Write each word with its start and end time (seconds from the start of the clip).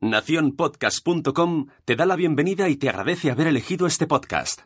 Naciónpodcast.com 0.00 1.66
te 1.84 1.96
da 1.96 2.06
la 2.06 2.14
bienvenida 2.14 2.68
y 2.68 2.76
te 2.76 2.88
agradece 2.88 3.32
haber 3.32 3.48
elegido 3.48 3.88
este 3.88 4.06
podcast. 4.06 4.60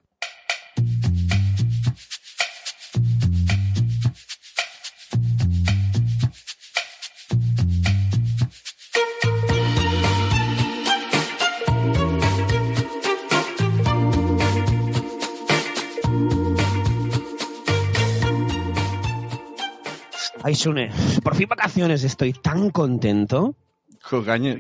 Ay, 20.45 20.57
Sune, 20.57 20.91
por 21.23 21.37
fin 21.37 21.49
vacaciones, 21.49 22.05
estoy 22.05 22.35
tan 22.35 22.69
contento. 22.69 23.55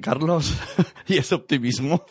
Carlos, 0.01 0.57
¿y 1.07 1.19
ese 1.19 1.35
optimismo? 1.35 2.05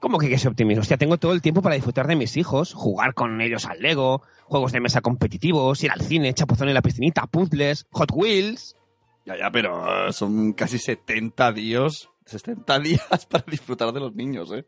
¿Cómo 0.00 0.18
que 0.18 0.32
ese 0.32 0.48
optimismo? 0.48 0.82
Hostia, 0.82 0.96
tengo 0.98 1.16
todo 1.18 1.32
el 1.32 1.40
tiempo 1.42 1.62
para 1.62 1.74
disfrutar 1.74 2.06
de 2.06 2.16
mis 2.16 2.36
hijos, 2.36 2.74
jugar 2.74 3.14
con 3.14 3.40
ellos 3.40 3.64
al 3.66 3.80
Lego, 3.80 4.22
juegos 4.44 4.72
de 4.72 4.80
mesa 4.80 5.00
competitivos, 5.00 5.82
ir 5.82 5.90
al 5.90 6.00
cine, 6.02 6.34
chapuzón 6.34 6.68
en 6.68 6.74
la 6.74 6.82
piscinita, 6.82 7.26
puzzles, 7.26 7.86
Hot 7.90 8.10
Wheels. 8.12 8.76
Ya, 9.24 9.36
ya, 9.38 9.50
pero 9.50 10.12
son 10.12 10.52
casi 10.52 10.78
70 10.78 11.52
días, 11.52 12.08
70 12.26 12.78
días 12.80 13.26
para 13.28 13.44
disfrutar 13.46 13.92
de 13.92 14.00
los 14.00 14.14
niños, 14.14 14.52
¿eh? 14.52 14.66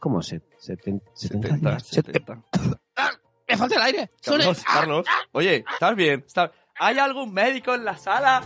¿Cómo 0.00 0.22
se? 0.22 0.42
70, 0.58 1.04
70, 1.14 1.48
70, 1.48 1.70
días? 1.70 1.86
70. 1.86 2.42
¡Ah! 2.96 3.10
¡Me 3.48 3.56
falta 3.56 3.76
el 3.76 3.82
aire! 3.82 4.10
Carlos, 4.22 4.62
¡Ah! 4.66 4.70
Carlos, 4.74 5.06
oye, 5.32 5.64
¿estás 5.72 5.94
bien? 5.96 6.24
¿Estás- 6.26 6.50
¿Hay 6.80 6.98
algún 6.98 7.32
médico 7.32 7.74
en 7.74 7.84
la 7.84 7.96
sala? 7.96 8.42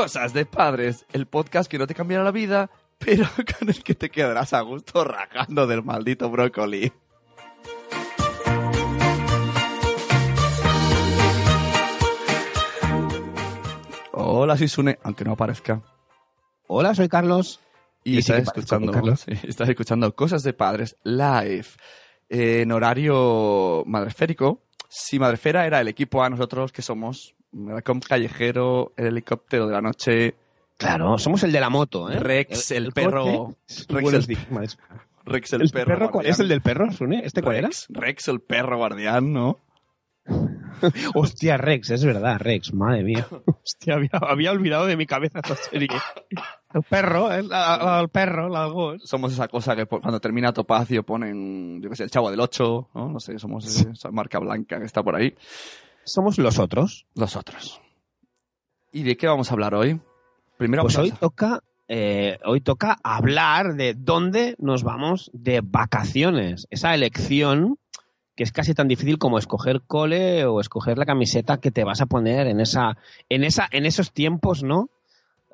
Cosas 0.00 0.32
de 0.32 0.46
padres, 0.46 1.04
el 1.12 1.26
podcast 1.26 1.68
que 1.68 1.76
no 1.76 1.88
te 1.88 1.92
cambiará 1.92 2.22
la 2.22 2.30
vida, 2.30 2.70
pero 2.98 3.26
con 3.58 3.68
el 3.68 3.82
que 3.82 3.96
te 3.96 4.10
quedarás 4.10 4.52
a 4.52 4.60
gusto 4.60 5.02
rajando 5.02 5.66
del 5.66 5.82
maldito 5.82 6.30
brócoli. 6.30 6.92
Hola, 14.12 14.56
Sisune, 14.56 15.00
aunque 15.02 15.24
no 15.24 15.32
aparezca. 15.32 15.82
Hola, 16.68 16.94
soy 16.94 17.08
Carlos. 17.08 17.58
Y 18.04 18.12
sí 18.12 18.18
estás 18.18 18.42
escuchando, 18.42 18.92
Carlos. 18.92 19.24
estás 19.42 19.68
escuchando 19.68 20.14
Cosas 20.14 20.44
de 20.44 20.52
Padres 20.52 20.94
live 21.02 21.66
en 22.28 22.70
horario 22.70 23.82
madresférico. 23.84 24.62
Si 24.88 25.18
Madrefera 25.18 25.66
era 25.66 25.80
el 25.80 25.88
equipo 25.88 26.22
A, 26.22 26.30
nosotros 26.30 26.70
que 26.70 26.82
somos 26.82 27.34
el 27.52 27.82
com 27.82 28.00
callejero, 28.00 28.92
el 28.96 29.06
helicóptero 29.06 29.66
de 29.66 29.72
la 29.72 29.80
noche, 29.82 30.34
Claro, 30.76 31.18
somos 31.18 31.42
el 31.42 31.50
de 31.50 31.58
la 31.60 31.70
moto, 31.70 32.08
¿eh? 32.08 32.20
Rex, 32.20 32.70
el 32.70 32.92
perro- 32.92 33.56
coche. 33.66 33.86
Rex, 33.88 34.12
el-. 34.28 34.36
Rex 35.24 35.52
el, 35.54 35.62
¿El 35.62 35.70
perro, 35.70 35.86
perro 35.86 36.10
cuál 36.12 36.26
es 36.26 36.38
el 36.38 36.46
del 36.48 36.60
perro, 36.62 36.92
Sune? 36.92 37.20
¿Este 37.24 37.42
cuál 37.42 37.56
era? 37.56 37.66
Rex, 37.66 37.86
Rex 37.90 38.28
el 38.28 38.40
perro 38.40 38.76
guardián, 38.78 39.32
¿no? 39.32 39.58
Hostia, 41.14 41.56
Rex, 41.56 41.90
es 41.90 42.04
verdad, 42.04 42.38
Rex, 42.38 42.72
madre 42.72 43.02
mía. 43.02 43.26
Hostia, 43.64 43.94
había, 43.94 44.10
había 44.12 44.52
olvidado 44.52 44.86
de 44.86 44.96
mi 44.96 45.06
cabeza 45.06 45.40
esta 45.40 45.56
serie. 45.56 45.88
El 46.72 46.82
perro, 46.82 47.32
el, 47.32 47.48
la- 47.48 47.98
el 48.00 48.08
perro, 48.08 48.48
la 48.48 48.66
voz. 48.66 49.02
Somos 49.04 49.32
esa 49.32 49.48
cosa 49.48 49.74
que 49.74 49.86
cuando 49.86 50.20
termina 50.20 50.52
Topacio 50.52 51.02
ponen, 51.02 51.80
yo 51.82 51.90
qué 51.90 51.96
sé, 51.96 52.04
el 52.04 52.10
chavo 52.10 52.30
del 52.30 52.40
8, 52.40 52.90
¿no? 52.94 53.08
No 53.08 53.20
sé, 53.20 53.38
somos 53.38 53.66
esa 53.66 54.10
marca 54.12 54.38
blanca 54.38 54.78
que 54.78 54.86
está 54.86 55.02
por 55.02 55.16
ahí. 55.16 55.34
Somos 56.08 56.38
los 56.38 56.58
otros. 56.58 57.06
Los 57.14 57.36
otros. 57.36 57.80
¿Y 58.92 59.02
de 59.02 59.16
qué 59.16 59.26
vamos 59.26 59.50
a 59.50 59.54
hablar 59.54 59.74
hoy? 59.74 60.00
Primero 60.56 60.82
Pues 60.82 60.96
hoy 60.96 61.12
toca, 61.12 61.60
eh, 61.86 62.38
hoy 62.44 62.60
toca 62.60 62.96
hablar 63.02 63.74
de 63.74 63.94
dónde 63.94 64.56
nos 64.58 64.82
vamos 64.82 65.30
de 65.34 65.60
vacaciones. 65.62 66.66
Esa 66.70 66.94
elección 66.94 67.78
que 68.34 68.44
es 68.44 68.52
casi 68.52 68.72
tan 68.72 68.88
difícil 68.88 69.18
como 69.18 69.38
escoger 69.38 69.82
cole 69.86 70.46
o 70.46 70.60
escoger 70.60 70.96
la 70.96 71.04
camiseta 71.04 71.58
que 71.58 71.72
te 71.72 71.84
vas 71.84 72.00
a 72.00 72.06
poner 72.06 72.46
en 72.46 72.60
esa, 72.60 72.96
en 73.28 73.44
esa, 73.44 73.68
en 73.70 73.84
esos 73.84 74.12
tiempos, 74.12 74.62
¿no? 74.62 74.90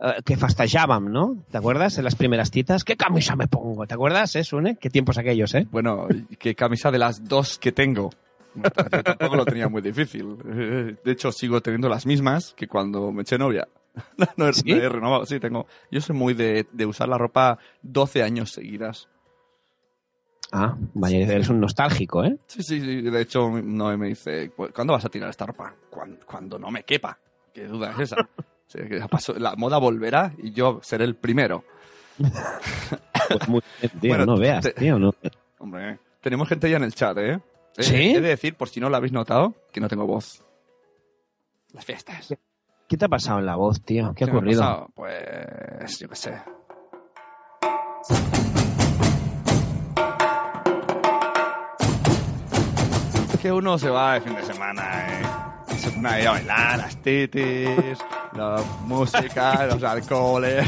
Eh, 0.00 0.22
que 0.24 0.36
fastallaban, 0.36 1.10
¿no? 1.10 1.44
¿Te 1.50 1.56
acuerdas? 1.56 1.98
En 1.98 2.04
las 2.04 2.14
primeras 2.14 2.50
citas, 2.50 2.84
¿qué 2.84 2.96
camisa 2.96 3.36
me 3.36 3.48
pongo? 3.48 3.86
¿Te 3.86 3.94
acuerdas, 3.94 4.36
eh, 4.36 4.44
Sune? 4.44 4.76
¿Qué 4.76 4.90
tiempos 4.90 5.18
aquellos, 5.18 5.54
eh? 5.54 5.66
Bueno, 5.70 6.06
¿qué 6.38 6.54
camisa 6.54 6.90
de 6.90 6.98
las 6.98 7.26
dos 7.26 7.58
que 7.58 7.72
tengo? 7.72 8.10
Yo 8.54 9.02
tampoco 9.02 9.36
lo 9.36 9.44
tenía 9.44 9.68
muy 9.68 9.82
difícil. 9.82 10.36
De 10.38 11.12
hecho, 11.12 11.32
sigo 11.32 11.60
teniendo 11.60 11.88
las 11.88 12.06
mismas 12.06 12.54
que 12.56 12.68
cuando 12.68 13.10
me 13.12 13.22
eché 13.22 13.38
novia. 13.38 13.66
No 14.36 14.52
¿Sí? 14.52 14.72
he 14.72 14.88
renovado, 14.88 15.24
sí, 15.26 15.38
tengo. 15.40 15.66
Yo 15.90 16.00
soy 16.00 16.16
muy 16.16 16.34
de, 16.34 16.66
de 16.72 16.86
usar 16.86 17.08
la 17.08 17.16
ropa 17.18 17.58
12 17.82 18.22
años 18.22 18.50
seguidas. 18.50 19.08
Ah, 20.52 20.76
vaya, 20.94 21.18
eres 21.18 21.48
un 21.48 21.60
nostálgico, 21.60 22.24
¿eh? 22.24 22.36
Sí, 22.46 22.62
sí, 22.62 22.80
sí. 22.80 23.02
De 23.02 23.20
hecho, 23.20 23.50
no 23.50 23.96
me 23.98 24.08
dice, 24.08 24.52
"Pues, 24.56 24.72
¿cuándo 24.72 24.92
vas 24.92 25.04
a 25.04 25.08
tirar 25.08 25.30
esta 25.30 25.46
ropa? 25.46 25.74
Cuando, 25.90 26.24
cuando 26.26 26.58
no 26.58 26.70
me 26.70 26.82
quepa. 26.84 27.18
¿Qué 27.52 27.66
duda 27.66 27.92
es 27.92 27.98
esa? 28.00 28.28
Que 28.72 29.00
la 29.38 29.54
moda 29.56 29.78
volverá 29.78 30.32
y 30.38 30.50
yo 30.52 30.80
seré 30.82 31.04
el 31.04 31.14
primero. 31.14 31.64
Pues 32.18 33.48
muy 33.48 33.62
bien, 33.80 33.92
tío, 34.00 34.08
Bueno, 34.08 34.26
no 34.26 34.36
veas, 34.36 34.62
te- 34.64 34.72
tío, 34.72 34.98
no. 34.98 35.14
Hombre, 35.58 35.98
tenemos 36.20 36.48
gente 36.48 36.68
ya 36.68 36.78
en 36.78 36.84
el 36.84 36.94
chat, 36.94 37.16
¿eh? 37.18 37.38
Eh, 37.76 37.82
¿Sí? 37.82 38.14
He 38.14 38.20
de 38.20 38.28
decir, 38.28 38.54
por 38.54 38.68
si 38.68 38.80
no 38.80 38.88
lo 38.88 38.96
habéis 38.96 39.12
notado, 39.12 39.54
que 39.72 39.80
no 39.80 39.88
tengo 39.88 40.06
voz. 40.06 40.42
Las 41.72 41.84
fiestas. 41.84 42.34
¿Qué 42.88 42.96
te 42.96 43.04
ha 43.06 43.08
pasado 43.08 43.40
en 43.40 43.46
la 43.46 43.56
voz, 43.56 43.82
tío? 43.82 44.12
¿Qué 44.14 44.24
ha 44.24 44.26
me 44.26 44.32
ha 44.32 44.36
ocurrido? 44.36 44.60
pasado? 44.60 44.90
Pues, 44.94 45.98
yo 45.98 46.08
qué 46.08 46.16
sé. 46.16 46.34
Es 53.32 53.40
que 53.40 53.52
uno 53.52 53.78
se 53.78 53.90
va 53.90 54.14
de 54.14 54.20
fin 54.20 54.34
de 54.34 54.42
semana, 54.44 55.06
¿eh? 55.08 55.76
Se 55.76 55.90
pone 55.90 56.08
ahí 56.08 56.24
a 56.26 56.30
bailar, 56.32 56.78
las 56.78 56.96
titis, 57.02 57.98
la 58.36 58.62
música, 58.86 59.66
los 59.66 59.82
alcoholes. 59.82 60.66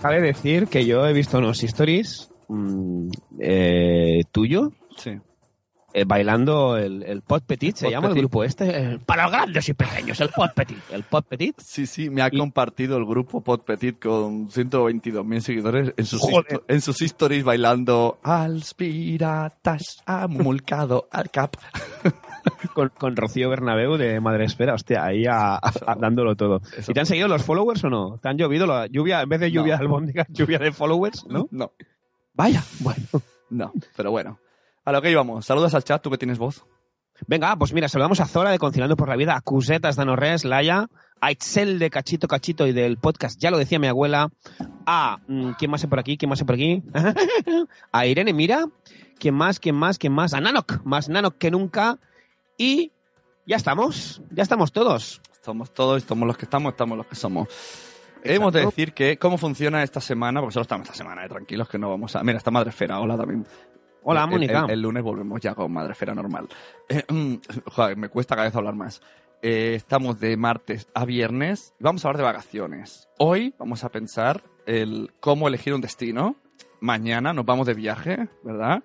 Cabe 0.00 0.20
decir 0.20 0.66
que 0.68 0.86
yo 0.86 1.06
he 1.06 1.12
visto 1.12 1.36
unos 1.38 1.62
stories 1.62 2.30
mm, 2.48 3.08
eh, 3.40 4.22
tuyo 4.32 4.72
Sí. 4.96 5.18
eh, 5.96 6.04
bailando 6.04 6.76
el, 6.76 7.02
el 7.04 7.22
Pot 7.22 7.44
Petit, 7.46 7.76
se 7.76 7.84
Pot 7.86 7.92
llama 7.92 8.08
el 8.08 8.14
grupo 8.14 8.42
este. 8.42 8.94
eh, 8.94 8.98
para 9.06 9.24
los 9.24 9.32
grandes 9.32 9.68
y 9.68 9.74
pequeños, 9.74 10.20
el 10.20 10.28
Pot 10.30 10.52
Petit. 10.54 10.78
El 10.90 11.04
Pot 11.04 11.26
Petit. 11.26 11.54
Sí, 11.60 11.86
sí, 11.86 12.10
me 12.10 12.20
ha 12.22 12.28
Y- 12.32 12.38
compartido 12.38 12.96
el 12.96 13.04
grupo 13.04 13.42
Pod 13.42 13.60
Petit 13.60 14.00
con 14.02 14.48
122.000 14.48 15.40
seguidores 15.40 15.94
en 15.96 16.04
sus, 16.04 16.20
en 16.68 16.80
sus 16.80 17.00
stories 17.02 17.44
bailando 17.44 18.18
Als 18.24 18.74
piratas 18.74 20.02
ha 20.06 20.26
mulcado 20.26 21.08
al 21.12 21.30
cap. 21.30 21.56
Con, 22.74 22.90
con 22.90 23.16
Rocío 23.16 23.48
Bernabeu 23.48 23.96
de 23.96 24.20
Madre 24.20 24.44
Esfera, 24.44 24.74
hostia, 24.74 25.02
ahí 25.04 25.24
a- 25.24 25.54
a- 25.54 25.72
a- 25.86 25.94
dándolo 25.94 26.36
todo. 26.36 26.60
Eso 26.76 26.90
¿Y 26.90 26.94
te 26.94 27.00
han 27.00 27.06
seguido 27.06 27.26
los 27.26 27.42
followers 27.42 27.82
o 27.84 27.88
no? 27.88 28.18
¿Te 28.18 28.28
han 28.28 28.36
llovido 28.36 28.66
la 28.66 28.86
lluvia, 28.86 29.22
en 29.22 29.28
vez 29.30 29.40
de 29.40 29.50
lluvia 29.50 29.74
No. 29.74 29.78
de 29.78 29.84
albóndigas, 29.84 30.26
lluvia 30.30 30.58
de 30.58 30.70
followers, 30.72 31.24
no? 31.26 31.48
No, 31.50 31.72
Vaya, 32.34 32.62
bueno. 32.80 33.00
no, 33.48 33.72
pero 33.96 34.10
bueno. 34.10 34.38
A 34.84 34.92
lo 34.92 35.00
que 35.02 35.10
íbamos. 35.10 35.46
Saludos 35.46 35.74
al 35.74 35.84
chat, 35.84 36.02
tú 36.02 36.10
que 36.10 36.18
tienes 36.18 36.38
voz. 36.38 36.66
Venga, 37.26 37.54
pues 37.56 37.72
mira, 37.72 37.88
saludamos 37.88 38.20
a 38.20 38.26
Zora 38.26 38.50
de 38.50 38.58
Conciliando 38.58 38.96
por 38.96 39.08
la 39.08 39.16
Vida, 39.16 39.36
a 39.36 39.40
Cusetas 39.40 39.96
de 39.96 40.04
Norres, 40.04 40.44
Laia, 40.44 40.88
a 41.20 41.30
Excel 41.30 41.78
de 41.78 41.88
Cachito 41.88 42.26
Cachito 42.26 42.66
y 42.66 42.72
del 42.72 42.98
podcast, 42.98 43.40
ya 43.40 43.50
lo 43.52 43.58
decía 43.58 43.78
mi 43.78 43.86
abuela, 43.86 44.30
a... 44.84 45.18
mm, 45.28 45.52
¿Quién 45.52 45.70
más 45.70 45.82
hay 45.84 45.88
por 45.88 46.00
aquí? 46.00 46.18
¿Quién 46.18 46.28
más 46.28 46.40
hay 46.40 46.46
por 46.46 46.56
aquí? 46.56 46.82
a 47.92 48.06
Irene 48.06 48.32
Mira, 48.32 48.66
¿quién 49.18 49.34
más? 49.34 49.60
¿Quién 49.60 49.76
más? 49.76 49.96
¿Quién 49.96 50.12
más? 50.12 50.34
A 50.34 50.40
Nanok, 50.40 50.84
más 50.84 51.08
Nanok 51.08 51.38
que 51.38 51.52
nunca. 51.52 51.98
Y 52.58 52.90
ya 53.46 53.56
estamos, 53.56 54.20
ya 54.30 54.42
estamos 54.42 54.72
todos. 54.72 55.22
Somos 55.40 55.72
todos, 55.72 56.02
somos 56.02 56.26
los 56.26 56.36
que 56.36 56.46
estamos, 56.46 56.72
estamos 56.72 56.98
los 56.98 57.06
que 57.06 57.14
somos. 57.14 57.48
Hemos 58.24 58.52
de 58.52 58.64
decir 58.64 58.92
que 58.92 59.18
cómo 59.18 59.38
funciona 59.38 59.82
esta 59.82 60.00
semana, 60.00 60.40
porque 60.40 60.54
solo 60.54 60.62
estamos 60.62 60.86
esta 60.88 60.96
semana, 60.96 61.24
eh, 61.24 61.28
tranquilos 61.28 61.68
que 61.68 61.78
no 61.78 61.90
vamos 61.90 62.16
a... 62.16 62.24
Mira, 62.24 62.38
está 62.38 62.50
Madre 62.50 62.70
Esfera, 62.70 62.98
hola 62.98 63.16
también. 63.16 63.46
Hola, 64.04 64.26
Mónica. 64.26 64.64
El, 64.64 64.72
el 64.72 64.82
lunes 64.82 65.02
volvemos 65.02 65.40
ya 65.40 65.54
con 65.54 65.72
Madrefera 65.72 66.14
normal. 66.14 66.48
Eh, 66.88 67.02
mm, 67.08 67.34
joder, 67.66 67.96
me 67.96 68.08
cuesta 68.08 68.34
cada 68.34 68.46
vez 68.46 68.56
hablar 68.56 68.74
más. 68.74 69.00
Eh, 69.42 69.74
estamos 69.74 70.20
de 70.20 70.36
martes 70.36 70.88
a 70.94 71.04
viernes 71.04 71.74
y 71.78 71.84
vamos 71.84 72.04
a 72.04 72.08
hablar 72.08 72.18
de 72.18 72.24
vacaciones. 72.24 73.08
Hoy 73.18 73.54
vamos 73.58 73.84
a 73.84 73.90
pensar 73.90 74.42
el 74.66 75.12
cómo 75.20 75.48
elegir 75.48 75.74
un 75.74 75.80
destino. 75.80 76.36
Mañana 76.80 77.32
nos 77.32 77.44
vamos 77.44 77.66
de 77.66 77.74
viaje, 77.74 78.28
¿verdad? 78.42 78.82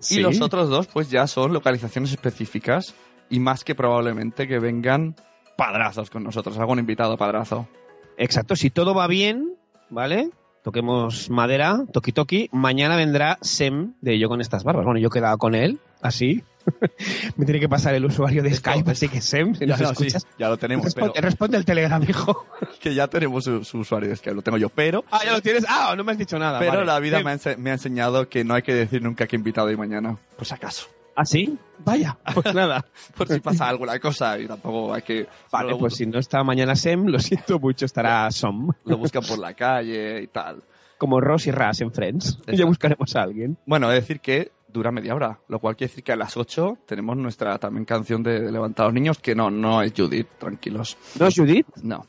Sí. 0.00 0.18
Y 0.18 0.22
los 0.22 0.40
otros 0.40 0.70
dos, 0.70 0.86
pues 0.86 1.10
ya 1.10 1.26
son 1.26 1.52
localizaciones 1.52 2.12
específicas 2.12 2.94
y 3.30 3.40
más 3.40 3.64
que 3.64 3.74
probablemente 3.74 4.46
que 4.48 4.58
vengan 4.58 5.16
padrazos 5.56 6.10
con 6.10 6.24
nosotros, 6.24 6.58
algún 6.58 6.78
invitado 6.78 7.16
padrazo. 7.16 7.68
Exacto, 8.16 8.56
si 8.56 8.70
todo 8.70 8.94
va 8.94 9.06
bien, 9.06 9.56
¿vale? 9.90 10.30
Toquemos 10.62 11.28
madera, 11.30 11.80
toki 11.92 12.12
toki. 12.12 12.48
Mañana 12.52 12.96
vendrá 12.96 13.38
Sem 13.40 13.94
de 14.00 14.18
Yo 14.18 14.28
con 14.28 14.40
estas 14.40 14.62
barbas. 14.64 14.84
Bueno, 14.84 15.00
yo 15.00 15.08
he 15.08 15.10
quedado 15.10 15.36
con 15.38 15.54
él, 15.56 15.80
así. 16.00 16.44
Me 17.36 17.44
tiene 17.44 17.58
que 17.58 17.68
pasar 17.68 17.94
el 17.94 18.04
usuario 18.04 18.42
de 18.44 18.50
Esto- 18.50 18.70
Skype, 18.70 18.90
así 18.92 19.08
que 19.08 19.20
Sem, 19.20 19.56
si 19.56 19.60
Ya, 19.66 19.76
nos 19.76 19.80
no, 19.80 19.86
sí, 19.88 19.92
escuchas, 20.06 20.26
ya 20.38 20.48
lo 20.48 20.56
tenemos, 20.56 20.94
pero 20.94 21.06
responde, 21.06 21.20
responde 21.20 21.56
el 21.58 21.64
Telegram, 21.64 22.00
hijo. 22.08 22.46
que 22.80 22.94
ya 22.94 23.08
tenemos 23.08 23.42
su, 23.42 23.64
su 23.64 23.78
usuario 23.78 24.08
de 24.08 24.14
Skype, 24.16 24.36
lo 24.36 24.42
tengo 24.42 24.58
yo, 24.58 24.68
pero 24.68 25.04
Ah, 25.10 25.22
ya 25.24 25.32
lo 25.32 25.42
tienes. 25.42 25.64
Ah, 25.68 25.94
no 25.96 26.04
me 26.04 26.12
has 26.12 26.18
dicho 26.18 26.38
nada. 26.38 26.60
Pero 26.60 26.72
vale. 26.74 26.84
la 26.86 27.00
vida 27.00 27.16
Sem. 27.18 27.24
me 27.26 27.32
ha, 27.32 27.56
me 27.58 27.70
ha 27.70 27.72
enseñado 27.72 28.28
que 28.28 28.44
no 28.44 28.54
hay 28.54 28.62
que 28.62 28.72
decir 28.74 29.02
nunca 29.02 29.26
que 29.26 29.34
invitado 29.34 29.68
y 29.72 29.76
mañana. 29.76 30.16
Por 30.36 30.46
si 30.46 30.54
acaso. 30.54 30.86
¿Ah, 31.14 31.24
sí? 31.24 31.58
Vaya, 31.84 32.16
pues 32.34 32.54
nada. 32.54 32.84
Por 33.16 33.28
si 33.28 33.40
pasa 33.40 33.68
alguna 33.68 33.98
cosa 33.98 34.38
y 34.38 34.46
tampoco 34.46 34.94
hay 34.94 35.02
que... 35.02 35.26
Vale, 35.50 35.70
lo, 35.70 35.78
pues 35.78 35.94
si 35.96 36.06
no 36.06 36.18
está 36.18 36.42
mañana 36.44 36.74
Sem, 36.76 37.06
lo 37.06 37.18
siento 37.18 37.58
mucho, 37.58 37.84
estará 37.86 38.30
Som. 38.30 38.70
lo 38.84 38.96
buscan 38.98 39.22
por 39.24 39.38
la 39.38 39.54
calle 39.54 40.22
y 40.22 40.26
tal. 40.28 40.62
Como 40.98 41.20
Ross 41.20 41.46
y 41.48 41.50
Ras 41.50 41.80
en 41.80 41.92
Friends. 41.92 42.38
Ya 42.46 42.64
buscaremos 42.64 43.14
a 43.16 43.22
alguien. 43.22 43.58
Bueno, 43.66 43.88
he 43.90 43.94
de 43.94 44.00
decir 44.00 44.20
que 44.20 44.52
dura 44.68 44.90
media 44.92 45.14
hora, 45.14 45.38
lo 45.48 45.58
cual 45.58 45.76
quiere 45.76 45.90
decir 45.90 46.04
que 46.04 46.12
a 46.12 46.16
las 46.16 46.36
8 46.36 46.78
tenemos 46.86 47.16
nuestra 47.16 47.58
también 47.58 47.84
canción 47.84 48.22
de 48.22 48.50
Levantar 48.50 48.84
a 48.84 48.86
los 48.88 48.94
Niños, 48.94 49.18
que 49.18 49.34
no, 49.34 49.50
no 49.50 49.82
es 49.82 49.92
Judith, 49.96 50.28
tranquilos. 50.38 50.96
¿No, 51.18 51.26
Judith? 51.34 51.66
No. 51.82 52.06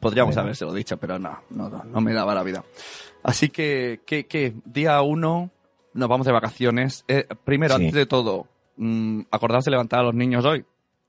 Podríamos 0.00 0.34
Bueno. 0.34 0.42
habérselo 0.46 0.72
dicho, 0.72 0.96
pero 0.96 1.18
no, 1.18 1.40
no, 1.50 1.68
no, 1.68 1.84
no 1.84 2.00
me 2.00 2.12
daba 2.14 2.34
la 2.34 2.42
vida. 2.42 2.64
Así 3.24 3.48
que, 3.50 4.00
¿qué, 4.06 4.26
qué? 4.26 4.54
Día 4.64 5.00
uno, 5.02 5.50
nos 5.94 6.08
vamos 6.08 6.26
de 6.26 6.32
vacaciones. 6.32 7.04
Eh, 7.08 7.26
primero, 7.44 7.76
Sí. 7.76 7.82
antes 7.84 7.94
de 7.94 8.06
todo, 8.06 8.46
mm, 8.76 9.22
acordarse 9.30 9.66
de 9.70 9.72
levantar 9.72 10.00
a 10.00 10.04
los 10.04 10.14
niños 10.14 10.44
hoy, 10.44 10.64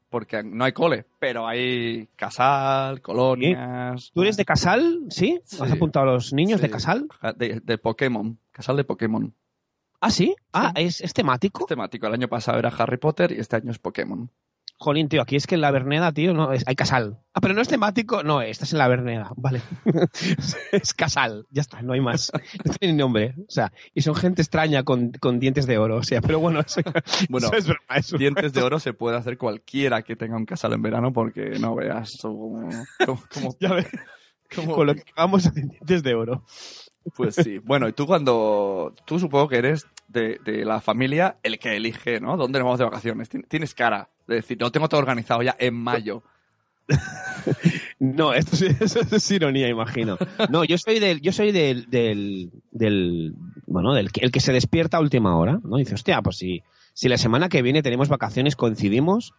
porque 0.10 0.44
no 0.44 0.64
hay 0.64 0.72
cole, 0.74 1.06
pero 1.20 1.48
hay 1.48 2.08
casal, 2.16 3.02
colonias... 3.02 4.12
¿Tú 4.14 4.22
eres 4.22 4.38
de 4.38 4.46
Casal? 4.46 5.00
¿Sí? 5.10 5.40
Sí. 5.44 5.58
¿Has 5.62 5.72
apuntado 5.72 6.10
a 6.10 6.14
los 6.14 6.34
niños 6.34 6.62
de. 6.62 6.70
Casal? 6.70 7.08
De, 7.38 7.60
de 7.64 7.78
Pokémon, 7.78 8.38
casal 8.52 8.78
de 8.78 8.84
Pokémon. 8.84 9.34
Ah, 10.00 10.12
sí. 10.12 10.36
Ah, 10.52 10.74
¿es, 10.76 11.00
es 11.02 11.14
temático. 11.14 11.62
Es 11.62 11.68
temático, 11.68 12.06
el 12.08 12.14
año 12.14 12.28
pasado 12.28 12.60
era 12.60 12.70
Harry 12.70 12.98
Potter 12.98 13.32
y 13.32 13.40
este 13.40 13.56
año 13.56 13.72
es 13.72 13.80
Pokémon. 13.80 14.30
Jolín, 14.78 15.08
tío, 15.08 15.22
aquí 15.22 15.36
es 15.38 15.48
que 15.48 15.56
en 15.56 15.62
la 15.62 15.72
Verneda, 15.72 16.12
tío, 16.12 16.34
no, 16.34 16.52
es, 16.52 16.64
hay 16.68 16.76
Casal. 16.76 17.20
Ah, 17.34 17.40
pero 17.42 17.54
no 17.54 17.62
es 17.62 17.68
temático. 17.70 18.22
No, 18.24 18.42
estás 18.42 18.74
en 18.74 18.80
la 18.80 18.88
Verneda, 18.88 19.32
vale. 19.38 19.62
es 20.72 20.94
Casal, 20.94 21.48
ya 21.52 21.62
está, 21.62 21.82
no 21.82 21.94
hay 21.94 22.02
más. 22.02 22.32
No 22.66 22.74
tiene 22.74 22.96
nombre. 22.98 23.34
O 23.48 23.52
sea, 23.52 23.72
y 23.94 24.02
son 24.02 24.16
gente 24.16 24.42
extraña 24.42 24.84
con, 24.84 25.12
con 25.14 25.40
dientes 25.40 25.68
de 25.68 25.78
oro. 25.78 25.98
O 25.98 26.04
sea, 26.04 26.22
pero 26.22 26.40
bueno, 26.40 26.60
eso, 26.60 26.82
Bueno, 27.30 27.48
eso 27.48 27.56
es 27.56 27.66
broma. 27.66 27.96
Eso. 27.96 28.18
Dientes 28.18 28.52
de 28.54 28.62
oro 28.62 28.80
se 28.80 28.94
puede 28.94 29.16
hacer 29.18 29.38
cualquiera 29.38 30.02
que 30.02 30.16
tenga 30.16 30.36
un 30.36 30.46
casal 30.46 30.74
en 30.74 30.82
verano 30.82 31.14
porque 31.14 31.52
no 31.60 31.76
veas 31.76 32.18
como- 32.22 32.70
Ya 33.60 33.74
ves, 33.74 33.88
como- 34.56 34.76
con 34.76 34.88
lo 34.88 34.96
que 34.96 35.04
vamos 35.16 35.46
a 35.48 35.52
dientes 35.52 36.04
de 36.04 36.16
oro. 36.16 36.44
Pues 37.16 37.36
sí. 37.36 37.60
Bueno, 37.60 37.88
y 37.90 37.94
tú 37.94 38.06
cuando... 38.06 38.94
Tú 39.06 39.20
supongo 39.20 39.50
que 39.50 39.58
eres 39.58 39.86
de, 40.08 40.40
de 40.46 40.64
la 40.64 40.80
familia 40.80 41.38
el 41.44 41.60
que 41.60 41.76
elige, 41.76 42.20
¿no? 42.22 42.38
¿Dónde 42.38 42.60
nos 42.60 42.66
vamos 42.66 42.80
de 42.80 42.86
vacaciones? 42.86 43.30
Tien- 43.30 43.46
Tienes 43.48 43.74
cara 43.76 44.10
de 44.28 44.36
decir, 44.36 44.58
lo 44.62 44.72
tengo 44.72 44.88
todo 44.88 45.00
organizado 45.02 45.42
ya 45.44 45.56
en 45.60 45.74
mayo. 45.76 46.24
No, 48.00 48.34
esto 48.34 48.58
eso 48.80 49.00
es 49.00 49.32
ironía, 49.32 49.70
imagino. 49.70 50.18
No, 50.50 50.64
yo 50.64 50.78
soy 50.78 51.00
del, 51.00 51.22
yo 51.22 51.32
soy 51.32 51.52
del, 51.52 51.90
del, 51.90 52.52
del 52.72 53.34
bueno, 53.66 53.94
del 53.94 54.12
que, 54.12 54.22
el 54.26 54.32
que 54.32 54.40
se 54.42 54.52
despierta 54.54 54.98
a 54.98 55.02
última 55.02 55.38
hora, 55.38 55.60
¿no? 55.64 55.78
Dice, 55.78 55.96
hostia, 55.96 56.22
pues 56.22 56.38
si, 56.38 56.64
si 56.94 57.08
la 57.08 57.18
semana 57.18 57.50
que 57.50 57.62
viene 57.62 57.82
tenemos 57.82 58.10
vacaciones, 58.10 58.56
coincidimos 58.56 59.34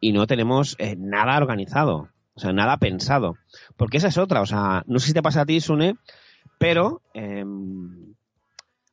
y 0.00 0.12
no 0.12 0.26
tenemos 0.26 0.76
eh, 0.78 0.94
nada 0.98 1.36
organizado, 1.36 2.08
o 2.36 2.40
sea, 2.40 2.52
nada 2.52 2.76
pensado. 2.76 3.34
Porque 3.76 3.96
esa 3.96 4.08
es 4.08 4.18
otra, 4.18 4.40
o 4.42 4.46
sea, 4.46 4.84
no 4.86 4.98
sé 4.98 5.08
si 5.08 5.12
te 5.14 5.22
pasa 5.22 5.40
a 5.40 5.46
ti, 5.46 5.60
Sune, 5.60 5.96
pero 6.58 7.00
em, 7.14 8.14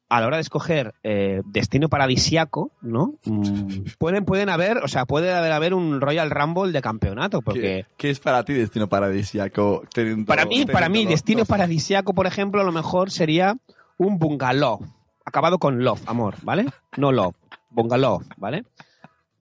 a 0.10 0.22
la 0.22 0.28
hora 0.28 0.38
de 0.38 0.42
escoger 0.42 0.94
eh, 1.04 1.42
destino 1.46 1.90
paradisiaco, 1.90 2.72
¿no? 2.82 3.16
Mm, 3.26 3.84
pueden, 3.98 4.26
pueden 4.26 4.50
haber, 4.50 4.78
o 4.78 4.88
sea, 4.88 5.06
puede 5.06 5.34
haber, 5.34 5.52
haber 5.52 5.74
un 5.74 6.02
Royal 6.02 6.30
Rumble 6.30 6.72
de 6.72 6.82
campeonato, 6.82 7.42
porque... 7.42 7.62
¿Qué, 7.62 7.86
qué 7.98 8.10
es 8.12 8.20
para 8.20 8.44
ti 8.46 8.54
destino 8.54 8.88
paradisíaco? 8.88 9.84
teniendo- 9.94 10.26
Para 10.26 10.46
mí, 10.46 10.66
para 10.66 10.88
mí, 10.90 11.06
destino 11.06 11.40
dos- 11.40 11.48
paradisiaco, 11.48 12.14
por 12.14 12.28
ejemplo, 12.28 12.62
a 12.62 12.64
lo 12.64 12.72
mejor 12.72 13.12
sería 13.12 13.56
un 13.98 14.20
bungalow. 14.20 14.80
Acabado 15.26 15.58
con 15.58 15.84
love, 15.84 16.02
amor, 16.08 16.36
¿vale? 16.44 16.66
No 16.98 17.12
love, 17.12 17.36
bungalow, 17.70 18.22
¿vale? 18.38 18.66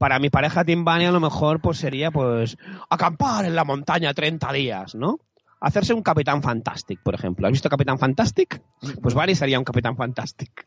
Para 0.02 0.18
mi 0.18 0.30
pareja 0.30 0.64
Timbani 0.64 1.04
a 1.04 1.12
lo 1.12 1.20
mejor 1.20 1.60
pues 1.60 1.78
sería 1.78 2.10
pues 2.10 2.58
acampar 2.90 3.44
en 3.44 3.54
la 3.54 3.62
montaña 3.62 4.12
30 4.12 4.52
días, 4.52 4.96
¿no? 4.96 5.20
Hacerse 5.60 5.94
un 5.94 6.02
Capitán 6.02 6.42
Fantastic, 6.42 7.00
por 7.04 7.14
ejemplo. 7.14 7.46
¿Has 7.46 7.52
visto 7.52 7.68
Capitán 7.68 8.00
Fantastic? 8.00 8.60
Pues 9.00 9.14
Bari 9.14 9.36
sería 9.36 9.60
un 9.60 9.64
Capitán 9.64 9.96
Fantastic. 9.96 10.66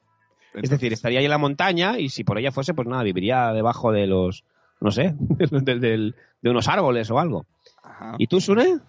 Es 0.53 0.69
decir, 0.69 0.93
estaría 0.93 1.19
ahí 1.19 1.25
en 1.25 1.31
la 1.31 1.37
montaña 1.37 1.99
y 1.99 2.07
si 2.07 2.23
por 2.23 2.37
ella 2.37 2.53
fuese, 2.53 2.73
pues 2.73 2.87
nada, 2.87 3.03
viviría 3.03 3.51
debajo 3.51 3.91
de 3.91 4.07
los, 4.07 4.45
no 4.79 4.89
sé, 4.89 5.13
de 5.19 6.13
unos 6.43 6.69
árboles 6.69 7.11
o 7.11 7.19
algo. 7.19 7.45
Ajá. 7.83 8.15
¿Y 8.17 8.27
tú, 8.27 8.39
Sune? 8.39 8.79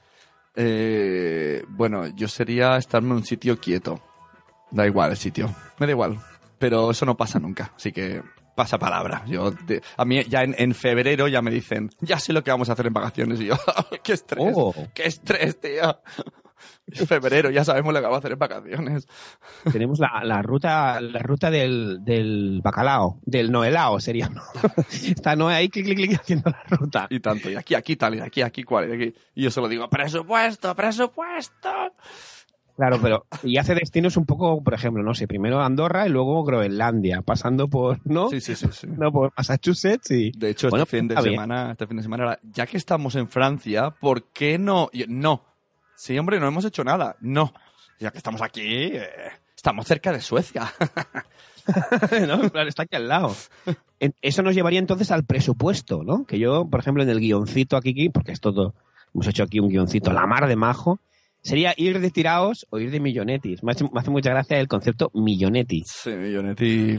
Eh, 0.54 1.64
bueno, 1.70 2.06
yo 2.14 2.28
sería 2.28 2.76
estarme 2.76 3.08
en 3.08 3.16
un 3.16 3.25
sitio 3.25 3.58
quieto. 3.58 4.00
Da 4.70 4.87
igual 4.87 5.10
el 5.10 5.16
sitio. 5.16 5.52
Me 5.81 5.87
da 5.87 5.90
igual. 5.90 6.20
Pero 6.60 6.92
eso 6.92 7.04
no 7.04 7.16
pasa 7.16 7.40
nunca. 7.40 7.72
Así 7.75 7.90
que 7.90 8.22
pasa 8.56 8.79
palabra. 8.79 9.23
Yo, 9.26 9.53
a 9.97 10.05
mí 10.05 10.25
ya 10.25 10.43
en, 10.43 10.56
en 10.58 10.75
febrero 10.75 11.29
ya 11.29 11.43
me 11.43 11.53
dicen, 11.53 11.91
ya 12.00 12.19
sé 12.19 12.32
lo 12.32 12.43
que 12.43 12.50
vamos 12.50 12.69
a 12.69 12.73
hacer 12.73 12.88
en 12.88 12.93
vacaciones. 12.93 13.37
Y 13.47 13.47
yo, 13.47 13.56
qué 14.03 14.14
estrés. 14.14 14.55
Oh. 14.56 14.75
Qué 14.94 15.05
estrés, 15.05 15.61
tío. 15.61 16.00
En 16.87 17.06
febrero 17.06 17.50
ya 17.50 17.64
sabemos 17.64 17.93
lo 17.93 18.00
que 18.00 18.05
vamos 18.05 18.17
a 18.17 18.19
hacer 18.20 18.32
en 18.32 18.38
vacaciones. 18.38 19.08
Tenemos 19.70 19.99
la, 19.99 20.23
la 20.25 20.41
ruta 20.41 21.00
la 21.00 21.19
ruta 21.20 21.50
del, 21.50 21.99
del 22.03 22.61
bacalao, 22.62 23.20
del 23.23 23.53
noelao 23.53 24.00
sería. 24.00 24.29
¿no? 24.29 24.43
Está 24.91 25.37
Noé 25.37 25.55
ahí 25.55 25.69
clic, 25.69 25.85
clic, 25.85 25.99
clic 25.99 26.20
haciendo 26.20 26.50
la 26.50 26.62
ruta. 26.69 27.09
Y 27.11 27.20
tanto. 27.20 27.50
Y 27.50 27.57
aquí, 27.57 27.75
aquí, 27.75 27.97
tal. 27.97 28.14
Y 28.14 28.21
aquí, 28.21 28.40
aquí, 28.40 28.62
cuál. 28.62 28.88
Y, 28.88 28.95
aquí. 28.95 29.19
y 29.35 29.42
yo 29.42 29.50
solo 29.50 29.69
digo, 29.69 29.88
presupuesto, 29.90 30.75
presupuesto. 30.75 31.92
Claro, 32.76 32.99
pero 33.00 33.26
y 33.42 33.56
hace 33.56 33.75
destinos 33.75 34.16
un 34.16 34.26
poco, 34.26 34.62
por 34.62 34.75
ejemplo, 34.75 35.02
no 35.02 35.14
sé, 35.14 35.26
primero 35.26 35.62
Andorra 35.62 36.06
y 36.06 36.11
luego 36.11 36.45
Groenlandia, 36.45 37.23
pasando 37.23 37.68
por, 37.68 38.00
¿no? 38.04 38.28
Sí, 38.28 38.40
sí, 38.40 38.54
sí. 38.54 38.66
sí. 38.71 38.87
No, 38.87 39.11
por 39.11 39.33
Massachusetts 39.37 40.11
y... 40.11 40.30
De 40.33 40.50
hecho, 40.50 40.68
Bueno, 40.68 40.83
este 40.85 40.99
fin 40.99 41.09
de 41.09 41.14
bien. 41.14 41.25
semana, 41.30 41.73
este 41.73 41.87
fin 41.87 41.97
de 41.97 42.02
semana, 42.02 42.38
ya 42.42 42.66
que 42.66 42.76
estamos 42.76 43.14
en 43.14 43.28
Francia, 43.28 43.90
¿por 43.90 44.25
qué 44.25 44.59
no? 44.59 44.90
No. 45.09 45.42
Sí, 45.95 46.18
hombre, 46.18 46.38
no 46.38 46.49
hemos 46.49 46.64
hecho 46.66 46.85
nada. 46.85 47.16
No. 47.21 47.54
Ya 47.99 48.11
que 48.11 48.18
estamos 48.18 48.42
aquí, 48.42 48.61
eh, 48.62 49.09
estamos 49.56 49.87
cerca 49.87 50.12
de 50.12 50.21
Suecia. 50.21 50.71
¿no? 52.26 52.42
Está 52.45 52.83
aquí 52.83 52.97
al 52.97 53.09
lado. 53.09 53.35
Eso 54.21 54.42
nos 54.42 54.54
llevaría 54.54 54.78
entonces 54.78 55.11
al 55.11 55.25
presupuesto, 55.25 56.02
¿no? 56.04 56.25
Que 56.26 56.38
yo, 56.38 56.68
por 56.68 56.80
ejemplo, 56.80 57.02
en 57.02 57.09
el 57.09 57.21
guioncito 57.21 57.76
aquí, 57.76 58.09
porque 58.11 58.33
es 58.33 58.40
todo, 58.40 58.75
hemos 59.14 59.26
hecho 59.26 59.45
aquí 59.45 59.59
un 59.61 59.68
guioncito, 59.68 60.12
la 60.12 60.26
mar 60.26 60.47
de 60.47 60.56
majo, 60.56 61.00
sería 61.47 61.73
ir 61.76 62.00
de 62.00 62.11
tiraos 62.11 62.67
o 62.71 62.79
ir 62.79 62.91
de 62.91 63.00
millonetis. 63.00 63.62
Me, 63.62 63.71
ha 63.71 63.75
hecho- 63.75 63.88
me 63.93 64.00
hace 64.00 64.11
mucha 64.11 64.31
gracia 64.31 64.59
el 64.59 64.69
concepto 64.69 65.11
millonetti. 65.15 65.83
Sí, 65.87 66.11
Millonetti. 66.11 66.99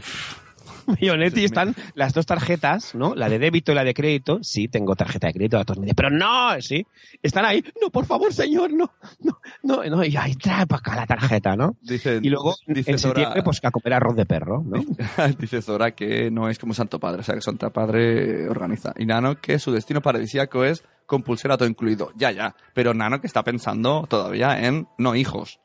Sí, 1.38 1.44
están 1.44 1.76
las 1.96 2.14
dos 2.14 2.26
tarjetas, 2.26 2.96
¿no? 2.96 3.14
La 3.14 3.30
de 3.30 3.40
débito 3.40 3.72
y 3.72 3.76
la 3.76 3.84
de 3.84 3.94
crédito. 3.94 4.40
Sí, 4.42 4.68
tengo 4.68 4.96
tarjeta 4.96 5.28
de 5.28 5.34
crédito, 5.34 5.58
las 5.58 5.66
dos 5.66 5.78
medias. 5.78 5.96
Pero 5.96 6.10
no, 6.10 6.60
sí. 6.62 6.86
Están 7.22 7.46
ahí. 7.46 7.64
No, 7.82 7.90
por 7.90 8.06
favor, 8.06 8.34
señor, 8.34 8.72
no. 8.72 8.92
No, 9.20 9.40
no, 9.64 9.84
no. 9.84 10.04
Y 10.04 10.16
ahí 10.16 10.36
trae 10.36 10.66
para 10.66 10.80
acá 10.80 10.96
la 10.96 11.06
tarjeta, 11.06 11.56
¿no? 11.56 11.76
Dice, 11.82 12.20
Y 12.22 12.30
luego, 12.30 12.56
dice 12.68 12.92
en 12.92 13.00
septiembre, 13.00 13.44
pues 13.44 13.60
a 13.64 13.72
comer 13.72 13.94
arroz 13.94 14.16
de 14.16 14.26
perro, 14.26 14.64
¿no? 14.66 14.84
dice 15.40 15.62
Zora 15.62 15.92
que 15.92 16.32
no 16.32 16.50
es 16.50 16.58
como 16.58 16.74
Santo 16.74 17.00
Padre, 17.00 17.22
o 17.22 17.24
sea 17.24 17.36
que 17.36 17.42
Santo 17.42 17.72
Padre 17.72 18.48
organiza. 18.50 18.94
Y 18.98 19.06
Nano 19.06 19.40
que 19.42 19.60
su 19.60 19.72
destino 19.72 20.02
paradisíaco 20.02 20.64
es 20.64 20.84
con 21.06 21.24
pulsera 21.24 21.58
todo 21.58 21.68
incluido. 21.68 22.12
Ya, 22.16 22.32
ya. 22.32 22.56
Pero 22.74 22.94
Nano 22.94 23.20
que 23.20 23.28
está 23.28 23.44
pensando 23.44 24.06
todavía 24.08 24.66
en 24.66 24.88
no 24.98 25.16
hijos. 25.16 25.60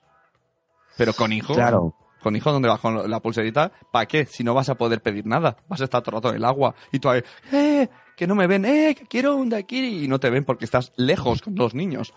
Pero 0.97 1.13
con 1.13 1.33
hijos. 1.33 1.57
Claro. 1.57 1.95
Con 2.23 2.37
hijos 2.37 2.53
donde 2.53 2.69
vas 2.69 2.81
con 2.81 3.11
la 3.11 3.21
pulserita, 3.21 3.73
¿para 3.91 4.07
qué? 4.07 4.27
Si 4.27 4.45
no 4.45 4.55
vas 4.55 4.69
a 4.69 4.77
poder 4.77 5.03
pedir 5.03 5.27
nada, 5.27 5.57
vas 5.69 5.81
a 5.81 5.85
estar 5.85 6.03
todo 6.03 6.17
el 6.17 6.23
rato 6.23 6.31
en 6.31 6.37
el 6.37 6.45
agua 6.45 6.75
y 6.93 6.99
tú 6.99 7.09
ahí, 7.09 7.23
¡eh! 7.53 7.89
Que 8.17 8.27
no 8.27 8.35
me 8.35 8.47
ven, 8.47 8.65
¡eh! 8.65 8.95
Que 8.97 9.07
quiero 9.07 9.37
un 9.37 9.49
daiquiri 9.49 10.05
y 10.05 10.09
no 10.09 10.21
te 10.21 10.31
ven 10.31 10.45
porque 10.45 10.65
estás 10.65 10.93
lejos 10.97 11.43
con 11.43 11.55
los 11.57 11.75
niños. 11.75 12.15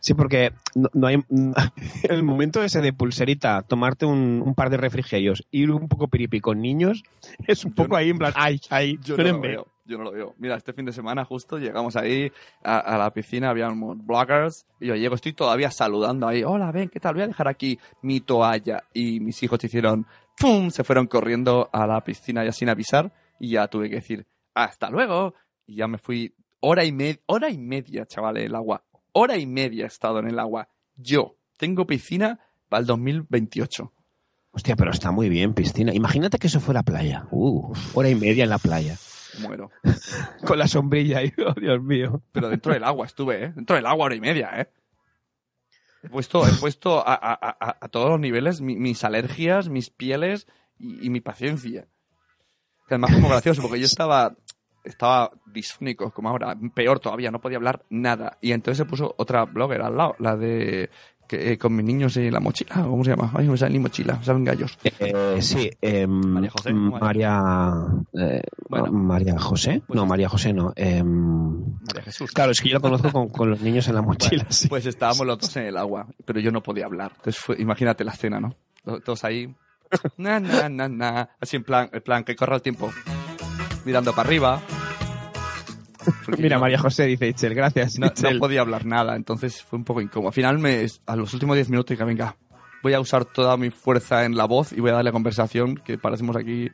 Sí, 0.00 0.14
porque 0.14 0.52
no, 0.74 0.88
no 0.94 1.06
hay 1.06 1.16
el 2.08 2.22
momento 2.22 2.62
ese 2.62 2.80
de 2.80 2.92
pulserita, 2.92 3.62
tomarte 3.62 4.06
un, 4.06 4.42
un 4.44 4.54
par 4.54 4.70
de 4.70 4.76
refrigerios, 4.76 5.46
ir 5.50 5.70
un 5.70 5.88
poco 5.88 6.08
piripi 6.08 6.40
con 6.40 6.60
niños, 6.60 7.02
es 7.46 7.64
un 7.64 7.72
poco 7.74 7.90
no- 7.90 7.96
ahí 7.96 8.10
en 8.10 8.18
plan, 8.18 8.32
ay, 8.36 8.60
ay, 8.70 8.98
Yo 9.02 9.16
no 9.16 9.22
lo 9.24 9.40
veo. 9.40 9.66
Yo 9.84 9.96
no 9.96 10.04
lo 10.04 10.12
veo. 10.12 10.34
Mira, 10.38 10.54
este 10.54 10.74
fin 10.74 10.84
de 10.84 10.92
semana 10.92 11.24
justo 11.24 11.56
llegamos 11.58 11.96
ahí 11.96 12.30
a, 12.62 12.78
a 12.78 12.98
la 12.98 13.10
piscina, 13.10 13.48
había 13.48 13.68
unos 13.70 14.04
bloggers, 14.04 14.66
y 14.80 14.86
yo 14.88 14.94
llego, 14.94 15.14
estoy 15.14 15.32
todavía 15.32 15.70
saludando 15.70 16.28
ahí. 16.28 16.42
Hola, 16.44 16.70
ven, 16.72 16.90
¿qué 16.90 17.00
tal? 17.00 17.14
Voy 17.14 17.22
a 17.22 17.26
dejar 17.26 17.48
aquí 17.48 17.78
mi 18.02 18.20
toalla. 18.20 18.82
Y 18.92 19.18
mis 19.20 19.42
hijos 19.42 19.64
hicieron, 19.64 20.06
¡pum! 20.38 20.68
Se 20.68 20.84
fueron 20.84 21.06
corriendo 21.06 21.70
a 21.72 21.86
la 21.86 22.04
piscina 22.04 22.44
ya 22.44 22.52
sin 22.52 22.68
avisar, 22.68 23.10
y 23.40 23.48
ya 23.52 23.66
tuve 23.68 23.88
que 23.88 23.94
decir, 23.96 24.26
¡hasta 24.54 24.90
luego! 24.90 25.32
Y 25.66 25.76
ya 25.76 25.88
me 25.88 25.96
fui 25.96 26.34
hora 26.60 26.84
y 26.84 26.92
media, 26.92 27.20
hora 27.24 27.48
y 27.48 27.56
media, 27.56 28.04
chaval, 28.04 28.36
el 28.36 28.54
agua. 28.54 28.82
Hora 29.20 29.36
y 29.36 29.46
media 29.46 29.82
he 29.84 29.88
estado 29.88 30.20
en 30.20 30.28
el 30.28 30.38
agua. 30.38 30.68
Yo 30.94 31.36
tengo 31.56 31.86
piscina 31.88 32.38
para 32.68 32.82
el 32.82 32.86
2028. 32.86 33.92
Hostia, 34.52 34.76
pero 34.76 34.92
está 34.92 35.10
muy 35.10 35.28
bien, 35.28 35.54
piscina. 35.54 35.92
Imagínate 35.92 36.38
que 36.38 36.46
eso 36.46 36.60
fuera 36.60 36.84
playa. 36.84 37.26
Uh, 37.32 37.72
hora 37.94 38.08
y 38.08 38.14
media 38.14 38.44
en 38.44 38.50
la 38.50 38.58
playa. 38.58 38.96
Muero. 39.40 39.70
Con 40.46 40.56
la 40.58 40.68
sombrilla 40.68 41.18
ahí, 41.18 41.32
oh, 41.46 41.58
Dios 41.60 41.82
mío. 41.82 42.22
Pero 42.30 42.48
dentro 42.48 42.72
del 42.72 42.84
agua 42.84 43.06
estuve, 43.06 43.44
¿eh? 43.46 43.52
Dentro 43.56 43.74
del 43.74 43.86
agua 43.86 44.04
hora 44.06 44.14
y 44.14 44.20
media, 44.20 44.50
¿eh? 44.60 44.70
He 46.04 46.08
puesto, 46.08 46.46
he 46.46 46.52
puesto 46.52 47.00
a, 47.06 47.12
a- 47.14 47.38
a- 47.60 47.76
a 47.80 47.88
todos 47.88 48.10
los 48.10 48.20
niveles 48.20 48.60
mi- 48.60 48.76
mis 48.76 49.02
alergias, 49.02 49.68
mis 49.68 49.90
pieles 49.90 50.46
y, 50.78 51.04
y 51.06 51.10
mi 51.10 51.20
paciencia. 51.20 51.88
Que 52.86 52.94
además 52.94 53.10
muy 53.18 53.28
gracioso 53.28 53.62
porque 53.62 53.80
yo 53.80 53.86
estaba, 53.86 54.36
estaba 54.88 55.30
disfónico, 55.46 56.10
como 56.10 56.28
ahora, 56.28 56.56
peor 56.74 57.00
todavía, 57.00 57.30
no 57.30 57.40
podía 57.40 57.58
hablar 57.58 57.84
nada. 57.90 58.38
Y 58.40 58.52
entonces 58.52 58.78
se 58.78 58.84
puso 58.84 59.14
otra 59.18 59.44
blogger 59.44 59.82
al 59.82 59.96
lado, 59.96 60.16
la 60.18 60.36
de 60.36 60.90
que, 61.28 61.52
eh, 61.52 61.58
con 61.58 61.76
mis 61.76 61.84
niños 61.84 62.16
en 62.16 62.32
la 62.32 62.40
mochila, 62.40 62.74
¿cómo 62.76 63.04
se 63.04 63.10
llama? 63.10 63.30
Ay, 63.34 63.46
no 63.46 63.52
me 63.52 63.70
ni 63.70 63.78
mochila, 63.78 64.22
saben 64.22 64.44
gallos. 64.44 64.78
Eh, 64.98 65.36
sí, 65.42 65.70
em, 65.82 66.08
María 66.10 66.50
José, 66.50 66.70
eh, 66.70 68.42
Bueno. 68.68 68.92
María 68.92 69.38
José. 69.38 69.82
Pues 69.86 69.94
no, 69.96 70.06
María 70.06 70.28
José 70.28 70.52
no. 70.54 70.72
em, 70.74 71.60
María 71.86 72.02
Jesús. 72.02 72.32
claro, 72.32 72.52
es 72.52 72.60
que 72.60 72.70
yo 72.70 72.76
lo 72.76 72.80
conozco 72.80 73.12
con, 73.12 73.28
con 73.28 73.50
los 73.50 73.60
niños 73.60 73.86
en 73.88 73.94
la 73.96 74.02
mochila. 74.02 74.42
Bueno, 74.44 74.52
sí. 74.52 74.68
Pues 74.68 74.86
estábamos 74.86 75.26
los 75.26 75.38
dos 75.38 75.54
en 75.58 75.64
el 75.66 75.76
agua, 75.76 76.06
pero 76.24 76.40
yo 76.40 76.50
no 76.50 76.62
podía 76.62 76.86
hablar. 76.86 77.12
Entonces 77.16 77.38
fue, 77.38 77.56
imagínate 77.60 78.04
la 78.04 78.12
escena, 78.12 78.40
¿no? 78.40 78.56
Todos 79.04 79.22
ahí, 79.24 79.54
na, 80.16 80.40
na, 80.40 80.68
na, 80.70 80.88
na, 80.88 81.30
así 81.40 81.56
en 81.56 81.64
plan, 81.64 81.90
en 81.92 82.00
plan 82.00 82.24
que 82.24 82.34
corra 82.36 82.56
el 82.56 82.62
tiempo, 82.62 82.90
mirando 83.84 84.14
para 84.14 84.26
arriba. 84.26 84.62
Mira, 86.38 86.56
yo 86.56 86.60
María 86.60 86.78
José 86.78 87.04
dice 87.06 87.28
Itzel, 87.28 87.54
gracias. 87.54 87.98
no, 87.98 88.10
podía 88.38 88.60
hablar 88.60 88.86
nada, 88.86 89.16
entonces 89.16 89.62
fue 89.62 89.78
un 89.78 89.84
poco 89.84 90.00
incómodo. 90.00 90.28
Al 90.28 90.34
final, 90.34 90.58
me, 90.58 90.86
a 91.06 91.16
los 91.16 91.32
últimos 91.34 91.56
10 91.56 91.70
minutos 91.70 91.90
dije, 91.90 92.04
venga, 92.04 92.36
voy 92.82 92.94
a 92.94 93.00
usar 93.00 93.24
toda 93.24 93.56
mi 93.56 93.70
fuerza 93.70 94.24
en 94.24 94.36
la 94.36 94.44
voz 94.46 94.72
y 94.72 94.80
voy 94.80 94.90
a 94.90 94.94
darle 94.94 95.12
conversación, 95.12 95.76
que 95.76 95.98
parecemos 95.98 96.36
aquí... 96.36 96.70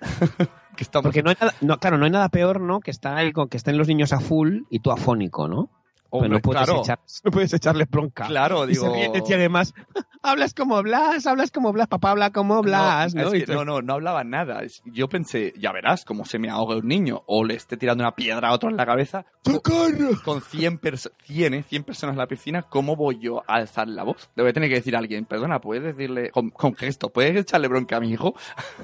que 0.76 0.82
estamos... 0.84 1.04
Porque 1.04 1.22
no 1.22 1.30
hay 1.30 1.36
nada, 1.40 1.54
no, 1.60 1.78
claro, 1.78 1.98
no 1.98 2.04
hay 2.04 2.10
nada 2.10 2.28
peor, 2.28 2.60
¿no? 2.60 2.80
Que 2.80 2.90
está 2.90 3.22
el, 3.22 3.32
que 3.50 3.56
estén 3.56 3.78
los 3.78 3.88
niños 3.88 4.12
a 4.12 4.20
full 4.20 4.62
y 4.70 4.80
tú 4.80 4.90
afónico, 4.90 5.48
¿no? 5.48 5.70
Hombre, 6.10 6.28
no 6.30 6.40
puedes, 6.40 6.64
claro, 6.64 6.80
echar, 6.82 7.00
no 7.24 7.30
puedes 7.30 7.52
echarle 7.52 7.84
bronca. 7.84 8.26
claro, 8.26 8.68
Y 8.68 8.74
se 8.74 8.88
digo... 8.88 9.12
ti 9.24 9.32
además, 9.34 9.74
hablas 10.22 10.54
como 10.54 10.82
Blas, 10.82 11.26
hablas 11.26 11.50
como 11.50 11.72
Blas, 11.72 11.88
papá 11.88 12.10
habla 12.12 12.30
como 12.30 12.62
Blas, 12.62 13.14
¿no? 13.14 13.28
es 13.32 13.42
Y 13.42 13.44
que 13.44 13.52
no, 13.52 13.64
no, 13.64 13.82
no 13.82 13.94
hablaba 13.94 14.24
nada. 14.24 14.62
Es- 14.62 14.82
Yo 14.84 15.08
pensé, 15.08 15.52
ya 15.58 15.72
verás 15.72 16.04
cómo 16.04 16.24
se 16.24 16.38
me 16.38 16.48
ahoga 16.50 16.76
un 16.76 16.86
niño 16.88 17.22
o 17.26 17.44
le 17.44 17.54
esté 17.54 17.76
tirando 17.76 18.02
una 18.04 18.14
piedra 18.14 18.48
a 18.48 18.52
otro 18.52 18.70
en 18.70 18.76
la 18.76 18.86
cabeza. 18.86 19.24
¡Socorro! 19.44 20.10
Con 20.24 20.40
100, 20.40 20.80
perso- 20.80 21.10
100, 21.24 21.54
¿eh? 21.54 21.62
100 21.62 21.84
personas 21.84 22.14
en 22.14 22.18
la 22.18 22.26
piscina, 22.26 22.62
¿cómo 22.62 22.96
voy 22.96 23.18
yo 23.20 23.42
a 23.46 23.54
alzar 23.56 23.88
la 23.88 24.02
voz? 24.04 24.28
Le 24.34 24.42
voy 24.42 24.50
a 24.50 24.52
tener 24.52 24.68
que 24.68 24.76
decir 24.76 24.94
a 24.96 24.98
alguien, 25.00 25.24
perdona, 25.24 25.60
¿puedes 25.60 25.82
decirle 25.84 26.30
con, 26.30 26.50
con 26.50 26.74
gesto, 26.74 27.10
¿puedes 27.10 27.36
echarle 27.36 27.68
bronca 27.68 27.96
a 27.96 28.00
mi 28.00 28.10
hijo? 28.10 28.34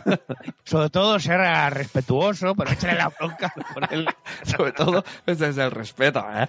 Sobre 0.65 0.91
todo 0.91 1.19
ser 1.19 1.41
eh, 1.41 1.71
respetuoso, 1.71 2.55
pero 2.55 2.71
échale 2.71 2.95
la 2.99 3.09
bronca. 3.09 3.53
Sobre 4.45 4.73
todo, 4.73 5.05
ese 5.27 5.49
es 5.49 5.59
el 5.59 5.71
respeto, 5.71 6.25
¿eh? 6.35 6.47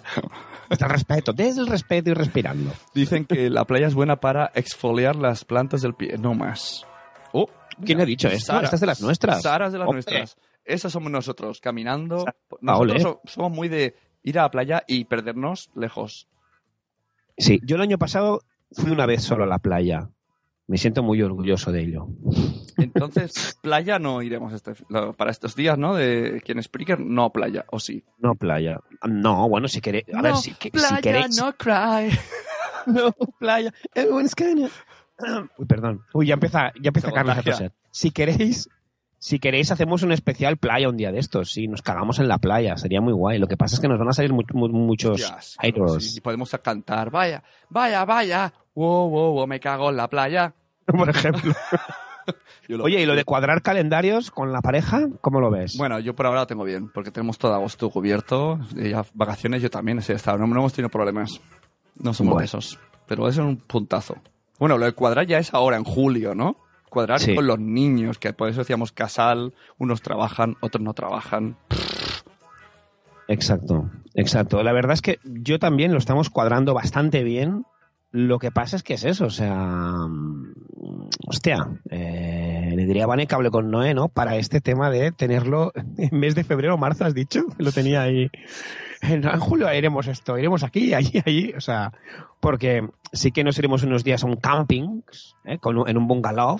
El 0.81 0.89
respeto, 0.89 1.33
desde 1.33 1.61
el 1.61 1.67
respeto 1.67 2.09
y 2.09 2.13
respirando. 2.13 2.71
Dicen 2.93 3.25
que 3.25 3.49
la 3.49 3.65
playa 3.65 3.87
es 3.87 3.93
buena 3.93 4.17
para 4.17 4.51
exfoliar 4.55 5.15
las 5.15 5.45
plantas 5.45 5.81
del 5.81 5.93
pie, 5.93 6.17
no 6.17 6.33
más. 6.33 6.85
Oh, 7.31 7.47
¿Quién 7.85 7.99
ha 8.01 8.05
dicho 8.05 8.27
esto? 8.27 8.53
Sara. 8.53 8.69
De 8.69 8.85
las 8.85 9.01
nuestras. 9.01 9.41
Sara 9.41 9.67
es 9.67 9.73
de 9.73 9.79
las 9.79 9.87
Hombre. 9.87 10.03
nuestras. 10.07 10.37
Esas 10.65 10.91
somos 10.93 11.11
nosotros, 11.11 11.59
caminando. 11.59 12.25
Nosotros 12.61 13.01
so- 13.01 13.21
somos 13.25 13.51
muy 13.51 13.67
de 13.69 13.95
ir 14.23 14.39
a 14.39 14.43
la 14.43 14.51
playa 14.51 14.83
y 14.87 15.05
perdernos 15.05 15.69
lejos. 15.75 16.27
Sí, 17.37 17.59
yo 17.63 17.75
el 17.75 17.81
año 17.81 17.97
pasado 17.97 18.41
fui 18.71 18.91
una 18.91 19.05
vez 19.05 19.23
solo 19.23 19.43
a 19.43 19.47
la 19.47 19.59
playa. 19.59 20.09
Me 20.67 20.77
siento 20.77 21.03
muy 21.03 21.21
orgulloso 21.21 21.71
de 21.71 21.81
ello. 21.81 22.07
Entonces, 22.77 23.57
playa 23.61 23.99
no 23.99 24.21
iremos 24.21 24.53
este- 24.53 24.73
para 25.17 25.29
estos 25.31 25.55
días, 25.55 25.77
¿no? 25.77 25.95
De 25.95 26.41
quien 26.45 26.61
Spreaker, 26.63 26.99
no 26.99 27.31
playa, 27.31 27.65
o 27.69 27.79
sí. 27.79 28.03
No 28.17 28.35
playa. 28.35 28.79
No, 29.07 29.49
bueno, 29.49 29.67
si 29.67 29.81
queréis. 29.81 30.05
A 30.13 30.21
ver, 30.21 30.35
si, 30.37 30.51
que- 30.53 30.71
si 30.77 30.95
queréis. 31.01 31.37
no 31.37 31.53
cry. 31.53 32.09
No, 32.85 33.13
playa. 33.39 33.73
Everyone's 33.95 34.35
gonna- 34.35 34.69
Uy, 35.57 35.65
perdón. 35.65 36.01
Uy, 36.13 36.27
ya 36.27 36.33
empieza, 36.33 36.73
ya 36.81 36.89
empieza 36.89 37.07
Se 37.09 37.13
Carlos 37.13 37.37
a 37.37 37.41
toser. 37.41 37.71
Si 37.91 38.11
queréis, 38.11 38.67
si 39.19 39.39
queréis, 39.39 39.71
hacemos 39.71 40.03
un 40.03 40.11
especial 40.11 40.57
playa 40.57 40.89
un 40.89 40.97
día 40.97 41.13
de 41.13 41.19
estos. 41.19 41.53
Si 41.53 41.69
nos 41.69 41.81
cagamos 41.81 42.19
en 42.19 42.27
la 42.27 42.39
playa, 42.39 42.75
sería 42.75 42.99
muy 42.99 43.13
guay. 43.13 43.39
Lo 43.39 43.47
que 43.47 43.55
pasa 43.55 43.75
es 43.75 43.79
que 43.79 43.87
nos 43.87 43.99
van 43.99 44.09
a 44.09 44.13
salir 44.13 44.33
mu- 44.33 44.41
mu- 44.53 44.67
muchos 44.67 45.21
haters. 45.59 46.03
sí, 46.03 46.17
Y 46.17 46.21
podemos 46.21 46.51
cantar, 46.61 47.09
vaya, 47.09 47.41
vaya, 47.69 48.03
vaya, 48.03 48.53
wow, 48.75 49.09
wow, 49.09 49.33
wow, 49.33 49.47
me 49.47 49.59
cago 49.59 49.89
en 49.89 49.97
la 49.97 50.07
playa. 50.09 50.53
Por 50.85 51.09
ejemplo. 51.09 51.53
Oye, 52.81 53.01
¿y 53.01 53.05
lo 53.05 53.15
de 53.15 53.25
cuadrar 53.25 53.61
calendarios 53.61 54.31
con 54.31 54.53
la 54.53 54.61
pareja? 54.61 55.07
¿Cómo 55.19 55.41
lo 55.41 55.51
ves? 55.51 55.77
Bueno, 55.77 55.99
yo 55.99 56.15
por 56.15 56.25
ahora 56.25 56.41
lo 56.41 56.47
tengo 56.47 56.63
bien, 56.63 56.89
porque 56.89 57.11
tenemos 57.11 57.37
todo 57.37 57.53
agosto 57.53 57.89
cubierto. 57.89 58.57
Y 58.77 58.91
ya 58.91 59.03
vacaciones 59.13 59.61
yo 59.61 59.69
también 59.69 59.99
he 59.99 60.11
estado, 60.13 60.37
no, 60.37 60.47
no 60.47 60.59
hemos 60.59 60.71
tenido 60.73 60.89
problemas. 60.89 61.41
No 61.99 62.13
somos 62.13 62.35
Bueno. 62.35 62.45
esos. 62.45 62.79
Pero 63.05 63.27
eso 63.27 63.41
es 63.41 63.47
un 63.47 63.57
puntazo. 63.57 64.15
Bueno, 64.59 64.77
lo 64.77 64.85
de 64.85 64.93
cuadrar 64.93 65.25
ya 65.27 65.39
es 65.39 65.53
ahora, 65.53 65.75
en 65.75 65.83
julio, 65.83 66.33
¿no? 66.35 66.55
Cuadrar 66.89 67.19
Sí. 67.19 67.35
con 67.35 67.45
los 67.47 67.59
niños, 67.59 68.17
que 68.17 68.31
por 68.31 68.47
eso 68.47 68.59
decíamos 68.61 68.93
casal, 68.93 69.53
unos 69.77 70.01
trabajan, 70.01 70.55
otros 70.61 70.81
no 70.81 70.93
trabajan. 70.93 71.57
Exacto, 73.27 73.89
exacto. 74.15 74.63
La 74.63 74.73
verdad 74.73 74.93
es 74.93 75.01
que 75.01 75.19
yo 75.23 75.59
también 75.59 75.91
lo 75.91 75.97
estamos 75.97 76.29
cuadrando 76.29 76.73
bastante 76.73 77.23
bien. 77.23 77.65
Lo 78.15 78.37
que 78.37 78.51
pasa 78.51 78.75
es 78.75 78.83
que 78.83 78.93
es 78.93 79.03
eso, 79.05 79.25
o 79.25 79.29
sea, 79.31 80.05
hostia, 81.27 81.67
eh, 81.89 82.71
le 82.75 82.85
diría 82.85 83.05
a 83.05 83.07
Vane 83.07 83.25
que 83.27 83.33
hable 83.35 83.49
con 83.49 83.71
Noé, 83.71 83.93
¿no? 83.95 84.07
Para 84.07 84.35
este 84.35 84.61
tema 84.61 84.89
de 84.91 85.11
tenerlo 85.11 85.71
en 85.97 86.19
mes 86.19 86.35
de 86.35 86.43
febrero 86.43 86.75
o 86.75 86.77
marzo, 86.77 87.05
has 87.05 87.13
dicho, 87.15 87.41
lo 87.57 87.71
tenía 87.71 88.03
ahí. 88.03 88.29
En, 89.01 89.23
en 89.27 89.39
julio 89.39 89.73
iremos 89.73 90.07
esto, 90.07 90.37
iremos 90.37 90.63
aquí, 90.63 90.93
allí, 90.95 91.21
allí, 91.25 91.53
o 91.57 91.61
sea, 91.61 91.91
porque 92.39 92.87
sí 93.11 93.31
que 93.31 93.43
nos 93.43 93.57
iremos 93.57 93.83
unos 93.83 94.03
días 94.03 94.23
a 94.23 94.27
un 94.27 94.35
camping, 94.35 95.01
¿eh? 95.45 95.57
Con 95.57 95.77
un- 95.79 95.89
en 95.89 95.97
un 95.97 96.07
bungalow, 96.07 96.57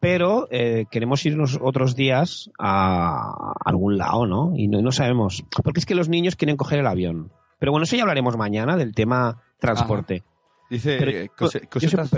pero 0.00 0.48
eh, 0.50 0.86
queremos 0.90 1.24
irnos 1.24 1.58
otros 1.62 1.94
días 1.94 2.50
a 2.58 3.54
algún 3.64 3.96
lado, 3.96 4.26
¿no? 4.26 4.52
Y 4.56 4.66
no, 4.66 4.82
no 4.82 4.90
sabemos. 4.90 5.44
Porque 5.62 5.78
es 5.78 5.86
que 5.86 5.94
los 5.94 6.08
niños 6.08 6.34
quieren 6.34 6.56
coger 6.56 6.80
el 6.80 6.88
avión. 6.88 7.30
Pero 7.60 7.70
bueno, 7.70 7.84
eso 7.84 7.94
ya 7.94 8.02
hablaremos 8.02 8.36
mañana 8.36 8.76
del 8.76 8.92
tema 8.92 9.40
transporte. 9.60 10.24
Dice 10.72 10.96
Pero 10.98 11.10
eh, 11.10 11.30
cose- 11.36 11.66
cosetas 11.68 12.10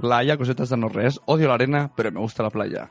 playa, 0.00 0.36
cosetas 0.36 0.68
de 0.68 0.76
no 0.76 0.88
res. 0.88 1.20
Odio 1.26 1.46
la 1.46 1.54
arena, 1.54 1.92
pero 1.96 2.10
me 2.10 2.18
gusta 2.18 2.42
la 2.42 2.50
playa. 2.50 2.90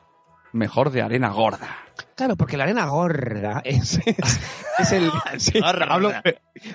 Mejor 0.54 0.92
de 0.92 1.02
arena 1.02 1.28
gorda. 1.30 1.68
Claro, 2.16 2.38
porque 2.38 2.56
la 2.56 2.64
arena 2.64 2.86
gorda 2.88 3.62
es, 3.66 4.00
es, 4.06 4.40
es 4.80 4.92
el... 4.94 5.12
sí, 5.38 5.60
Gorda. 5.60 5.86
hablo- 5.90 6.14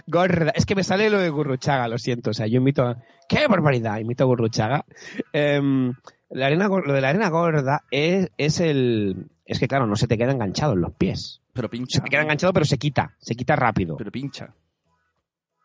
gorda. 0.06 0.52
Es 0.54 0.66
que 0.66 0.74
me 0.74 0.84
sale 0.84 1.08
lo 1.08 1.18
de 1.18 1.30
Gurruchaga, 1.30 1.88
lo 1.88 1.96
siento. 1.98 2.30
O 2.30 2.34
sea, 2.34 2.46
yo 2.46 2.58
invito 2.58 2.82
a... 2.82 2.98
¡Qué 3.28 3.46
barbaridad! 3.48 3.98
Invito 3.98 4.24
a 4.24 4.26
Gurruchaga. 4.26 4.84
Em, 5.32 5.94
la 6.30 6.46
arena, 6.46 6.68
lo 6.68 6.92
de 6.92 7.00
la 7.00 7.08
arena 7.08 7.30
gorda 7.30 7.82
es, 7.90 8.28
es 8.36 8.60
el... 8.60 9.30
Es 9.46 9.58
que, 9.58 9.68
claro, 9.68 9.86
no 9.86 9.96
se 9.96 10.06
te 10.06 10.18
queda 10.18 10.32
enganchado 10.32 10.74
en 10.74 10.80
los 10.82 10.92
pies. 10.92 11.40
Pero 11.54 11.68
pincha. 11.70 11.96
Se 11.98 12.02
te 12.02 12.10
queda 12.10 12.22
enganchado, 12.22 12.52
pero 12.52 12.66
se 12.66 12.76
quita. 12.78 13.14
Se 13.18 13.34
quita 13.34 13.56
rápido. 13.56 13.96
Pero 13.96 14.10
pincha. 14.12 14.54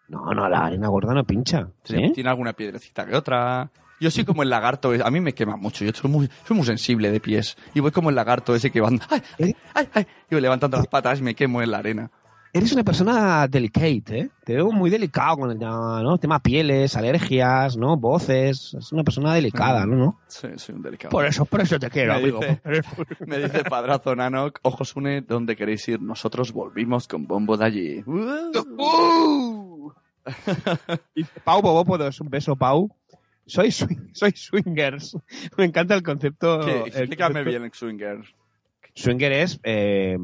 No, 0.09 0.33
no, 0.33 0.49
la 0.49 0.65
arena 0.65 0.87
gorda 0.87 1.13
no 1.13 1.23
pincha. 1.23 1.67
Tiene, 1.83 2.07
¿Sí? 2.07 2.13
tiene 2.15 2.29
alguna 2.29 2.53
piedrecita 2.53 3.05
que 3.05 3.15
otra. 3.15 3.69
Yo 4.01 4.09
soy 4.09 4.23
como 4.25 4.43
el 4.43 4.49
lagarto, 4.49 4.91
a 5.03 5.11
mí 5.11 5.19
me 5.19 5.33
quema 5.33 5.57
mucho, 5.57 5.83
yo 5.85 5.91
soy 5.93 6.09
muy, 6.09 6.29
soy 6.47 6.55
muy 6.57 6.65
sensible 6.65 7.11
de 7.11 7.19
pies. 7.19 7.57
Y 7.73 7.81
voy 7.81 7.91
como 7.91 8.09
el 8.09 8.15
lagarto 8.15 8.55
ese 8.55 8.71
que 8.71 8.79
van, 8.81 8.99
ay, 9.09 9.21
ay, 9.39 9.55
ay, 9.75 9.89
ay, 9.93 10.07
y 10.31 10.35
voy 10.35 10.41
levantando 10.41 10.77
las 10.77 10.87
patas 10.87 11.19
y 11.19 11.23
me 11.23 11.35
quemo 11.35 11.61
en 11.61 11.71
la 11.71 11.79
arena. 11.79 12.09
Eres 12.51 12.71
una 12.73 12.83
persona 12.83 13.47
delicate, 13.47 14.19
¿eh? 14.21 14.29
Te 14.43 14.55
veo 14.55 14.71
muy 14.71 14.89
delicado 14.89 15.37
con 15.37 15.51
el 15.51 15.59
tema, 15.59 16.01
¿no? 16.01 16.17
tema 16.17 16.39
pieles, 16.39 16.95
alergias, 16.95 17.77
¿no? 17.77 17.95
Voces. 17.97 18.73
Es 18.73 18.91
una 18.91 19.03
persona 19.03 19.35
delicada, 19.35 19.85
¿no? 19.85 19.95
¿no? 19.95 20.19
Sí, 20.27 20.47
soy 20.55 20.73
un 20.75 20.81
delicado. 20.81 21.11
Por 21.11 21.25
eso, 21.27 21.45
por 21.45 21.61
eso 21.61 21.77
te 21.77 21.91
quiero, 21.91 22.13
Me 22.13 22.19
amigo. 22.19 22.39
dice- 22.39 22.61
Me 23.27 23.37
dice 23.37 23.63
padrazo 23.65 24.15
Nanok, 24.15 24.59
ojos 24.63 24.95
une, 24.95 25.21
¿dónde 25.21 25.55
queréis 25.55 25.87
ir? 25.89 26.01
Nosotros 26.01 26.51
volvimos 26.51 27.07
con 27.07 27.27
bombo 27.27 27.55
de 27.55 27.65
allí. 27.65 28.03
¡Uh! 28.07 29.91
Pau 31.43 31.61
Bobópodos, 31.61 32.19
un 32.21 32.29
beso, 32.29 32.55
Pau. 32.55 32.95
Soy, 33.45 33.71
swing- 33.71 34.09
soy 34.13 34.31
swingers. 34.35 35.17
Me 35.57 35.65
encanta 35.65 35.95
el 35.95 36.03
concepto. 36.03 36.61
El 36.61 36.87
Explícame 36.87 37.41
concepto- 37.43 37.59
bien, 37.59 37.71
Swinger. 37.73 38.19
Swinger 38.95 39.31
es 39.31 39.59
eh, 39.63 40.17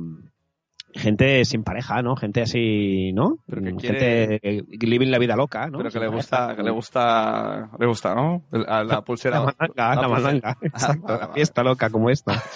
gente 0.95 1.43
sin 1.45 1.63
pareja, 1.63 2.01
¿no? 2.01 2.15
Gente 2.15 2.41
así, 2.41 3.11
¿no? 3.13 3.37
Pero 3.45 3.61
que 3.61 3.73
Mm, 3.73 3.77
quiere- 3.77 4.39
Gente 4.41 4.85
living 4.85 5.11
la 5.11 5.19
vida 5.19 5.35
loca, 5.35 5.67
¿no? 5.69 5.77
Pero 5.79 5.89
que 5.91 5.99
le 5.99 6.07
gusta, 6.07 6.55
que 6.55 6.63
le 6.63 6.71
gusta, 6.71 7.69
le 7.77 7.85
gusta, 7.85 8.15
¿no? 8.15 8.43
El- 8.51 8.65
a 8.67 8.83
La 8.83 9.01
pulsera. 9.05 9.39
La 9.39 9.45
malanga, 9.75 10.01
la 10.01 10.07
malanga. 10.07 10.57
Exacto, 10.61 11.07
la 11.19 11.27
fiesta 11.29 11.63
loca 11.63 11.89
como 11.89 12.09
esta. 12.09 12.41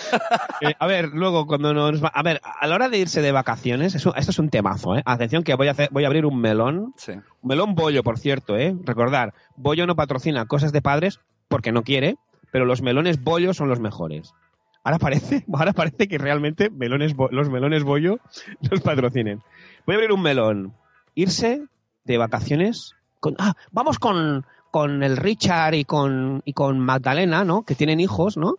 Eh, 0.62 0.74
a 0.78 0.88
ver, 0.88 1.12
luego 1.14 1.48
cuando 1.48 1.74
nos 1.74 2.04
va... 2.04 2.10
A 2.10 2.22
ver, 2.22 2.42
a 2.44 2.68
la 2.68 2.76
hora 2.76 2.90
de 2.90 2.98
irse 2.98 3.22
de 3.22 3.32
vacaciones, 3.32 3.96
eso- 3.96 4.14
esto 4.16 4.32
es 4.32 4.40
un 4.40 4.50
temazo, 4.50 4.98
¿eh? 4.98 5.02
Atención 5.06 5.42
que 5.44 5.56
voy 5.56 5.70
a, 5.70 5.72
hacer, 5.72 5.88
voy 5.90 6.04
a 6.04 6.08
abrir 6.08 6.26
un 6.26 6.38
melón. 6.42 6.94
Sí. 6.98 7.14
Un 7.14 7.48
melón 7.48 7.76
bollo, 7.76 8.04
por 8.04 8.20
cierto, 8.20 8.58
¿eh? 8.58 8.76
Recordar, 8.84 9.34
bollo 9.56 9.88
no 9.88 9.96
patrocina 9.96 10.46
cosas 10.48 10.74
de 10.74 10.82
padres 10.82 11.22
porque 11.48 11.72
no 11.72 11.84
quiere, 11.84 12.18
pero 12.52 12.66
los 12.66 12.82
melones 12.82 13.24
bollo 13.24 13.54
son 13.54 13.70
los 13.70 13.80
mejores. 13.80 14.34
Ahora 14.84 15.00
parece, 15.00 15.46
ahora 15.54 15.74
parece 15.74 16.08
que 16.08 16.18
realmente 16.18 16.70
melones, 16.70 17.16
los 17.32 17.50
melones 17.50 17.84
bollo 17.84 18.20
los 18.70 18.82
patrocinen. 18.82 19.42
Voy 19.86 19.96
a 19.96 19.98
abrir 19.98 20.12
un 20.12 20.22
melón. 20.22 20.74
Irse 21.16 21.64
de 22.06 22.18
vacaciones. 22.18 22.96
Con, 23.20 23.36
ah, 23.38 23.54
vamos 23.72 24.00
con, 24.00 24.46
con 24.72 25.04
el 25.04 25.18
Richard 25.18 25.74
y 25.74 25.84
con, 25.86 26.42
y 26.46 26.54
con 26.54 26.80
Magdalena, 26.80 27.44
¿no? 27.44 27.64
Que 27.64 27.76
tienen 27.76 28.00
hijos, 28.00 28.38
¿no? 28.38 28.56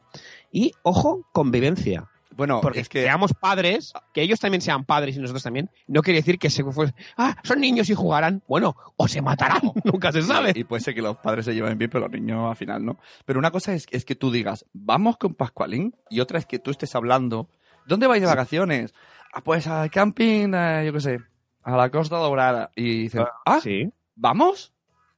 Y, 0.52 0.72
ojo, 0.82 1.26
convivencia. 1.32 2.08
Bueno, 2.36 2.60
Porque 2.60 2.80
es 2.80 2.88
que 2.88 3.02
seamos 3.02 3.34
padres, 3.34 3.92
que 4.14 4.22
ellos 4.22 4.38
también 4.38 4.60
sean 4.62 4.84
padres 4.84 5.16
y 5.16 5.18
nosotros 5.18 5.42
también, 5.42 5.68
no 5.88 6.00
quiere 6.00 6.20
decir 6.20 6.38
que 6.38 6.48
se 6.48 6.62
fuese, 6.64 6.94
ah, 7.16 7.36
son 7.42 7.60
niños 7.60 7.90
y 7.90 7.94
jugarán. 7.94 8.42
Bueno, 8.48 8.76
o 8.96 9.08
se 9.08 9.20
matarán, 9.20 9.60
nunca 9.84 10.12
se 10.12 10.22
sabe. 10.22 10.52
Y, 10.54 10.60
y 10.60 10.64
puede 10.64 10.80
ser 10.82 10.94
que 10.94 11.02
los 11.02 11.16
padres 11.18 11.44
se 11.44 11.54
lleven 11.54 11.76
bien, 11.76 11.90
pero 11.90 12.04
los 12.08 12.12
niños 12.12 12.48
al 12.48 12.56
final 12.56 12.84
no. 12.84 12.98
Pero 13.24 13.38
una 13.38 13.50
cosa 13.50 13.74
es, 13.74 13.86
es 13.90 14.04
que 14.04 14.14
tú 14.14 14.30
digas, 14.30 14.64
vamos 14.72 15.16
con 15.16 15.34
Pascualín, 15.34 15.94
y 16.08 16.20
otra 16.20 16.38
es 16.38 16.46
que 16.46 16.58
tú 16.60 16.70
estés 16.70 16.94
hablando, 16.94 17.48
¿dónde 17.86 18.06
vais 18.06 18.20
de 18.22 18.28
vacaciones? 18.28 18.94
Ah, 19.32 19.42
pues 19.42 19.66
al 19.66 19.90
camping, 19.90 20.54
eh, 20.54 20.84
yo 20.86 20.92
qué 20.92 21.00
sé, 21.00 21.18
a 21.62 21.76
la 21.76 21.90
Costa 21.90 22.16
Dorada. 22.16 22.70
Y 22.76 23.02
dicen, 23.02 23.24
ah, 23.44 23.60
sí. 23.60 23.92
¿vamos? 24.14 24.72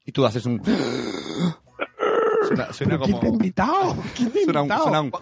Y 0.04 0.12
tú 0.12 0.24
haces 0.26 0.44
un... 0.46 0.60
suena, 2.48 2.72
suena 2.72 2.98
¿Pero 2.98 3.04
¿Quién 3.04 3.20
te 3.20 3.26
ha 3.26 3.30
invitado? 3.30 3.96
¿Quién 4.16 4.30
te 4.30 4.40
ha 4.40 4.44
Suena 4.44 4.60
un, 4.62 4.66
invitado? 4.66 4.82
suena 4.84 5.00
un- 5.02 5.12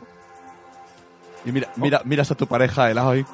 Y 1.45 1.53
mira, 1.53 1.71
mira, 1.77 2.03
miras 2.05 2.31
a 2.31 2.35
tu 2.35 2.47
pareja 2.47 2.87
de 2.87 2.95
lado 2.95 3.17
y... 3.17 3.25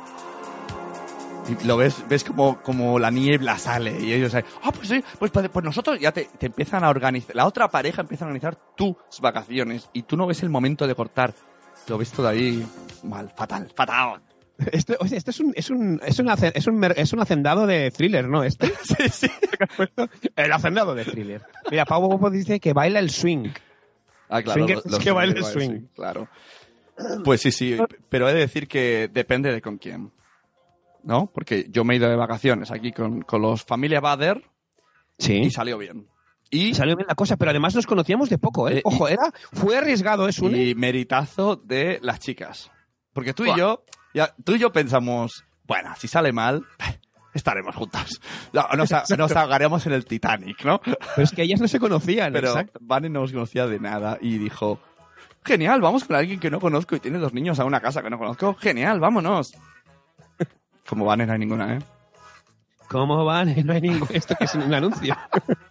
Y 1.48 1.64
lo 1.64 1.76
ves, 1.76 2.02
ves 2.08 2.24
como, 2.24 2.60
como 2.60 2.98
la 2.98 3.08
niebla 3.12 3.56
sale 3.56 4.00
y 4.00 4.12
ellos 4.12 4.34
ahí, 4.34 4.42
ah, 4.64 4.72
pues 4.72 4.88
sí, 4.88 5.04
pues, 5.16 5.30
pues, 5.30 5.48
pues 5.48 5.64
nosotros 5.64 5.96
ya 6.00 6.10
te, 6.10 6.24
te 6.38 6.46
empiezan 6.46 6.82
a 6.82 6.88
organizar, 6.90 7.36
la 7.36 7.46
otra 7.46 7.68
pareja 7.68 8.00
empieza 8.02 8.24
a 8.24 8.26
organizar 8.26 8.56
tus 8.76 8.96
vacaciones 9.20 9.88
y 9.92 10.02
tú 10.02 10.16
no 10.16 10.26
ves 10.26 10.42
el 10.42 10.48
momento 10.50 10.88
de 10.88 10.96
cortar. 10.96 11.34
Lo 11.86 11.98
ves 11.98 12.10
todo 12.10 12.26
ahí 12.26 12.66
mal, 13.04 13.30
fatal, 13.36 13.70
fatal. 13.74 14.20
Este, 14.72 14.96
este 15.14 15.30
es 15.30 15.38
un, 15.38 15.52
es 15.54 15.68
un, 15.70 16.00
es 16.04 16.18
un, 16.18 16.28
es 16.30 16.66
un, 16.66 16.84
es 16.96 17.12
un 17.12 17.20
hacendado 17.20 17.66
de 17.66 17.90
thriller, 17.92 18.26
¿no? 18.26 18.42
Este. 18.42 18.72
Sí, 18.82 19.08
sí. 19.10 19.30
El 20.34 20.50
hacendado 20.52 20.94
de 20.96 21.04
thriller. 21.04 21.42
Mira, 21.70 21.84
Pau 21.84 22.00
Bobo 22.00 22.30
dice 22.30 22.58
que 22.58 22.72
baila 22.72 22.98
el 22.98 23.10
swing. 23.10 23.50
Ah, 24.30 24.42
claro. 24.42 24.58
Swinger 24.60 24.76
los- 24.76 24.86
es 24.86 24.92
los 24.92 25.00
que 25.04 25.10
baila 25.12 25.34
el 25.38 25.44
swing. 25.44 25.80
claro. 25.94 26.28
Pues 27.24 27.40
sí, 27.42 27.52
sí, 27.52 27.76
pero 28.08 28.28
he 28.28 28.32
de 28.34 28.40
decir 28.40 28.68
que 28.68 29.08
depende 29.12 29.52
de 29.52 29.60
con 29.60 29.78
quién. 29.78 30.12
¿No? 31.02 31.30
Porque 31.32 31.66
yo 31.70 31.84
me 31.84 31.94
he 31.94 31.98
ido 31.98 32.08
de 32.08 32.16
vacaciones 32.16 32.70
aquí 32.70 32.90
con, 32.92 33.22
con 33.22 33.40
los 33.42 33.64
Familia 33.64 34.00
Bader 34.00 34.42
Sí. 35.18 35.34
y 35.34 35.50
salió 35.50 35.78
bien. 35.78 36.08
Y, 36.50 36.74
Salió 36.74 36.96
bien 36.96 37.08
la 37.08 37.14
cosa, 37.16 37.36
pero 37.36 37.50
además 37.50 37.74
nos 37.74 37.86
conocíamos 37.86 38.28
de 38.30 38.38
poco, 38.38 38.68
¿eh? 38.68 38.78
Eh, 38.78 38.82
Ojo, 38.84 39.08
era, 39.08 39.32
fue 39.52 39.76
arriesgado, 39.76 40.28
es 40.28 40.38
un. 40.38 40.54
y 40.54 40.74
meritazo 40.76 41.56
de 41.56 41.98
las 42.02 42.20
chicas. 42.20 42.70
Porque 43.12 43.34
tú 43.34 43.44
y 43.44 43.56
yo, 43.56 43.84
ya, 44.14 44.32
tú 44.44 44.54
y 44.54 44.58
yo 44.58 44.70
pensamos, 44.70 45.44
bueno, 45.64 45.92
si 45.98 46.06
sale 46.06 46.32
mal, 46.32 46.64
estaremos 47.34 47.74
juntas. 47.74 48.20
No, 48.52 48.64
nos, 48.76 48.90
nos 49.16 49.32
ahogaremos 49.32 49.86
en 49.86 49.92
el 49.92 50.04
Titanic, 50.04 50.64
¿no? 50.64 50.80
Pero 50.80 50.96
es 51.16 51.32
que 51.32 51.42
ellas 51.42 51.60
no 51.60 51.66
se 51.66 51.80
conocían, 51.80 52.32
Pero 52.32 52.48
exacto. 52.48 52.78
Vane 52.80 53.08
no 53.08 53.22
nos 53.22 53.32
conocía 53.32 53.66
de 53.66 53.80
nada 53.80 54.18
y 54.20 54.38
dijo, 54.38 54.80
genial, 55.46 55.80
vamos 55.80 56.04
con 56.04 56.16
alguien 56.16 56.38
que 56.40 56.50
no 56.50 56.60
conozco 56.60 56.96
y 56.96 57.00
tiene 57.00 57.18
dos 57.18 57.32
niños 57.32 57.58
a 57.60 57.64
una 57.64 57.80
casa 57.80 58.02
que 58.02 58.10
no 58.10 58.18
conozco. 58.18 58.54
Genial, 58.54 59.00
vámonos. 59.00 59.54
Como 60.88 61.04
Vane 61.06 61.26
no 61.26 61.32
hay 61.32 61.38
ninguna, 61.38 61.74
¿eh? 61.76 61.78
¿Cómo 62.88 63.24
van? 63.24 63.52
No 63.66 63.72
hay 63.72 63.80
ningún. 63.80 64.08
Esto 64.12 64.36
que 64.36 64.44
es 64.44 64.54
un 64.54 64.72
anuncio. 64.72 65.16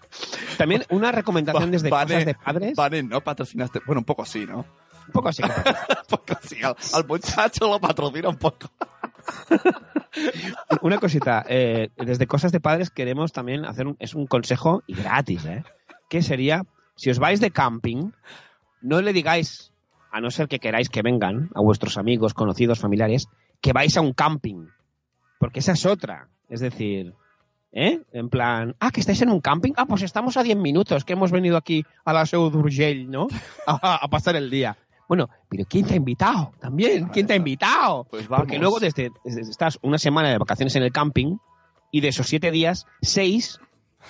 También 0.58 0.84
una 0.90 1.12
recomendación 1.14 1.72
desde 1.72 1.90
Vane- 1.90 2.08
cosas 2.14 2.26
de 2.26 2.34
padres. 2.36 2.76
Vane, 2.76 3.04
no 3.04 3.22
patrocinaste. 3.22 3.80
Bueno, 3.86 4.00
un 4.02 4.06
poco 4.06 4.26
sí, 4.26 4.46
¿no? 4.46 4.66
Un 5.08 5.12
poco 5.14 5.30
así. 5.30 5.42
un 5.44 5.50
poco 6.10 6.38
sí. 6.42 6.62
Al, 6.62 6.76
al 6.94 7.08
muchacho 7.08 7.70
lo 7.70 7.80
patrocina 7.80 8.28
un 8.30 8.38
poco. 8.38 8.70
Una 10.82 10.98
cosita. 10.98 11.46
eh, 11.48 11.90
desde 11.98 12.28
cosas 12.28 12.52
de 12.52 12.60
padres 12.60 12.90
queremos 12.90 13.32
también 13.32 13.66
hacer 13.66 13.88
un, 13.88 13.96
es 14.00 14.14
un 14.14 14.28
consejo 14.28 14.84
y 14.88 14.96
gratis, 14.96 15.46
¿eh? 15.46 15.64
Que 16.10 16.22
sería, 16.22 16.64
si 16.96 17.10
os 17.10 17.20
vais 17.20 17.40
de 17.40 17.52
camping, 17.52 18.12
no 18.82 19.02
le 19.02 19.14
digáis, 19.14 19.72
a 20.12 20.22
no 20.22 20.32
ser 20.32 20.48
que 20.48 20.60
queráis 20.60 20.90
que 20.90 21.02
vengan 21.02 21.50
a 21.56 21.62
vuestros 21.62 21.98
amigos, 21.98 22.34
conocidos, 22.34 22.80
familiares, 22.80 23.28
que 23.62 23.74
vais 23.74 23.96
a 23.98 24.02
un 24.02 24.14
camping. 24.14 24.68
Porque 25.40 25.60
esa 25.60 25.74
es 25.74 25.86
otra. 25.86 26.30
Es 26.50 26.60
decir, 26.62 27.14
¿eh? 27.72 28.02
En 28.14 28.30
plan, 28.30 28.76
ah, 28.80 28.92
que 28.92 29.02
estáis 29.02 29.22
en 29.22 29.30
un 29.30 29.42
camping. 29.42 29.74
Ah, 29.76 29.86
pues 29.86 30.02
estamos 30.04 30.38
a 30.38 30.44
10 30.44 30.58
minutos, 30.58 31.04
que 31.04 31.14
hemos 31.14 31.32
venido 31.32 31.58
aquí 31.58 31.84
a 32.06 32.14
la 32.14 32.26
Seu 32.26 32.50
d'Urgell, 32.50 33.10
¿no? 33.10 33.28
A, 33.68 33.96
a 34.06 34.08
pasar 34.08 34.36
el 34.36 34.50
día. 34.50 34.78
Bueno, 35.08 35.30
pero 35.50 35.66
¿quién 35.70 35.86
te 35.86 35.94
ha 35.94 35.98
invitado? 35.98 36.52
También, 36.60 37.10
¿quién 37.10 37.28
te 37.28 37.34
ha 37.34 37.36
invitado? 37.36 38.06
Pues 38.10 38.28
vamos. 38.28 38.44
Porque 38.46 38.58
luego 38.58 38.80
desde, 38.80 39.12
desde- 39.24 39.42
estás 39.42 39.78
una 39.84 39.98
semana 40.00 40.30
de 40.30 40.38
vacaciones 40.40 40.76
en 40.76 40.84
el 40.84 40.92
camping 40.92 41.38
y 41.92 42.02
de 42.02 42.08
esos 42.08 42.28
siete 42.28 42.50
días, 42.50 42.86
seis 43.02 43.60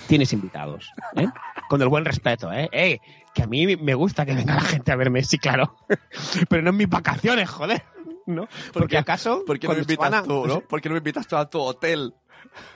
tienes 0.08 0.32
invitados. 0.34 0.89
¿eh? 1.15 1.28
Con 1.69 1.82
el 1.82 1.89
buen 1.89 2.06
respeto, 2.06 2.51
¿eh? 2.54 2.69
¡Eh! 2.71 2.99
Que 3.36 3.43
a 3.43 3.48
mí 3.48 3.76
me 3.78 3.93
gusta 3.93 4.26
que 4.26 4.34
venga 4.34 4.56
la 4.56 4.62
gente 4.62 4.91
a 4.91 4.95
verme, 4.95 5.21
sí, 5.24 5.38
claro. 5.38 5.76
Pero 6.50 6.63
no 6.63 6.69
en 6.71 6.78
mis 6.78 6.89
vacaciones, 6.89 7.48
joder. 7.50 7.84
¿No? 8.26 8.48
Porque 8.74 8.98
acaso. 8.98 9.43
¿Por 9.45 9.60
qué 9.60 9.67
no 9.67 9.74
me 9.76 9.82
invitas 9.82 10.12
a- 10.13 10.24
tú, 10.24 10.48
no? 10.48 10.62
¿Por 10.62 10.82
qué 10.82 10.89
no 10.89 10.93
me 10.93 11.00
invitas 11.00 11.28
tú 11.28 11.36
a 11.36 11.48
tu 11.48 11.60
hotel? 11.60 12.13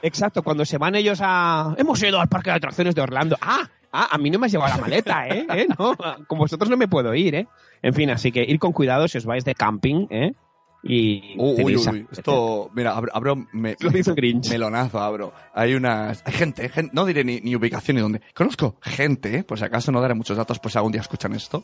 Exacto, 0.02 0.44
cuando 0.44 0.66
se 0.66 0.78
van 0.78 0.94
ellos 0.96 1.20
a. 1.24 1.74
Hemos 1.78 2.04
ido 2.04 2.20
al 2.20 2.28
parque 2.28 2.50
de 2.52 2.58
atracciones 2.58 2.94
de 2.94 3.02
Orlando. 3.02 3.38
¡Ah! 3.42 3.68
Ah, 3.92 4.10
a 4.12 4.18
mí 4.20 4.30
no 4.30 4.38
me 4.38 4.46
has 4.46 4.52
llevado 4.52 4.76
la 4.76 4.82
maleta, 4.82 5.28
¿eh? 5.30 5.48
¿Eh? 5.50 5.68
No, 5.80 5.96
con 6.28 6.38
vosotros 6.38 6.70
no 6.70 6.78
me 6.78 6.88
puedo 6.88 7.16
ir, 7.16 7.34
¿eh? 7.34 7.48
En 7.82 7.94
fin, 7.96 8.12
así 8.12 8.32
que 8.32 8.44
ir 8.44 8.60
con 8.60 8.72
cuidado 8.74 9.08
si 9.08 9.18
os 9.18 9.26
vais 9.26 9.44
de 9.46 9.56
camping, 9.56 10.06
¿eh? 10.12 10.34
Y. 10.82 11.36
Uy, 11.38 11.64
uy, 11.64 11.76
uy. 11.76 12.08
Esto, 12.12 12.72
mira, 12.74 12.96
abro, 12.96 13.12
abro 13.14 13.36
me, 13.52 13.76
Lo 13.82 13.98
hizo 13.98 14.16
Grinch. 14.16 14.50
melonazo, 14.50 15.00
abro. 15.00 15.34
Hay 15.54 15.74
unas, 15.74 16.24
hay 16.26 16.34
gente, 16.34 16.70
gen- 16.70 16.90
no 16.94 17.06
diré 17.06 17.24
ni, 17.26 17.42
ni 17.42 17.56
ubicación 17.56 17.96
ni 17.96 18.02
dónde. 18.02 18.22
Conozco 18.34 18.78
gente, 18.82 19.44
por 19.44 19.60
si 19.60 19.66
acaso 19.66 19.92
no 19.92 20.00
daré 20.00 20.14
muchos 20.14 20.38
datos, 20.38 20.58
pues 20.60 20.72
si 20.72 20.78
algún 20.78 20.94
día 20.94 21.02
escuchan 21.02 21.34
esto, 21.34 21.64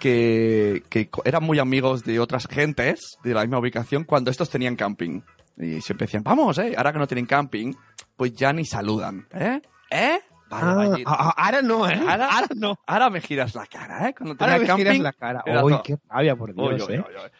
que, 0.00 0.82
que 0.88 1.08
eran 1.24 1.44
muy 1.44 1.58
amigos 1.58 2.04
de 2.04 2.18
otras 2.20 2.46
gentes 2.48 3.18
de 3.22 3.34
la 3.34 3.42
misma 3.42 3.58
ubicación 3.58 4.04
cuando 4.04 4.30
estos 4.30 4.50
tenían 4.50 4.76
camping. 4.76 5.20
Y 5.58 5.80
siempre 5.80 6.06
decían, 6.06 6.22
vamos, 6.22 6.58
eh, 6.58 6.74
ahora 6.76 6.92
que 6.92 6.98
no 6.98 7.06
tienen 7.06 7.26
camping, 7.26 7.72
pues 8.16 8.32
ya 8.34 8.52
ni 8.52 8.64
saludan, 8.64 9.26
¿eh? 9.32 9.60
¿Eh? 9.90 10.18
Vaya, 10.48 10.66
Ah, 10.68 10.96
ah, 11.06 11.34
ah, 11.36 11.44
ahora 11.46 11.62
no, 11.62 11.88
¿eh? 11.88 12.00
Ahora- 12.06 12.28
Ahora 12.30 12.46
no. 12.54 12.78
Ahora 12.86 13.10
me 13.10 13.20
giras 13.20 13.54
la 13.56 13.66
cara, 13.66 14.08
¿eh? 14.08 14.14
Cuando 14.16 14.36
Ahora 14.38 14.58
me 14.58 14.66
camping. 14.66 14.84
giras 14.84 14.98
la 15.00 15.12
cara. 15.12 15.42
Uy, 15.64 15.74
qué 15.82 15.96
rabia, 16.08 16.36
por 16.36 16.54
Dios, 16.54 16.88
uy, 16.88 16.94
¿eh? 16.94 16.98
uy, 17.00 17.14
uy. 17.16 17.30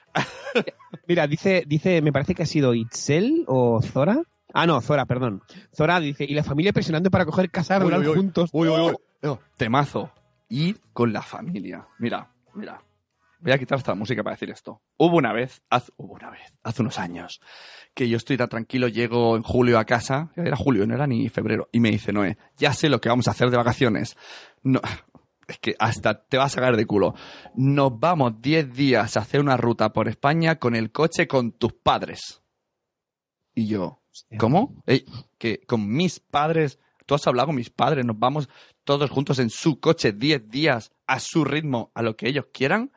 Mira, 1.06 1.26
dice, 1.26 1.64
dice, 1.66 2.02
me 2.02 2.12
parece 2.12 2.34
que 2.34 2.42
ha 2.42 2.46
sido 2.46 2.74
Itzel 2.74 3.44
o 3.46 3.80
Zora. 3.82 4.22
Ah, 4.52 4.66
no, 4.66 4.80
Zora, 4.80 5.06
perdón. 5.06 5.42
Zora 5.74 6.00
dice, 6.00 6.24
y 6.24 6.34
la 6.34 6.42
familia 6.42 6.72
presionando 6.72 7.10
para 7.10 7.26
coger 7.26 7.50
casa 7.50 7.78
rural 7.78 8.06
juntos. 8.06 8.50
Uy, 8.52 8.68
uy, 8.68 8.96
uy. 9.22 9.36
Temazo. 9.56 10.10
Ir 10.48 10.80
con 10.92 11.12
la 11.12 11.22
familia. 11.22 11.86
Mira, 11.98 12.30
mira. 12.54 12.80
Voy 13.38 13.52
a 13.52 13.58
quitar 13.58 13.78
esta 13.78 13.94
música 13.94 14.22
para 14.22 14.34
decir 14.34 14.50
esto. 14.50 14.80
Hubo 14.96 15.16
una 15.16 15.32
vez, 15.32 15.62
haz, 15.68 15.92
hubo 15.96 16.14
una 16.14 16.30
vez, 16.30 16.54
hace 16.62 16.82
unos 16.82 16.98
años, 16.98 17.40
que 17.94 18.08
yo 18.08 18.16
estoy 18.16 18.36
tan 18.36 18.48
tranquilo, 18.48 18.88
llego 18.88 19.36
en 19.36 19.42
julio 19.42 19.78
a 19.78 19.84
casa, 19.84 20.30
era 20.36 20.56
julio, 20.56 20.86
no 20.86 20.94
era 20.94 21.06
ni 21.06 21.28
febrero, 21.28 21.68
y 21.70 21.80
me 21.80 21.90
dice 21.90 22.12
Noé, 22.12 22.38
ya 22.56 22.72
sé 22.72 22.88
lo 22.88 23.00
que 23.00 23.10
vamos 23.10 23.28
a 23.28 23.32
hacer 23.32 23.50
de 23.50 23.56
vacaciones. 23.58 24.16
No, 24.62 24.80
es 25.46 25.58
que 25.58 25.74
hasta 25.78 26.26
te 26.26 26.38
vas 26.38 26.56
a 26.56 26.60
caer 26.60 26.76
de 26.76 26.86
culo. 26.86 27.14
Nos 27.54 27.98
vamos 27.98 28.40
10 28.40 28.72
días 28.72 29.16
a 29.16 29.20
hacer 29.20 29.40
una 29.40 29.56
ruta 29.56 29.92
por 29.92 30.08
España 30.08 30.58
con 30.58 30.74
el 30.74 30.92
coche 30.92 31.28
con 31.28 31.52
tus 31.52 31.72
padres. 31.72 32.42
Y 33.54 33.68
yo, 33.68 34.02
¿Cómo? 34.38 34.82
Ey, 34.86 35.04
que 35.38 35.60
con 35.66 35.88
mis 35.88 36.20
padres, 36.20 36.78
tú 37.06 37.14
has 37.14 37.26
hablado 37.26 37.46
con 37.46 37.56
mis 37.56 37.70
padres, 37.70 38.04
nos 38.04 38.18
vamos 38.18 38.48
todos 38.84 39.10
juntos 39.10 39.38
en 39.38 39.50
su 39.50 39.80
coche 39.80 40.12
10 40.12 40.48
días 40.48 40.92
a 41.06 41.20
su 41.20 41.44
ritmo, 41.44 41.90
a 41.94 42.02
lo 42.02 42.16
que 42.16 42.28
ellos 42.28 42.46
quieran, 42.52 42.92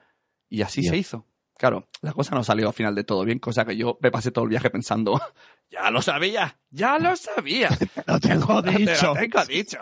y 0.49 0.61
así 0.61 0.83
se 0.83 0.97
hizo. 0.97 1.25
Claro, 1.59 1.89
la 2.01 2.13
cosa 2.13 2.33
no 2.35 2.43
salió 2.45 2.67
al 2.67 2.73
final 2.73 2.95
de 2.95 3.03
todo 3.03 3.25
bien, 3.25 3.37
cosa 3.39 3.65
que 3.65 3.75
yo 3.75 3.97
me 4.01 4.11
pasé 4.11 4.31
todo 4.31 4.45
el 4.45 4.49
viaje 4.49 4.69
pensando, 4.69 5.19
ya 5.69 5.91
lo 5.91 6.01
sabía, 6.01 6.57
ya 6.71 6.97
lo 6.99 7.17
sabía. 7.17 7.67
Lo 8.07 8.17
tengo 8.17 8.63
Te 8.63 8.71
dicho. 8.71 9.07
lo 9.07 9.13
tengo 9.19 9.45
dicho. 9.45 9.77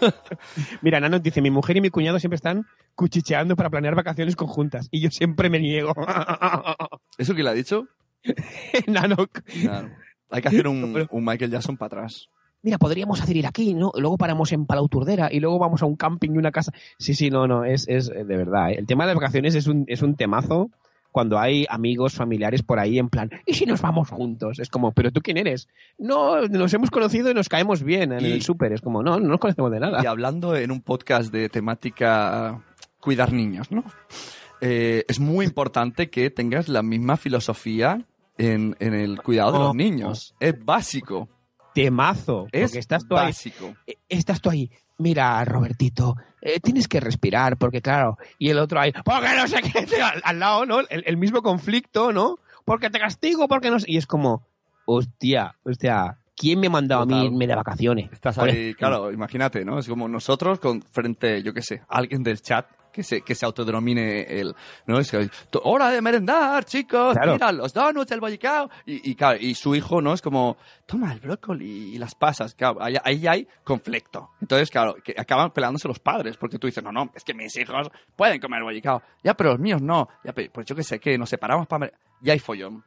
Mira, 0.82 0.98
Nano 0.98 1.20
dice, 1.20 1.40
mi 1.40 1.50
mujer 1.52 1.76
y 1.76 1.80
mi 1.80 1.90
cuñado 1.90 2.18
siempre 2.18 2.34
están 2.34 2.66
cuchicheando 2.96 3.54
para 3.54 3.70
planear 3.70 3.94
vacaciones 3.94 4.34
conjuntas 4.34 4.88
y 4.90 5.00
yo 5.00 5.10
siempre 5.12 5.48
me 5.48 5.60
niego. 5.60 5.94
¿Eso 7.16 7.32
quién 7.34 7.44
lo 7.44 7.50
ha 7.50 7.54
dicho? 7.54 7.86
Nano, 8.88 9.16
Claro. 9.62 9.88
Hay 10.30 10.42
que 10.42 10.48
hacer 10.48 10.66
un, 10.68 11.06
un 11.10 11.24
Michael 11.24 11.50
Jackson 11.50 11.76
para 11.76 11.98
atrás. 11.98 12.28
mira, 12.62 12.78
podríamos 12.78 13.20
hacer 13.20 13.36
ir 13.36 13.46
aquí, 13.46 13.72
¿no? 13.74 13.92
Luego 13.96 14.16
paramos 14.18 14.52
en 14.52 14.66
Palau 14.66 14.88
Turdera 14.88 15.28
y 15.32 15.40
luego 15.40 15.58
vamos 15.58 15.82
a 15.82 15.86
un 15.86 15.96
camping 15.96 16.30
y 16.34 16.38
una 16.38 16.50
casa. 16.52 16.72
Sí, 16.98 17.14
sí, 17.14 17.30
no, 17.30 17.46
no, 17.46 17.64
es, 17.64 17.86
es 17.88 18.08
de 18.08 18.24
verdad. 18.24 18.70
¿eh? 18.70 18.76
El 18.78 18.86
tema 18.86 19.04
de 19.04 19.08
las 19.08 19.16
vacaciones 19.16 19.54
es 19.54 19.66
un, 19.68 19.84
es 19.88 20.02
un 20.02 20.14
temazo 20.16 20.70
cuando 21.12 21.38
hay 21.38 21.66
amigos, 21.68 22.14
familiares 22.14 22.62
por 22.62 22.78
ahí 22.78 22.98
en 22.98 23.08
plan, 23.08 23.30
¿y 23.46 23.54
si 23.54 23.66
nos 23.66 23.80
vamos 23.82 24.08
juntos? 24.10 24.58
Es 24.58 24.68
como, 24.68 24.92
¿pero 24.92 25.10
tú 25.10 25.20
quién 25.20 25.36
eres? 25.36 25.68
No, 25.98 26.42
nos 26.48 26.72
hemos 26.74 26.90
conocido 26.90 27.30
y 27.30 27.34
nos 27.34 27.48
caemos 27.48 27.82
bien 27.82 28.12
en 28.12 28.24
Y- 28.24 28.32
el 28.32 28.42
súper. 28.42 28.72
Es 28.72 28.80
como, 28.80 29.02
no, 29.02 29.18
no 29.18 29.28
nos 29.28 29.40
conocemos 29.40 29.70
de 29.70 29.80
nada. 29.80 30.00
Y 30.02 30.06
hablando 30.06 30.54
en 30.56 30.70
un 30.70 30.80
podcast 30.82 31.32
de 31.32 31.48
temática 31.48 32.62
cuidar 33.00 33.32
niños, 33.32 33.70
¿no? 33.70 33.84
Eh, 34.60 35.04
es 35.08 35.20
muy 35.20 35.46
importante 35.46 36.10
que 36.10 36.30
tengas 36.30 36.68
la 36.68 36.82
misma 36.82 37.16
filosofía 37.16 38.04
en, 38.36 38.76
en 38.78 38.94
el 38.94 39.20
cuidado 39.22 39.52
de 39.52 39.58
los 39.60 39.74
niños. 39.74 40.34
Es 40.38 40.54
básico. 40.64 41.28
Temazo. 41.74 42.46
Es 42.52 42.70
porque 42.70 42.78
estás 42.78 43.06
tú 43.06 43.16
ahí 43.16 43.26
básico. 43.26 43.74
eh, 43.86 43.94
estás 44.08 44.40
tú 44.40 44.50
ahí, 44.50 44.70
mira, 44.98 45.44
Robertito, 45.44 46.16
eh, 46.42 46.60
tienes 46.60 46.88
que 46.88 47.00
respirar, 47.00 47.56
porque 47.56 47.80
claro, 47.82 48.18
y 48.38 48.50
el 48.50 48.58
otro 48.58 48.80
ahí, 48.80 48.92
porque 49.04 49.28
no 49.36 49.46
sé 49.48 49.60
qué, 49.62 49.82
tío, 49.86 50.04
al, 50.04 50.20
al 50.24 50.38
lado, 50.38 50.66
¿no? 50.66 50.80
El, 50.80 51.04
el 51.06 51.16
mismo 51.16 51.42
conflicto, 51.42 52.12
¿no? 52.12 52.38
Porque 52.64 52.90
te 52.90 52.98
castigo, 52.98 53.48
porque 53.48 53.70
no 53.70 53.80
sé. 53.80 53.86
Y 53.90 53.96
es 53.96 54.06
como, 54.06 54.46
hostia, 54.84 55.56
hostia, 55.64 56.18
¿quién 56.36 56.60
me 56.60 56.66
ha 56.68 56.70
mandado 56.70 57.02
a 57.02 57.06
mí 57.06 57.26
irme 57.26 57.46
de 57.46 57.54
vacaciones? 57.54 58.10
Estás 58.12 58.38
ahí, 58.38 58.74
claro, 58.74 59.12
imagínate, 59.12 59.64
¿no? 59.64 59.78
Es 59.78 59.88
como 59.88 60.08
nosotros 60.08 60.58
con 60.60 60.82
frente, 60.82 61.42
yo 61.42 61.52
qué 61.54 61.62
sé, 61.62 61.82
alguien 61.88 62.22
del 62.22 62.40
chat 62.40 62.66
que 62.92 63.02
se, 63.02 63.22
que 63.22 63.34
se 63.34 63.46
autodenomine 63.46 64.22
el, 64.40 64.54
¿no? 64.86 64.98
Es 64.98 65.10
que, 65.10 65.28
hora 65.62 65.90
de 65.90 66.00
merendar, 66.02 66.64
chicos, 66.64 67.14
Claro. 67.14 67.32
mira, 67.34 67.52
los 67.52 67.72
donuts, 67.72 68.10
el 68.12 68.20
bollicao, 68.20 68.68
y, 68.86 69.10
y, 69.10 69.14
claro, 69.14 69.38
y 69.40 69.54
su 69.54 69.74
hijo, 69.74 70.00
¿no? 70.02 70.12
Es 70.12 70.22
como, 70.22 70.56
toma 70.86 71.12
el 71.12 71.20
brócoli 71.20 71.94
y 71.94 71.98
las 71.98 72.14
pasas, 72.14 72.54
claro, 72.54 72.82
ahí, 72.82 72.96
ahí 73.04 73.26
hay 73.26 73.48
conflicto. 73.64 74.30
Entonces, 74.40 74.70
claro, 74.70 74.94
que 75.02 75.14
acaban 75.16 75.50
peleándose 75.52 75.88
los 75.88 75.98
padres, 76.00 76.36
porque 76.36 76.58
tú 76.58 76.66
dices, 76.66 76.82
no, 76.82 76.92
no, 76.92 77.10
es 77.14 77.24
que 77.24 77.34
mis 77.34 77.56
hijos 77.56 77.88
pueden 78.16 78.40
comer 78.40 78.62
bollicao, 78.62 79.02
ya, 79.22 79.34
pero 79.34 79.50
los 79.50 79.58
míos 79.60 79.80
no, 79.82 80.08
ya, 80.24 80.32
pues 80.32 80.66
yo 80.66 80.74
qué 80.74 80.82
sé, 80.82 80.98
que 80.98 81.16
nos 81.18 81.28
separamos 81.30 81.66
para, 81.66 81.80
mer- 81.80 81.94
y 82.22 82.30
hay 82.30 82.38
follón. 82.38 82.84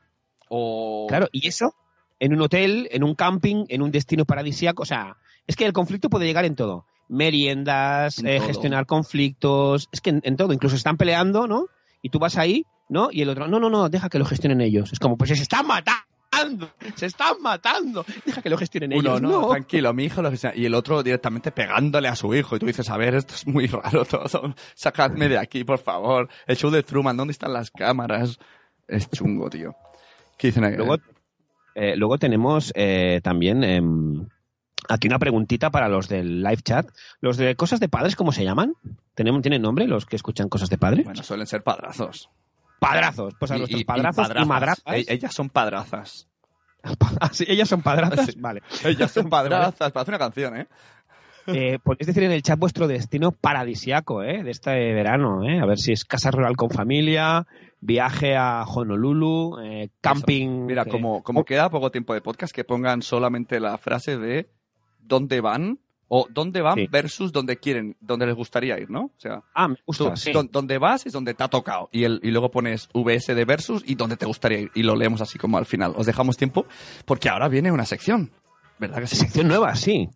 O... 0.50 1.06
Claro, 1.08 1.28
y 1.32 1.48
eso 1.48 1.74
en 2.20 2.34
un 2.34 2.42
hotel, 2.42 2.88
en 2.92 3.04
un 3.04 3.16
camping, 3.16 3.66
en 3.70 3.82
un 3.82 3.92
destino 3.92 4.24
paradisíaco, 4.26 4.84
o 4.84 4.86
sea, 4.86 5.18
es 5.48 5.56
que 5.56 5.66
el 5.66 5.74
conflicto 5.74 6.10
puede 6.10 6.26
llegar 6.26 6.46
en 6.46 6.56
todo. 6.56 6.86
Meriendas, 7.10 8.20
En 8.20 8.28
eh, 8.28 8.40
gestionar 8.40 8.86
conflictos, 8.86 9.90
es 9.92 10.02
que 10.02 10.12
en, 10.12 10.22
en 10.24 10.38
todo, 10.38 10.54
incluso 10.54 10.76
están 10.76 10.98
peleando, 10.98 11.48
¿no? 11.48 11.68
Y 12.02 12.10
tú 12.10 12.20
vas 12.20 12.38
ahí, 12.38 12.66
¿no? 12.90 13.10
Y 13.12 13.22
el 13.22 13.30
otro, 13.30 13.48
no, 13.48 13.60
no, 13.60 13.70
no, 13.70 13.90
deja 13.90 14.10
que 14.10 14.20
lo 14.20 14.26
gestionen 14.26 14.62
ellos. 14.62 14.92
Es 14.92 15.00
como, 15.00 15.18
pues 15.18 15.30
se 15.30 15.36
están 15.42 15.68
matando, 15.68 16.70
se 16.96 17.06
están 17.06 17.42
matando, 17.42 18.06
deja 18.26 18.42
que 18.42 18.50
lo 18.50 18.58
gestionen 18.58 18.94
Uno, 18.94 19.12
ellos. 19.12 19.22
no, 19.22 19.42
No, 19.42 19.50
tranquilo, 19.50 19.94
mi 19.94 20.06
hijo 20.06 20.22
lo 20.22 20.36
sea. 20.36 20.54
Y 20.56 20.66
el 20.66 20.74
otro 20.74 21.04
directamente 21.04 21.52
pegándole 21.52 22.08
a 22.08 22.16
su 22.16 22.34
hijo. 22.34 22.56
Y 22.56 22.60
tú 22.60 22.66
dices, 22.66 22.90
a 22.90 22.98
ver, 22.98 23.16
esto 23.16 23.36
es 23.36 23.48
muy 23.48 23.68
raro 23.68 24.06
todo. 24.06 24.54
Sacadme 24.76 25.30
de 25.30 25.38
aquí, 25.38 25.64
por 25.64 25.80
favor. 25.80 26.30
El 26.48 26.58
show 26.58 26.72
de 26.72 26.84
Truman, 26.84 27.16
¿dónde 27.16 27.32
están 27.32 27.54
las 27.54 27.72
cámaras? 27.72 28.38
Es 28.88 29.10
chungo, 29.10 29.50
tío. 29.50 29.76
¿Qué 30.38 30.48
dicen 30.48 30.66
aquí? 30.66 30.78
Luego, 30.78 30.98
eh, 31.76 31.96
luego 31.96 32.18
tenemos 32.18 32.72
eh, 32.76 33.22
también 33.24 33.64
em, 33.64 34.28
aquí 34.90 35.08
una 35.08 35.20
preguntita 35.20 35.70
para 35.72 35.88
los 35.90 36.08
del 36.10 36.42
live 36.44 36.62
chat. 36.64 36.88
¿Los 37.22 37.38
de 37.38 37.56
cosas 37.56 37.80
de 37.80 37.90
padres 37.90 38.16
cómo 38.16 38.32
se 38.32 38.44
llaman? 38.44 38.74
¿Tenemos, 39.16 39.42
¿Tienen 39.42 39.62
nombre 39.62 39.88
los 39.88 40.06
que 40.06 40.16
escuchan 40.16 40.50
cosas 40.50 40.70
de 40.70 40.78
padres? 40.78 41.06
Bueno, 41.06 41.24
suelen 41.24 41.48
ser 41.48 41.64
padrazos. 41.64 42.30
Padrazos, 42.80 43.34
pues 43.40 43.52
a 43.52 43.56
Y- 43.56 43.60
nuestros 43.60 43.82
y 43.82 43.84
padrazos 43.86 44.28
y, 44.36 44.46
madrazas. 44.46 44.84
E- 44.88 45.06
ellas 45.08 45.34
son 45.34 45.50
padrazas. 45.50 46.28
Ah, 47.22 47.30
sí, 47.32 47.46
ellas 47.48 47.70
son 47.70 47.82
padrazas, 47.82 48.26
Sí. 48.26 48.34
vale. 48.38 48.62
Ellas 48.84 49.10
son 49.12 49.30
padrazas. 49.30 49.92
Parece 49.94 50.12
una 50.12 50.20
canción, 50.20 50.58
¿eh? 50.58 50.68
Eh, 51.48 51.80
podéis 51.82 52.08
decir 52.08 52.24
en 52.24 52.32
el 52.32 52.42
chat 52.42 52.60
vuestro 52.60 52.88
destino 52.88 53.32
paradisiaco, 53.32 54.22
¿eh? 54.24 54.44
De 54.44 54.52
este 54.52 54.72
verano, 54.94 55.44
¿eh? 55.48 55.62
A 55.62 55.66
ver 55.66 55.78
si 55.78 55.94
es 55.94 56.04
casa 56.04 56.30
rural 56.32 56.58
con 56.58 56.70
familia, 56.70 57.48
viaje 57.80 58.36
a 58.36 58.64
Honolulu, 58.66 59.60
eh, 59.64 59.90
camping. 60.02 60.66
Mira, 60.66 60.84
que- 60.84 60.92
como, 60.92 61.24
como 61.24 61.46
queda 61.46 61.70
poco 61.70 61.90
tiempo 61.92 62.14
de 62.14 62.22
podcast, 62.22 62.54
que 62.54 62.64
pongan 62.66 63.02
solamente 63.02 63.62
la 63.62 63.78
frase 63.78 64.18
de 64.18 64.50
dónde 65.06 65.42
van 65.42 65.80
o 66.08 66.28
dónde 66.30 66.62
van 66.62 66.76
Sí. 66.76 66.88
versus 66.92 67.32
dónde 67.32 67.58
quieren, 67.58 67.96
dónde 68.00 68.26
les 68.28 68.36
gustaría 68.36 68.78
ir, 68.80 68.90
¿no? 68.90 69.06
O 69.06 69.12
sea, 69.20 69.42
Ah, 69.56 69.68
me 69.70 69.76
Tú, 69.86 70.12
sí. 70.16 70.32
donde 70.52 70.78
vas 70.78 71.06
es 71.06 71.14
donde 71.14 71.34
te 71.34 71.44
ha 71.44 71.48
tocado. 71.48 71.90
Y, 71.92 72.04
el, 72.04 72.20
y 72.22 72.30
luego 72.32 72.52
pones 72.52 72.88
VS 72.94 73.34
de 73.34 73.46
versus 73.46 73.84
y 73.86 73.96
donde 73.96 74.16
te 74.18 74.26
gustaría 74.26 74.60
ir. 74.60 74.72
Y 74.76 74.84
lo 74.84 74.96
leemos 74.96 75.22
así 75.22 75.40
como 75.40 75.58
al 75.58 75.66
final. 75.66 75.94
Os 75.96 76.06
dejamos 76.06 76.38
tiempo 76.38 76.66
porque 77.06 77.30
ahora 77.30 77.48
viene 77.48 77.72
una 77.72 77.86
sección. 77.86 78.32
¿Verdad 78.80 79.00
que 79.02 79.08
sí? 79.08 79.16
Sección 79.16 79.48
nueva, 79.48 79.76
sí. 79.76 80.10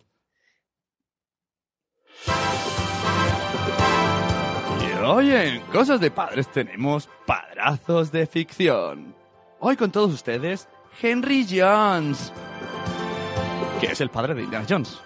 Y 4.82 5.04
hoy 5.04 5.32
en 5.32 5.62
Cosas 5.72 6.00
de 6.00 6.12
Padres 6.12 6.48
tenemos 6.52 7.10
padrazos 7.26 8.12
de 8.12 8.28
ficción. 8.28 9.16
Hoy 9.60 9.76
con 9.76 9.92
todos 9.92 10.14
ustedes, 10.14 10.68
Henry 11.02 11.46
Jones. 11.50 12.32
Que 13.80 13.88
es 13.88 14.02
el 14.02 14.10
padre 14.10 14.34
de 14.34 14.44
Indiana 14.44 14.66
Jones. 14.68 15.00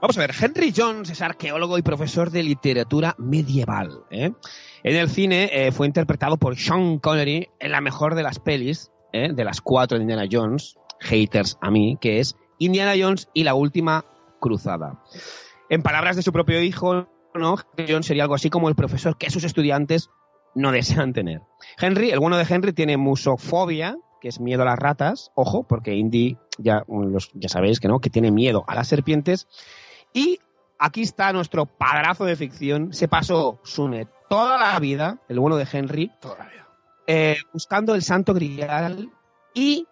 Vamos 0.00 0.18
a 0.18 0.20
ver, 0.20 0.34
Henry 0.38 0.72
Jones 0.76 1.10
es 1.10 1.22
arqueólogo 1.22 1.78
y 1.78 1.82
profesor 1.82 2.30
de 2.30 2.44
literatura 2.44 3.16
medieval. 3.18 4.04
¿eh? 4.10 4.30
En 4.84 4.96
el 4.96 5.08
cine 5.08 5.48
eh, 5.50 5.72
fue 5.72 5.88
interpretado 5.88 6.36
por 6.36 6.56
Sean 6.56 6.98
Connery 6.98 7.48
en 7.58 7.72
la 7.72 7.80
mejor 7.80 8.14
de 8.14 8.22
las 8.22 8.38
pelis, 8.38 8.92
¿eh? 9.12 9.32
de 9.32 9.44
las 9.44 9.60
cuatro 9.60 9.98
de 9.98 10.02
Indiana 10.02 10.28
Jones, 10.30 10.76
haters 11.00 11.58
a 11.60 11.72
mí, 11.72 11.98
que 12.00 12.20
es 12.20 12.36
Indiana 12.58 12.92
Jones 12.96 13.28
y 13.34 13.42
la 13.42 13.54
última 13.54 14.04
cruzada. 14.38 15.02
En 15.70 15.82
palabras 15.82 16.14
de 16.14 16.22
su 16.22 16.32
propio 16.32 16.62
hijo, 16.62 17.08
¿no? 17.34 17.56
Henry 17.76 17.92
Jones 17.92 18.06
sería 18.06 18.22
algo 18.22 18.36
así 18.36 18.50
como 18.50 18.68
el 18.68 18.76
profesor 18.76 19.18
que 19.18 19.30
sus 19.30 19.42
estudiantes 19.42 20.10
no 20.56 20.72
desean 20.72 21.12
tener. 21.12 21.42
Henry, 21.78 22.10
el 22.10 22.18
bueno 22.18 22.36
de 22.36 22.46
Henry, 22.48 22.72
tiene 22.72 22.96
musofobia, 22.96 23.96
que 24.20 24.28
es 24.28 24.40
miedo 24.40 24.62
a 24.62 24.66
las 24.66 24.78
ratas, 24.78 25.30
ojo, 25.36 25.62
porque 25.68 25.94
Indy 25.94 26.36
ya, 26.58 26.82
los- 26.88 27.30
ya 27.34 27.48
sabéis 27.48 27.78
que 27.78 27.86
no, 27.88 28.00
que 28.00 28.10
tiene 28.10 28.32
miedo 28.32 28.64
a 28.66 28.74
las 28.74 28.88
serpientes. 28.88 29.46
Y 30.12 30.38
aquí 30.78 31.02
está 31.02 31.32
nuestro 31.32 31.66
padrazo 31.66 32.24
de 32.24 32.34
ficción. 32.36 32.92
Se 32.92 33.06
pasó 33.06 33.60
Sune 33.62 34.08
toda 34.28 34.58
la 34.58 34.78
vida, 34.80 35.20
el 35.28 35.38
bueno 35.38 35.56
de 35.56 35.68
Henry, 35.70 36.10
Todavía. 36.20 36.66
eh, 37.06 37.36
buscando 37.52 37.94
el 37.94 38.02
santo 38.02 38.34
grial 38.34 39.10
y 39.54 39.86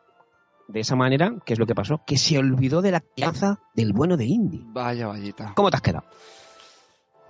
de 0.67 0.81
esa 0.81 0.97
manera, 0.97 1.35
¿qué 1.45 1.53
es 1.53 1.59
lo 1.59 1.67
que 1.67 1.75
pasó? 1.75 2.01
Que 2.07 2.17
se 2.17 2.39
olvidó 2.39 2.81
de 2.81 2.91
la 2.91 3.01
crianza 3.01 3.61
del 3.75 3.93
bueno 3.93 4.17
de 4.17 4.25
Indy. 4.25 4.63
Vaya 4.69 5.07
vallita. 5.09 5.53
¿Cómo 5.55 5.71
te 5.71 5.77
has 5.77 5.83
quedado? 5.83 6.07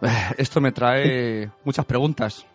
Eh, 0.03 0.35
Esto 0.39 0.61
me 0.61 0.71
trae 0.71 1.51
muchas 1.65 1.85
preguntas. 1.85 2.47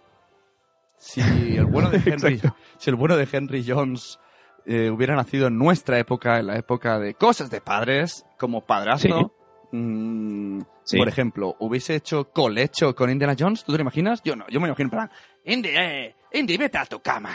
Si 0.99 1.21
el 1.57 1.65
bueno 1.65 1.89
de 1.89 1.97
Henry, 2.05 2.39
si 2.77 2.89
el 2.89 2.95
bueno 2.95 3.15
de 3.17 3.27
Henry 3.31 3.65
Jones 3.67 4.19
eh, 4.65 4.89
hubiera 4.91 5.15
nacido 5.15 5.47
en 5.47 5.57
nuestra 5.57 5.97
época, 5.97 6.37
en 6.39 6.47
la 6.47 6.57
época 6.57 6.99
de 6.99 7.13
cosas 7.15 7.49
de 7.49 7.61
padres, 7.61 8.25
como 8.37 8.61
padrastro, 8.65 9.33
mm, 9.71 10.59
Sí. 10.83 10.97
por 10.97 11.07
ejemplo, 11.07 11.55
hubiese 11.59 11.95
hecho 11.95 12.31
colecho 12.31 12.95
con 12.95 13.09
Indiana 13.11 13.35
Jones, 13.37 13.63
¿tú 13.63 13.71
te 13.71 13.77
lo 13.77 13.83
imaginas? 13.83 14.21
Yo 14.23 14.35
no, 14.35 14.45
yo 14.49 14.59
me 14.59 14.67
imagino 14.67 14.87
en 14.87 14.89
plan, 14.89 15.11
Indy, 15.45 15.69
eh, 15.69 16.15
Indy, 16.33 16.57
vete 16.57 16.77
a 16.79 16.85
tu 16.85 16.99
cama. 16.99 17.31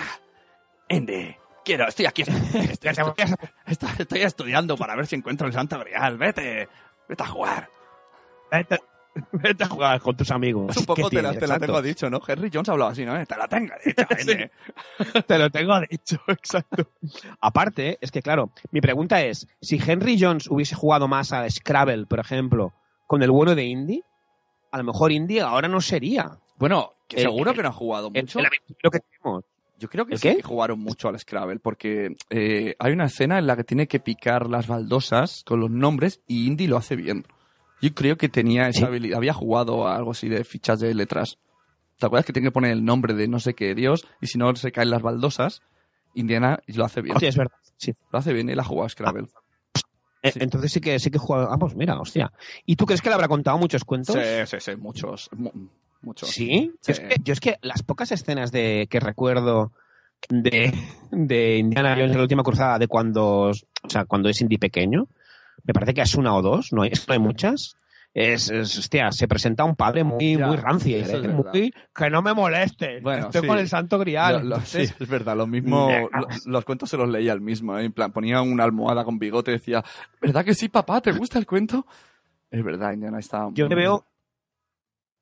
Indy, 0.89 1.35
quiero, 1.65 1.87
estoy 1.89 2.07
aquí, 2.07 2.23
estoy, 2.23 2.37
estoy- 2.91 3.15
estoy- 3.67 3.89
estoy 3.99 4.23
estudiando 4.23 4.77
para 4.77 4.95
ver 4.97 5.07
si 5.07 5.15
encuentro 5.17 5.47
el 5.47 5.53
Santo 5.53 5.79
Grial, 5.79 6.19
vete, 6.19 6.69
vete 7.09 7.23
a 7.23 7.27
jugar. 7.27 7.69
Vete, 8.51 8.79
vete 9.33 9.65
a 9.65 9.69
jugar 9.69 10.01
con 10.01 10.17
tus 10.17 10.31
amigos. 10.31 10.71
Es 10.71 10.77
un 10.79 10.87
poco 10.87 11.09
¿Qué 11.09 11.17
te, 11.17 11.23
la, 11.23 11.33
te 11.35 11.47
la 11.47 11.59
tengo 11.59 11.81
dicho, 11.83 12.11
¿no? 12.11 12.21
Henry 12.27 12.51
Jones 12.53 12.69
hablaba 12.69 12.91
así, 12.93 13.05
¿no? 13.05 13.25
Te 13.27 13.37
la 13.37 13.47
tengo 13.49 13.73
dicho, 13.85 14.07
Indy. 14.21 14.45
Te 15.27 15.39
lo 15.39 15.51
tengo 15.51 15.81
dicho, 15.89 16.17
exacto. 16.29 16.89
Aparte, 17.41 17.99
es 18.01 18.11
que 18.11 18.23
claro, 18.23 18.51
mi 18.71 18.81
pregunta 18.81 19.23
es, 19.23 19.47
si 19.61 19.81
Henry 19.85 20.17
Jones 20.21 20.49
hubiese 20.51 20.75
jugado 20.75 21.09
más 21.09 21.33
a 21.33 21.49
Scrabble, 21.49 22.07
por 22.07 22.19
ejemplo, 22.21 22.73
con 23.07 23.23
el 23.23 23.31
bueno 23.31 23.55
de 23.55 23.65
Indy, 23.65 24.03
a 24.73 24.79
lo 24.79 24.85
mejor 24.85 25.13
Indy 25.13 25.39
ahora 25.39 25.69
no 25.69 25.81
sería 25.81 26.39
Bueno, 26.57 26.95
que 27.09 27.17
El- 27.17 27.23
seguro 27.23 27.51
el- 27.51 27.57
que 27.57 27.63
no 27.63 27.69
ha 27.69 27.73
jugado 27.73 28.11
el, 28.13 28.23
mucho. 28.23 28.39
el 28.41 28.47
aventurero 28.47 28.91
que 28.91 28.99
tenemos. 29.01 29.45
Yo 29.79 29.89
creo 29.91 30.07
que 30.07 30.13
¿El 30.15 30.19
sí 30.21 30.29
qué? 30.29 30.37
que 30.37 30.43
jugaron 30.43 30.79
mucho 30.79 31.09
al 31.09 31.19
Scrabble, 31.19 31.59
porque 31.59 32.17
eh, 32.31 32.75
hay 32.79 32.93
una 32.93 33.07
escena 33.07 33.39
en 33.39 33.47
la 33.47 33.57
que 33.57 33.65
tiene 33.65 33.87
que 33.89 33.99
picar 34.01 34.49
las 34.49 34.67
baldosas 34.69 35.43
con 35.45 35.61
los 35.61 35.71
nombres 35.71 36.21
y 36.29 36.47
Indy 36.47 36.67
lo 36.69 36.77
hace 36.77 36.95
bien. 36.97 37.25
Yo 37.81 37.95
creo 37.95 38.17
que 38.17 38.29
tenía 38.29 38.69
esa 38.69 38.81
Sí. 38.81 38.85
habilidad. 38.87 39.19
Había 39.19 39.33
jugado 39.35 39.87
a 39.87 39.97
algo 39.97 40.13
así 40.13 40.29
de 40.29 40.45
fichas 40.45 40.81
de 40.81 40.95
letras. 40.95 41.39
¿Te 41.99 42.07
acuerdas 42.07 42.27
que 42.27 42.33
tiene 42.33 42.49
que 42.49 42.53
poner 42.53 42.73
el 42.73 42.85
nombre 42.85 43.15
de 43.15 43.29
no 43.29 43.39
sé 43.41 43.55
qué 43.55 43.75
dios 43.75 44.07
y 44.21 44.27
si 44.27 44.39
no 44.39 44.55
se 44.57 44.73
caen 44.73 44.91
las 44.91 45.03
baldosas? 45.03 45.63
Indiana 46.15 46.61
y 46.67 46.75
lo 46.75 46.85
hace 46.85 47.03
bien. 47.03 47.17
Hostia, 47.17 47.29
es 47.29 47.37
verdad. 47.37 47.57
Sí. 47.77 47.93
Lo 48.13 48.19
hace 48.19 48.33
bien, 48.33 48.49
él 48.49 48.59
ha 48.61 48.65
jugado 48.65 48.87
a 48.87 48.89
Scrabble. 48.89 49.27
Eh, 50.23 50.31
Sí. 50.33 50.39
Entonces 50.43 50.73
sí 50.73 50.81
que 50.81 50.99
sí 50.99 51.11
que 51.11 51.19
juega. 51.19 51.49
Ah, 51.51 51.59
pues 51.59 51.75
mira, 51.77 52.01
hostia. 52.01 52.33
¿Y 52.65 52.77
tú 52.77 52.87
crees 52.87 53.03
que 53.03 53.11
le 53.11 53.15
habrá 53.17 53.29
contado 53.29 53.59
muchos 53.59 53.85
cuentos? 53.85 54.15
Sí, 54.17 54.23
sí, 54.47 54.57
sí, 54.61 54.77
muchos. 54.77 55.29
mu- 55.37 55.51
muchos. 56.03 56.31
¿Sí? 56.31 56.73
Sí. 56.81 56.93
Yo, 56.93 56.93
es 56.93 57.01
que, 57.01 57.17
yo 57.23 57.33
es 57.35 57.41
que 57.41 57.57
las 57.63 57.83
pocas 57.83 58.11
escenas 58.13 58.51
de 58.53 58.87
que 58.91 59.01
recuerdo 59.01 59.73
de, 60.31 60.73
de 61.11 61.59
Indiana 61.59 61.95
Jones 61.95 62.13
en 62.13 62.17
la 62.17 62.23
última 62.23 62.43
cruzada 62.43 62.79
de 62.79 62.89
cuando, 62.89 63.51
o 63.51 63.89
sea, 63.89 64.05
cuando 64.07 64.29
es 64.31 64.41
Indy 64.41 64.57
pequeño, 64.57 65.09
me 65.63 65.73
parece 65.75 65.95
que 65.95 66.01
es 66.03 66.15
una 66.15 66.35
o 66.35 66.43
dos, 66.43 66.73
no 66.73 66.83
hay, 66.83 66.91
no 67.07 67.13
hay 67.15 67.19
muchas. 67.21 67.77
Es, 68.17 68.49
es, 68.49 68.79
hostia, 68.79 69.11
se 69.11 69.27
presenta 69.27 69.65
un 69.65 69.75
padre 69.75 70.05
muy, 70.05 70.37
Ya, 70.37 70.47
muy 70.47 70.57
rancio, 70.57 70.97
es 70.99 71.09
¿eh? 71.13 71.19
verdad. 71.21 71.35
muy 71.53 71.73
que 71.93 72.11
no 72.11 72.23
me 72.23 72.33
moleste, 72.33 73.01
Bueno, 73.01 73.27
estoy 73.27 73.41
sí. 73.41 73.47
con 73.49 73.59
el 73.59 73.69
santo 73.69 73.99
grial. 73.99 74.49
Lo- 74.49 74.61
sí, 74.61 74.83
es 74.83 75.09
verdad, 75.09 75.37
lo 75.37 75.49
mismo, 75.49 75.91
lo- 76.13 76.29
los 76.47 76.65
cuentos 76.65 76.89
se 76.91 76.97
los 76.97 77.09
leía 77.09 77.33
el 77.33 77.41
mismo, 77.41 77.77
¿eh? 77.77 77.85
en 77.87 77.93
plan, 77.93 78.13
ponía 78.13 78.41
una 78.41 78.63
almohada 78.63 79.05
con 79.05 79.19
bigote 79.19 79.51
y 79.51 79.55
decía, 79.55 79.83
¿verdad 80.21 80.45
que 80.45 80.55
sí, 80.55 80.69
papá? 80.69 81.01
¿Te 81.01 81.11
gusta 81.11 81.41
el 81.41 81.47
cuento? 81.47 81.87
Es 82.53 82.63
verdad, 82.63 82.93
Indiana 82.93 83.19
está... 83.19 83.49
Yo 83.53 83.69
me 83.69 83.75
veo. 83.75 84.07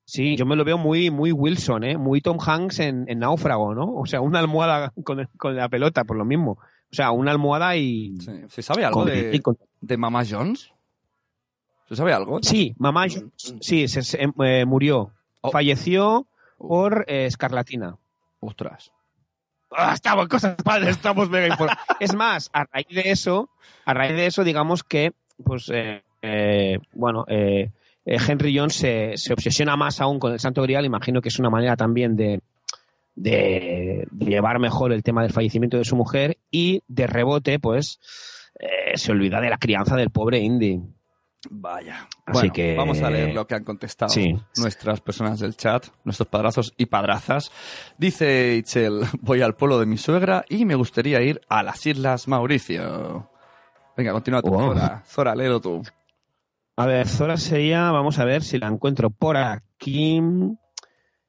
Sí, 0.05 0.37
yo 0.37 0.45
me 0.45 0.57
lo 0.57 0.65
veo 0.65 0.77
muy, 0.77 1.11
muy 1.11 1.33
Wilson, 1.33 1.85
¿eh? 1.85 1.97
Muy 1.97 2.21
Tom 2.21 2.37
Hanks 2.45 2.81
en, 2.81 3.05
en 3.09 3.21
Náufrago, 3.21 3.75
¿no? 3.75 3.95
O 3.95 4.05
sea, 4.05 4.21
una 4.21 4.41
almohada 4.41 4.93
con, 5.05 5.27
con 5.39 5.57
la 5.57 5.69
pelota, 5.69 6.05
por 6.05 6.17
lo 6.19 6.25
mismo. 6.25 6.53
O 6.91 6.95
sea, 6.95 7.13
una 7.13 7.31
almohada 7.31 7.75
y. 7.77 8.17
Sí. 8.21 8.33
¿Se 8.49 8.61
sabe 8.63 8.85
algo 8.85 9.05
con- 9.05 9.09
de, 9.09 9.31
y 9.35 9.39
con- 9.39 9.57
de 9.83 9.97
Mama 9.99 10.23
Jones? 10.29 10.73
¿Se 11.89 11.97
sabe 11.97 12.15
algo? 12.15 12.39
Sí, 12.43 12.75
mamá 12.79 13.07
Jones, 13.13 13.33
sí, 13.61 13.87
se, 13.89 14.03
se- 14.03 14.19
eh, 14.23 14.65
murió. 14.65 15.13
Oh. 15.43 15.51
Falleció 15.51 16.27
por 16.57 17.05
eh, 17.09 17.27
escarlatina. 17.27 17.99
Ostras. 18.41 18.93
Ah, 19.71 19.93
estamos 19.95 20.29
cosas 20.29 20.57
padres, 20.63 20.91
estamos 20.97 21.29
mega 21.29 21.49
informados. 21.49 21.83
es 22.01 22.15
más, 22.15 22.49
a 22.53 22.65
raíz 22.65 22.87
de 22.89 23.11
eso, 23.11 23.51
a 23.85 23.93
raíz 23.95 24.15
de 24.17 24.27
eso, 24.27 24.45
digamos 24.45 24.83
que, 24.85 25.13
pues, 25.45 25.69
eh, 25.73 26.03
eh, 26.23 26.79
bueno, 26.93 27.25
eh, 27.29 27.71
eh, 28.05 28.17
Henry 28.27 28.57
Jones 28.57 28.75
se, 28.75 29.17
se 29.17 29.33
obsesiona 29.33 29.77
más 29.77 30.01
aún 30.01 30.19
con 30.19 30.33
el 30.33 30.41
Santo 30.41 30.63
Grial. 30.63 30.85
Imagino 30.85 31.21
que 31.21 31.29
es 31.31 31.39
una 31.39 31.51
manera 31.51 31.77
también 31.77 32.17
de, 32.17 32.41
de, 33.15 34.07
de 34.11 34.27
llevar 34.27 34.59
mejor 34.59 34.93
el 34.93 35.03
tema 35.03 35.23
del 35.23 35.33
fallecimiento 35.33 35.77
de 35.79 35.85
su 35.85 35.97
mujer 35.97 36.39
y 36.51 36.83
de 36.89 37.07
rebote, 37.07 37.59
pues, 37.59 37.99
eh, 38.93 38.99
se 38.99 39.13
olvida 39.13 39.41
de 39.41 39.51
la 39.51 39.59
crianza 39.59 39.97
del 39.97 40.11
pobre 40.11 40.39
Indy. 40.39 40.81
Vaya. 41.51 42.07
Así 42.25 42.33
bueno, 42.39 42.53
que- 42.53 42.77
vamos 42.77 43.01
a 43.03 43.11
leer 43.11 43.35
lo 43.35 43.47
que 43.49 43.57
han 43.57 43.65
contestado 43.65 44.11
Sí. 44.13 44.37
nuestras 44.59 45.01
personas 45.01 45.41
del 45.41 45.57
chat, 45.57 45.87
nuestros 46.05 46.29
padrazos 46.29 46.73
y 46.77 46.87
padrazas. 46.87 47.51
Dice 47.99 48.55
Itzel, 48.57 49.01
voy 49.21 49.43
al 49.43 49.55
pueblo 49.57 49.81
de 49.81 49.87
mi 49.87 49.97
suegra 49.99 50.45
y 50.49 50.65
me 50.65 50.77
gustaría 50.77 51.21
ir 51.21 51.41
a 51.49 51.63
las 51.65 51.85
Islas 51.85 52.29
Mauricio. 52.29 53.29
Venga, 53.97 54.13
continúa 54.13 54.41
tú, 54.41 54.51
Wow. 54.51 54.69
Zora. 54.75 55.03
Zora, 55.05 55.35
léelo 55.35 55.61
tú. 55.61 55.83
A 56.77 56.87
ver, 56.87 57.07
Zora 57.09 57.37
sería, 57.37 57.91
vamos 57.91 58.19
a 58.21 58.25
ver 58.25 58.43
si 58.45 58.59
la 58.59 58.69
encuentro 58.69 59.11
por 59.11 59.37
aquí. 59.37 60.21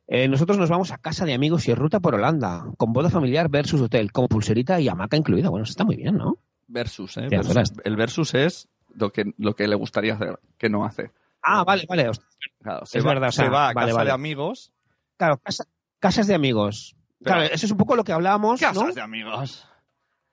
Eh, 0.08 0.28
nosotros 0.28 0.58
nos 0.58 0.70
vamos 0.70 0.92
a 0.92 0.98
casa 1.00 1.26
de 1.26 1.34
amigos 1.34 1.68
y 1.68 1.74
ruta 1.74 2.00
por 2.00 2.14
Holanda, 2.16 2.66
con 2.78 2.94
boda 2.94 3.10
familiar 3.10 3.50
versus 3.50 3.82
hotel, 3.82 4.12
como 4.12 4.28
pulserita 4.28 4.80
y 4.80 4.88
hamaca 4.90 5.18
incluida. 5.18 5.50
Bueno, 5.50 5.64
eso 5.64 5.72
está 5.72 5.86
muy 5.86 5.96
bien, 5.96 6.18
¿no? 6.18 6.38
Versus, 6.74 7.18
¿eh? 7.18 7.28
Versus. 7.30 7.74
El 7.84 7.96
versus 7.96 8.34
es 8.34 8.68
lo 8.96 9.12
que, 9.12 9.32
lo 9.38 9.56
que 9.56 9.68
le 9.68 9.76
gustaría 9.76 10.16
hacer, 10.16 10.40
que 10.58 10.70
no 10.70 10.84
hace. 10.86 11.12
Ah, 11.44 11.64
vale, 11.64 11.86
vale. 11.88 12.10
Hostia, 12.10 12.26
Claro, 12.62 12.86
se 12.86 12.98
Es 12.98 13.06
va, 13.06 13.10
verdad, 13.10 13.30
o 13.30 13.32
sea, 13.32 13.46
se 13.46 13.50
va 13.52 13.70
a 13.70 13.74
vale, 13.74 13.88
casa 13.88 13.98
vale. 13.98 14.08
de 14.10 14.14
amigos. 14.14 14.72
Claro, 15.18 15.38
casa- 15.38 15.68
casas 16.00 16.26
de 16.28 16.34
amigos. 16.36 16.96
Pero- 17.20 17.36
claro, 17.36 17.54
eso 17.54 17.66
es 17.66 17.72
un 17.72 17.78
poco 17.78 17.96
lo 17.96 18.04
que 18.04 18.12
hablábamos, 18.12 18.60
¿no? 18.62 18.68
Casas 18.68 18.96
de 18.96 19.02
amigos. 19.02 19.68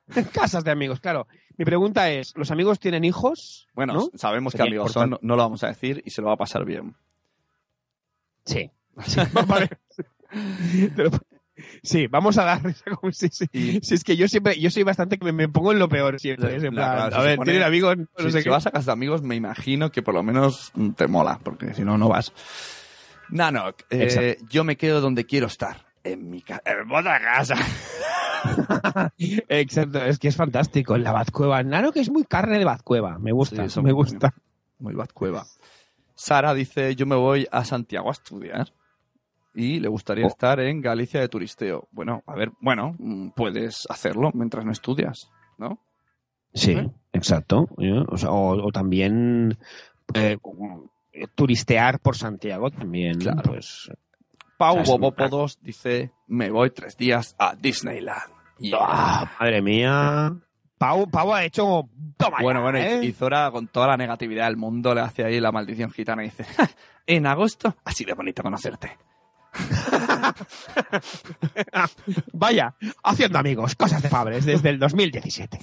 casas 0.33 0.65
de 0.65 0.71
amigos, 0.71 1.01
claro. 1.01 1.27
Mi 1.57 1.65
pregunta 1.65 2.11
es, 2.11 2.33
¿los 2.37 2.51
amigos 2.51 2.81
tienen 2.81 3.05
hijos? 3.05 3.69
Bueno, 3.75 3.93
¿No? 3.93 4.09
sabemos 4.15 4.55
que 4.55 4.63
amigos 4.63 4.93
son, 4.93 5.11
no, 5.11 5.37
lo 5.37 5.37
vamos 5.37 5.63
a 5.63 5.69
decir 5.69 6.03
y 6.07 6.11
se 6.11 6.23
lo 6.23 6.29
va 6.29 6.35
a 6.35 6.39
pasar 6.39 6.65
bien. 6.65 6.95
Sí. 8.47 8.71
Pero- 10.97 11.11
sí, 11.83 12.07
vamos 12.07 12.39
a 12.39 12.45
dar 12.45 12.63
risa 12.65 12.85
como 12.99 13.13
si, 13.13 13.29
si- 13.29 13.47
Y- 13.53 13.81
si 13.83 13.95
es 13.95 14.05
que 14.05 14.17
yo 14.17 14.29
siempre, 14.29 14.59
yo 14.61 14.71
soy 14.71 14.83
bastante 14.83 15.19
que 15.19 15.25
me, 15.25 15.33
me 15.33 15.49
pongo 15.49 15.73
en 15.73 15.79
lo 15.79 15.89
peor 15.89 16.19
siempre. 16.21 16.55
en 16.57 16.61
plan, 16.75 17.11
la- 17.11 17.17
a 17.17 17.23
ver, 17.23 17.33
supone- 17.37 17.45
tienen 17.51 17.63
amigos, 17.63 17.97
no 17.97 18.07
si, 18.19 18.31
sé 18.33 18.39
si 18.39 18.45
qué. 18.45 18.51
vas 18.51 18.67
a 18.67 18.71
casa 18.71 18.87
de 18.87 18.93
amigos, 18.93 19.23
me 19.23 19.35
imagino 19.37 19.91
que 19.91 20.03
por 20.03 20.15
lo 20.15 20.23
menos 20.23 20.73
te 20.97 21.07
mola, 21.07 21.39
porque 21.43 21.75
si 21.75 21.83
no, 21.83 21.97
no 21.99 22.09
vas. 22.09 22.33
Nanok, 23.31 23.83
eh, 23.91 24.39
yo 24.51 24.65
me 24.65 24.77
quedo 24.77 25.01
donde 25.01 25.25
quiero 25.27 25.47
estar. 25.47 25.87
En 26.03 26.31
mi 26.31 26.41
casa. 26.41 26.63
En 26.65 26.91
otra 26.91 27.21
casa. 27.21 27.57
Exacto, 29.49 30.03
es 30.05 30.19
que 30.19 30.29
es 30.29 30.37
fantástico. 30.37 30.97
En 30.97 31.05
la 31.05 31.13
Bazcueva. 31.13 31.63
Nano 31.63 31.93
que 31.93 32.01
es 32.01 32.11
muy 32.11 32.25
carne 32.25 32.59
de 32.59 32.65
Bazcueva. 32.65 33.19
Me 33.19 33.33
gusta, 33.33 33.69
Sí, 33.69 33.79
me 33.81 33.85
muy- 33.85 33.93
gusta. 33.93 34.35
Muy 34.79 34.95
bad 34.95 35.11
cueva. 35.13 35.45
Sara 36.15 36.55
dice, 36.55 36.97
yo 36.97 37.05
me 37.07 37.17
voy 37.17 37.47
a 37.53 37.65
Santiago 37.65 38.09
a 38.09 38.13
estudiar. 38.13 38.73
Y 39.55 39.81
le 39.81 39.89
gustaría 39.89 40.25
Oh. 40.25 40.29
estar 40.29 40.61
en 40.61 40.81
Galicia 40.81 41.21
de 41.21 41.29
turisteo. 41.29 41.89
Bueno, 41.91 42.23
a 42.27 42.35
ver, 42.35 42.53
bueno, 42.61 42.95
mm, 42.99 43.31
puedes 43.31 43.87
hacerlo 43.91 44.31
mientras 44.35 44.65
no 44.65 44.73
estudias, 44.73 45.31
¿no? 45.59 45.79
Sí, 46.55 46.73
¿Eh? 46.73 46.91
exacto. 47.13 47.69
O, 48.09 48.17
sea, 48.17 48.31
o- 48.31 48.67
o 48.67 48.73
también 48.73 49.59
eh, 50.15 50.39
turistear 51.35 52.01
por 52.01 52.17
Santiago 52.17 52.71
también. 52.71 53.19
Claro. 53.19 53.43
Pues, 53.45 53.91
Pau 54.59 54.75
Claro, 54.77 54.91
Bobópodos 54.93 55.59
dice, 55.63 56.13
me 56.27 56.51
voy 56.51 56.71
tres 56.71 56.97
días 56.97 57.35
a 57.39 57.55
Disneyland. 57.57 58.31
Yeah. 58.59 58.79
¡ah, 58.81 59.33
madre 59.41 59.63
mía. 59.63 60.37
Pau, 60.77 61.09
Pau 61.11 61.33
ha 61.35 61.45
hecho. 61.45 61.89
Toma 62.17 62.39
Bueno, 62.43 62.61
ya, 62.61 62.65
bueno, 62.65 62.79
y- 62.79 62.83
¿eh? 62.83 63.01
y 63.05 63.13
Zora 63.13 63.51
con 63.51 63.69
toda 63.69 63.87
la 63.89 63.97
negatividad 63.97 64.47
del 64.47 64.57
mundo 64.57 64.95
le 64.95 65.01
hace 65.01 65.25
ahí 65.25 65.41
la 65.41 65.51
maldición 65.53 65.91
gitana 65.91 66.23
y 66.23 66.27
dice, 66.27 66.45
"Ja, 66.45 66.69
en 67.07 67.27
agosto 67.27 67.75
ha 67.85 67.93
sido 67.93 68.15
bonito 68.17 68.43
conocerte. 68.43 68.99
Vaya, 72.33 72.75
haciendo 73.03 73.39
amigos, 73.39 73.75
cosas 73.75 74.03
de 74.03 74.09
Fabres 74.09 74.45
desde 74.45 74.71
el 74.71 74.79
2017. 74.79 75.59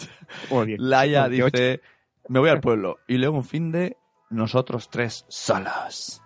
Muy 0.51 0.67
bien. 0.67 0.77
Laia 0.81 1.27
28. 1.27 1.51
dice, 1.51 1.81
me 2.27 2.39
voy 2.39 2.49
al 2.49 2.61
pueblo 2.61 2.99
y 3.07 3.17
luego 3.17 3.37
un 3.37 3.43
fin 3.43 3.71
de 3.71 3.97
nosotros 4.29 4.89
tres 4.89 5.25
solos. 5.27 6.21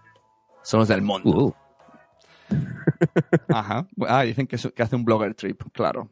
Somos 0.64 0.88
del 0.88 1.02
mundo. 1.02 1.30
Uh, 1.30 1.54
Ajá. 3.50 3.88
Ah, 4.08 4.24
dicen 4.24 4.48
que 4.48 4.56
hace 4.56 4.96
un 4.96 5.06
blogger 5.06 5.34
trip, 5.34 5.62
claro. 5.72 6.10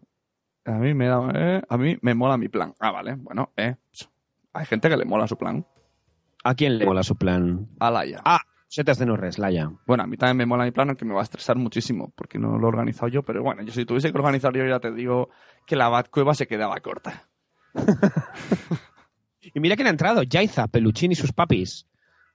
A 0.65 0.73
mí 0.73 0.93
me 0.93 1.07
da, 1.07 1.31
eh, 1.33 1.61
a 1.67 1.77
mí 1.77 1.97
me 2.01 2.13
mola 2.13 2.37
mi 2.37 2.47
plan. 2.47 2.73
Ah, 2.79 2.91
vale. 2.91 3.15
Bueno, 3.15 3.51
eh. 3.55 3.75
Hay 4.53 4.65
gente 4.65 4.89
que 4.89 4.97
le 4.97 5.05
mola 5.05 5.27
su 5.27 5.37
plan. 5.37 5.65
¿A 6.43 6.55
quién 6.55 6.77
le 6.77 6.85
mola 6.85 7.03
su 7.03 7.15
plan? 7.15 7.67
A 7.79 7.91
Laia. 7.91 8.21
Ah, 8.23 8.41
setas 8.69 8.97
de 8.97 9.05
Norres, 9.05 9.37
Laia. 9.37 9.71
Bueno, 9.85 10.03
a 10.03 10.07
mí 10.07 10.15
también 10.15 10.37
me 10.37 10.45
mola 10.45 10.63
mi 10.63 10.71
plan, 10.71 10.89
aunque 10.89 11.03
me 11.03 11.13
va 11.13 11.19
a 11.19 11.23
estresar 11.23 11.57
muchísimo, 11.57 12.13
porque 12.15 12.39
no 12.39 12.57
lo 12.57 12.67
he 12.67 12.69
organizado 12.69 13.09
yo, 13.09 13.23
pero 13.23 13.43
bueno, 13.43 13.63
yo 13.63 13.73
si 13.73 13.85
tuviese 13.85 14.11
que 14.11 14.17
organizar 14.17 14.55
yo 14.55 14.65
ya 14.65 14.79
te 14.79 14.93
digo 14.93 15.29
que 15.65 15.75
la 15.75 15.89
Batcueva 15.89 16.33
se 16.33 16.47
quedaba 16.47 16.79
corta. 16.79 17.27
Y 19.53 19.59
mira 19.59 19.75
quién 19.75 19.87
ha 19.87 19.91
entrado, 19.91 20.23
Yaiza, 20.23 20.67
Peluchín 20.67 21.11
y 21.11 21.15
sus 21.15 21.31
papis. 21.31 21.87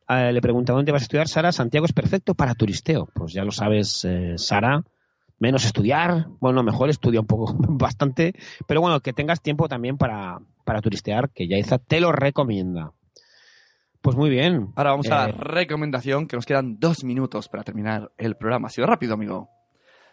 Eh, 0.08 0.32
le 0.32 0.40
pregunta 0.40 0.72
dónde 0.72 0.92
vas 0.92 1.02
a 1.02 1.04
estudiar, 1.04 1.28
Sara. 1.28 1.52
Santiago 1.52 1.86
es 1.86 1.92
perfecto 1.92 2.34
para 2.34 2.54
turisteo. 2.54 3.08
Pues 3.14 3.32
ya 3.32 3.44
lo 3.44 3.52
sabes, 3.52 4.04
eh, 4.04 4.34
Sara. 4.36 4.82
Menos 5.38 5.64
estudiar, 5.64 6.28
bueno, 6.40 6.62
mejor 6.62 6.90
estudia 6.90 7.20
un 7.20 7.26
poco, 7.26 7.54
bastante, 7.58 8.34
pero 8.68 8.80
bueno, 8.80 9.00
que 9.00 9.12
tengas 9.12 9.42
tiempo 9.42 9.68
también 9.68 9.98
para, 9.98 10.38
para 10.64 10.80
turistear, 10.80 11.30
que 11.30 11.48
Yaiza 11.48 11.78
te 11.78 12.00
lo 12.00 12.12
recomienda. 12.12 12.92
Pues 14.04 14.16
muy 14.18 14.28
bien. 14.28 14.70
Ahora 14.76 14.90
vamos 14.90 15.10
a 15.10 15.14
la 15.24 15.28
Eh, 15.30 15.34
recomendación, 15.36 16.26
que 16.28 16.36
nos 16.36 16.44
quedan 16.44 16.78
dos 16.78 17.02
minutos 17.04 17.48
para 17.48 17.64
terminar 17.64 18.12
el 18.18 18.36
programa. 18.36 18.68
Ha 18.68 18.70
sido 18.70 18.86
rápido, 18.86 19.14
amigo. 19.14 19.48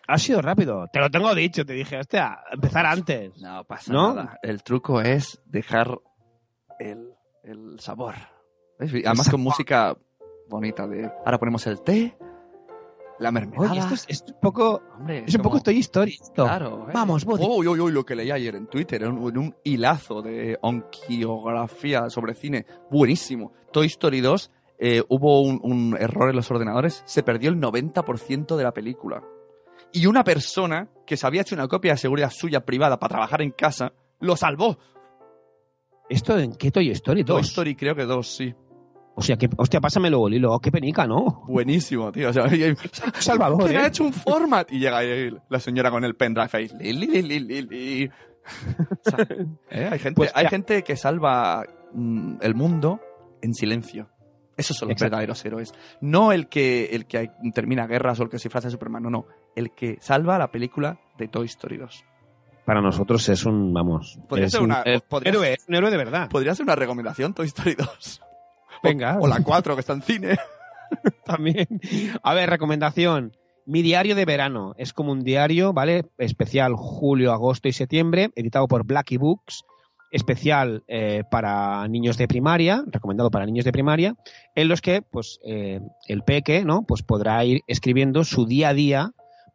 Ha 0.08 0.18
sido 0.18 0.42
rápido, 0.42 0.88
te 0.94 1.00
lo 1.02 1.10
tengo 1.12 1.36
dicho, 1.36 1.66
te 1.66 1.74
dije, 1.74 1.98
hostia, 2.00 2.40
empezar 2.54 2.86
antes. 2.86 3.38
No 3.42 3.66
pasa 3.66 3.92
¿No? 3.92 4.14
nada. 4.14 4.40
El 4.44 4.64
truco 4.64 5.02
es 5.02 5.42
dejar 5.46 6.00
el, 6.80 7.10
el 7.44 7.80
sabor. 7.82 8.16
¿Ves? 8.80 8.92
Además 8.94 9.26
sabor. 9.26 9.32
con 9.32 9.42
música 9.42 9.98
bonita 10.50 10.88
de... 10.88 11.12
Ahora 11.26 11.38
ponemos 11.38 11.68
el 11.68 11.82
té, 11.82 12.18
la 13.22 13.32
mermelada. 13.32 13.72
Oye, 13.72 13.80
esto 13.80 13.94
es, 13.94 14.06
es 14.10 14.24
un 14.28 14.40
poco, 14.42 14.82
Hombre, 14.98 15.24
es 15.28 15.36
un 15.36 15.42
poco 15.42 15.52
como- 15.58 15.64
Toy 15.64 15.80
Story. 15.80 16.18
esto. 16.22 16.44
Claro. 16.44 16.88
¿eh? 16.90 16.92
Vamos, 16.94 17.24
Woody. 17.26 17.46
Uy, 17.48 17.68
uy, 17.68 17.80
uy, 17.80 17.92
lo 17.92 18.04
que 18.06 18.16
leí 18.16 18.32
ayer 18.32 18.56
en 18.56 18.68
Twitter, 18.68 19.04
en 19.04 19.12
un, 19.14 19.30
en 19.30 19.38
un 19.38 19.56
hilazo 19.64 20.22
de 20.22 20.58
onquiografía 20.62 22.10
sobre 22.10 22.34
cine. 22.36 22.66
Buenísimo. 22.90 23.54
Toy 23.72 23.88
Story 23.88 24.22
2, 24.22 24.52
eh, 24.80 25.04
hubo 25.10 25.42
un, 25.42 25.60
un 25.64 25.96
error 26.00 26.30
en 26.30 26.36
los 26.36 26.50
ordenadores, 26.52 27.04
se 27.06 27.24
perdió 27.24 27.50
el 27.50 27.58
90% 27.58 28.56
de 28.56 28.64
la 28.64 28.74
película. 28.74 29.24
Y 29.94 30.06
una 30.08 30.24
persona 30.24 30.90
que 31.06 31.18
se 31.18 31.28
había 31.28 31.42
hecho 31.42 31.54
una 31.56 31.68
copia 31.68 31.92
de 31.94 31.98
seguridad 31.98 32.32
suya 32.32 32.66
privada 32.66 32.98
para 33.00 33.10
trabajar 33.14 33.42
en 33.42 33.52
casa, 33.52 33.94
lo 34.20 34.36
salvó. 34.36 34.78
¿Esto 36.10 36.38
en 36.38 36.56
qué 36.56 36.72
Toy 36.72 36.90
Story? 36.92 37.24
Toy 37.24 37.38
Dos. 37.42 37.48
Story 37.50 37.76
creo 37.76 37.96
que 37.96 38.06
dos, 38.06 38.28
sí. 38.36 38.54
Hostia, 39.14 39.36
que, 39.38 39.50
hostia, 39.58 39.82
pásamelo, 39.82 40.28
Lilo. 40.30 40.58
Qué 40.60 40.72
penica, 40.72 41.06
¿no? 41.06 41.44
Buenísimo, 41.48 42.12
tío. 42.12 42.30
O 42.30 42.34
sea, 42.34 42.48
y- 42.56 42.76
Salvador, 43.20 43.66
¿Quién 43.66 43.76
¿eh? 43.82 43.84
ha 43.84 43.88
hecho 43.88 44.04
un 44.06 44.14
format? 44.14 44.72
Y 44.72 44.80
llega 44.80 44.98
ahí 45.00 45.32
la 45.50 45.60
señora 45.60 45.92
con 45.92 46.04
el 46.06 46.16
pendrive 46.16 46.50
ahí. 46.54 46.70
Li, 46.80 47.22
li, 47.22 47.40
li. 47.62 48.10
O 48.10 49.10
sea, 49.10 49.28
¿eh? 49.70 49.90
Hay, 49.92 50.00
gente, 50.00 50.16
Pues, 50.16 50.32
hay 50.34 50.48
gente 50.48 50.84
que 50.84 50.96
salva 50.96 51.66
mm, 51.94 52.38
el 52.42 52.56
mundo 52.56 53.00
en 53.42 53.54
silencio. 53.54 54.10
Esos 54.58 54.78
son 54.78 54.88
los 54.90 54.94
Exacto. 54.94 55.12
verdaderos 55.12 55.44
héroes. 55.46 55.74
No 56.02 56.32
el 56.32 56.48
que, 56.48 56.86
el 56.92 57.06
que 57.06 57.32
termina 57.54 57.88
guerras 57.88 58.20
o 58.20 58.24
el 58.24 58.30
que 58.30 58.38
se 58.40 58.44
disfraza 58.50 58.68
de 58.68 58.72
Superman. 58.72 59.04
No, 59.04 59.10
no. 59.10 59.26
El 59.56 59.72
que 59.72 59.98
salva 60.02 60.38
la 60.38 60.52
película 60.52 61.00
de 61.18 61.28
Toy 61.28 61.46
Story 61.48 61.78
2. 61.78 62.06
Para 62.66 62.80
nosotros 62.82 63.28
es 63.30 63.46
un, 63.46 63.74
vamos, 63.74 64.20
Podría 64.30 64.46
es 64.46 64.52
ser 64.52 64.62
un, 64.62 64.68
una- 64.68 64.84
un 64.86 65.02
podría 65.10 65.32
héroe, 65.32 65.58
un 65.68 65.76
héroe 65.76 65.92
de 65.92 65.98
verdad. 65.98 66.30
Podría 66.30 66.54
ser 66.56 66.64
una 66.64 66.76
recomendación 66.76 67.34
Toy 67.34 67.48
Story 67.48 67.76
2. 67.76 68.22
Venga. 68.84 69.18
O, 69.20 69.28
la 69.28 69.44
4 69.44 69.76
que 69.76 69.80
está 69.82 69.94
en 69.94 70.02
cine. 70.02 70.38
También. 71.26 71.68
A 72.24 72.34
ver, 72.34 72.50
recomendación. 72.50 73.36
Mi 73.66 73.82
diario 73.82 74.16
de 74.16 74.26
verano 74.26 74.74
es 74.78 74.92
como 74.92 75.12
un 75.12 75.24
diario, 75.24 75.72
¿vale? 75.72 76.06
Especial 76.18 76.74
julio, 76.76 77.32
agosto 77.32 77.68
y 77.68 77.74
septiembre, 77.74 78.32
editado 78.36 78.68
por 78.68 78.86
Blackie 78.86 79.18
Books, 79.18 79.64
especial 80.12 80.84
eh, 80.88 81.24
para 81.30 81.88
niños 81.88 82.18
de 82.18 82.28
primaria, 82.28 82.84
recomendado 82.88 83.30
para 83.32 83.46
niños 83.46 83.64
de 83.64 83.72
primaria, 83.72 84.16
en 84.56 84.68
los 84.68 84.82
que, 84.82 85.02
pues, 85.04 85.40
eh, 85.46 85.80
el 86.08 86.24
peque, 86.24 86.66
¿no? 86.66 86.84
Pues 86.84 87.04
podrá 87.04 87.46
ir 87.46 87.62
escribiendo 87.68 88.24
su 88.24 88.46
día 88.46 88.70
a 88.70 88.74
día 88.74 89.12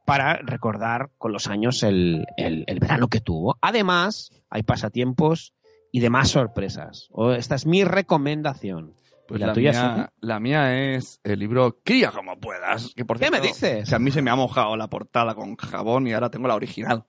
para 0.06 0.36
recordar 0.36 1.10
con 1.18 1.32
los 1.32 1.48
años 1.48 1.82
el, 1.82 2.24
el- 2.36 2.64
el 2.68 2.78
verano 2.78 3.08
que 3.08 3.20
tuvo. 3.20 3.58
Además, 3.60 4.30
hay 4.48 4.62
pasatiempos 4.62 5.52
y 5.92 5.98
demás 6.00 6.28
sorpresas. 6.28 7.08
Esta 7.36 7.56
es 7.56 7.66
mi 7.66 7.82
recomendación. 7.84 8.94
Pues 9.28 9.38
¿Y 9.38 9.40
la 9.40 9.46
la, 9.48 9.52
tuya, 9.54 9.72
mía, 9.72 10.12
la 10.20 10.40
mía 10.40 10.94
es 10.94 11.20
el 11.24 11.38
libro 11.40 11.80
Cría 11.84 12.10
como 12.12 12.38
puedas. 12.38 12.92
Que 12.94 13.04
por 13.04 13.18
¿Qué 13.18 13.30
me 13.30 13.40
dices? 13.40 13.88
Que 13.88 13.94
a 13.94 13.98
mí 13.98 14.10
se 14.10 14.22
me 14.22 14.30
ha 14.30 14.36
mojado 14.36 14.76
la 14.76 14.88
portada 14.88 15.34
con 15.34 15.56
jabón 15.56 16.06
y 16.06 16.12
ahora 16.12 16.30
tengo 16.30 16.46
la 16.48 16.54
original. 16.54 17.04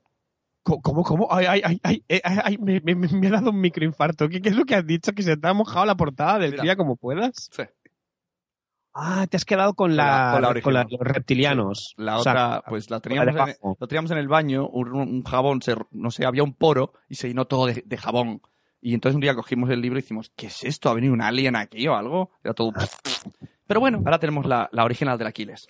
¿Cómo, 0.63 1.03
cómo? 1.03 1.27
Ay, 1.31 1.45
ay, 1.45 1.61
ay, 1.63 1.79
ay, 1.83 2.03
eh, 2.09 2.19
ay, 2.25 2.37
ay, 2.43 2.57
me, 2.57 2.81
me- 2.81 2.95
me- 2.95 3.07
me 3.07 3.27
ha 3.27 3.31
dado 3.31 3.51
un 3.51 3.61
microinfarto. 3.61 4.27
¿Qué, 4.27 4.41
¿Qué 4.41 4.49
es 4.49 4.55
lo 4.55 4.65
que 4.65 4.75
has 4.75 4.85
dicho? 4.85 5.13
¿Que 5.13 5.23
se 5.23 5.37
te 5.37 5.47
ha 5.47 5.53
mojado 5.53 5.85
la 5.85 5.95
portada 5.95 6.39
del 6.39 6.51
Mira. 6.51 6.63
día 6.63 6.75
como 6.75 6.97
puedas? 6.97 7.49
Sí. 7.55 7.63
Ah, 8.93 9.27
te 9.29 9.37
has 9.37 9.45
quedado 9.45 9.75
con 9.75 9.95
la, 9.95 10.05
la- 10.05 10.31
con 10.33 10.41
la 10.55 10.61
con 10.61 10.73
la- 10.73 10.83
los 10.89 10.99
reptilianos. 10.99 11.93
La 11.97 12.17
O 12.17 12.23
sea, 12.23 12.31
otra, 12.57 12.63
pues 12.67 12.89
la 12.89 12.99
teníamos, 12.99 13.35
en, 13.35 13.55
lo 13.79 13.87
teníamos 13.87 14.11
en 14.11 14.17
el 14.17 14.27
baño, 14.27 14.67
un, 14.67 14.91
un 14.91 15.23
jabón, 15.23 15.61
se- 15.61 15.75
no 15.91 16.09
sé, 16.11 16.25
había 16.25 16.43
un 16.43 16.53
poro 16.55 16.93
y 17.07 17.15
se 17.15 17.27
llenó 17.27 17.45
todo 17.45 17.67
de, 17.67 17.83
de 17.85 17.97
jabón. 17.97 18.41
Y 18.81 18.93
entonces 18.93 19.15
un 19.15 19.21
día 19.21 19.35
cogimos 19.35 19.69
el 19.69 19.81
libro 19.81 19.99
y 19.99 20.01
decimos, 20.01 20.31
¿qué 20.35 20.47
es 20.47 20.63
esto? 20.63 20.89
¿Ha 20.89 20.93
venido 20.93 21.13
un 21.13 21.21
alien 21.21 21.55
aquí 21.55 21.87
o 21.87 21.95
algo? 21.95 22.31
Era 22.43 22.53
todo... 22.53 22.71
Pero 23.67 23.79
bueno, 23.81 23.97
ahora 24.05 24.19
tenemos 24.19 24.45
la, 24.45 24.69
la 24.71 24.85
original 24.85 25.17
del 25.17 25.27
Aquiles. 25.27 25.67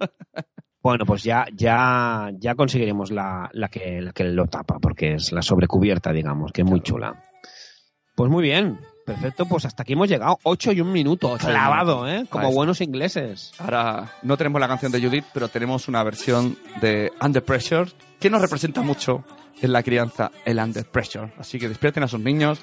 Bueno, 0.80 1.04
pues 1.04 1.24
ya, 1.24 1.46
ya, 1.52 2.30
ya 2.38 2.54
conseguiremos 2.54 3.10
la, 3.10 3.50
la, 3.52 3.68
que, 3.68 4.00
la 4.00 4.12
que 4.12 4.24
lo 4.24 4.46
tapa, 4.46 4.78
porque 4.80 5.14
es 5.14 5.32
la 5.32 5.42
sobrecubierta, 5.42 6.12
digamos, 6.12 6.52
que 6.52 6.62
es 6.62 6.66
muy 6.68 6.80
chula. 6.80 7.20
Pues 8.14 8.30
muy 8.30 8.42
bien, 8.42 8.78
perfecto, 9.08 9.46
pues 9.46 9.64
hasta 9.64 9.82
aquí 9.82 9.94
hemos 9.94 10.08
llegado. 10.08 10.38
Ocho 10.42 10.70
y 10.72 10.80
un 10.80 10.92
minuto, 10.92 11.30
Ocho 11.32 11.48
clavado. 11.48 12.08
¿eh? 12.08 12.26
Como 12.28 12.52
buenos 12.52 12.80
ingleses. 12.80 13.52
Ahora 13.58 14.12
no 14.22 14.36
tenemos 14.36 14.60
la 14.60 14.68
canción 14.68 14.92
de 14.92 15.00
Judith, 15.00 15.24
pero 15.32 15.48
tenemos 15.48 15.88
una 15.88 16.02
versión 16.02 16.58
de 16.80 17.12
Under 17.20 17.44
Pressure 17.44 17.90
que 18.20 18.30
nos 18.30 18.42
representa 18.42 18.82
mucho 18.82 19.24
en 19.60 19.72
la 19.72 19.82
crianza, 19.82 20.30
el 20.44 20.58
Under 20.58 20.84
Pressure. 20.84 21.32
Así 21.38 21.58
que 21.58 21.68
despierten 21.68 22.02
a 22.02 22.08
sus 22.08 22.20
niños, 22.20 22.60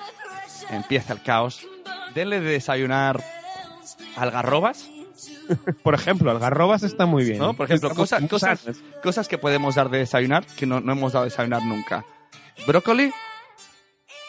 empieza 0.69 1.13
el 1.13 1.21
caos, 1.23 1.65
denle 2.13 2.39
de 2.39 2.51
desayunar 2.51 3.21
algarrobas, 4.15 4.89
Por 5.83 5.93
ejemplo, 5.93 6.31
algarrobas 6.31 6.81
está 6.81 7.05
muy 7.05 7.23
bien. 7.23 7.37
¿no? 7.37 7.53
Por 7.53 7.65
ejemplo, 7.65 7.89
Estamos 7.89 8.29
cosas, 8.29 8.65
cosas 9.03 9.27
que 9.27 9.37
podemos 9.37 9.75
dar 9.75 9.89
de 9.89 9.99
desayunar 9.99 10.43
que 10.45 10.65
no, 10.65 10.81
no 10.81 10.93
hemos 10.93 11.13
dado 11.13 11.25
de 11.25 11.29
desayunar 11.29 11.63
nunca. 11.63 12.03
Brócoli, 12.65 13.11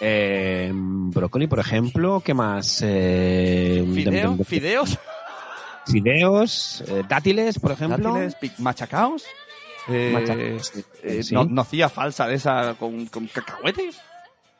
Eh, 0.00 0.70
brócoli, 0.74 1.46
por 1.46 1.58
ejemplo, 1.58 2.20
¿qué 2.24 2.34
más? 2.34 2.80
Eh, 2.84 3.84
fideo, 3.94 4.36
fideos, 4.44 4.98
fideos, 5.86 6.84
eh, 6.88 7.02
dátiles, 7.08 7.58
por 7.58 7.72
ejemplo. 7.72 8.12
dátiles, 8.12 8.36
machacaos, 8.58 9.24
eh, 9.88 10.10
Machacaos, 10.12 10.66
sí. 10.74 10.84
eh, 11.02 11.20
no- 11.32 11.44
nocilla 11.44 11.88
falsa 11.88 12.26
de 12.26 12.34
esa 12.34 12.74
con, 12.78 13.06
con 13.06 13.26
cacahuetes. 13.26 14.00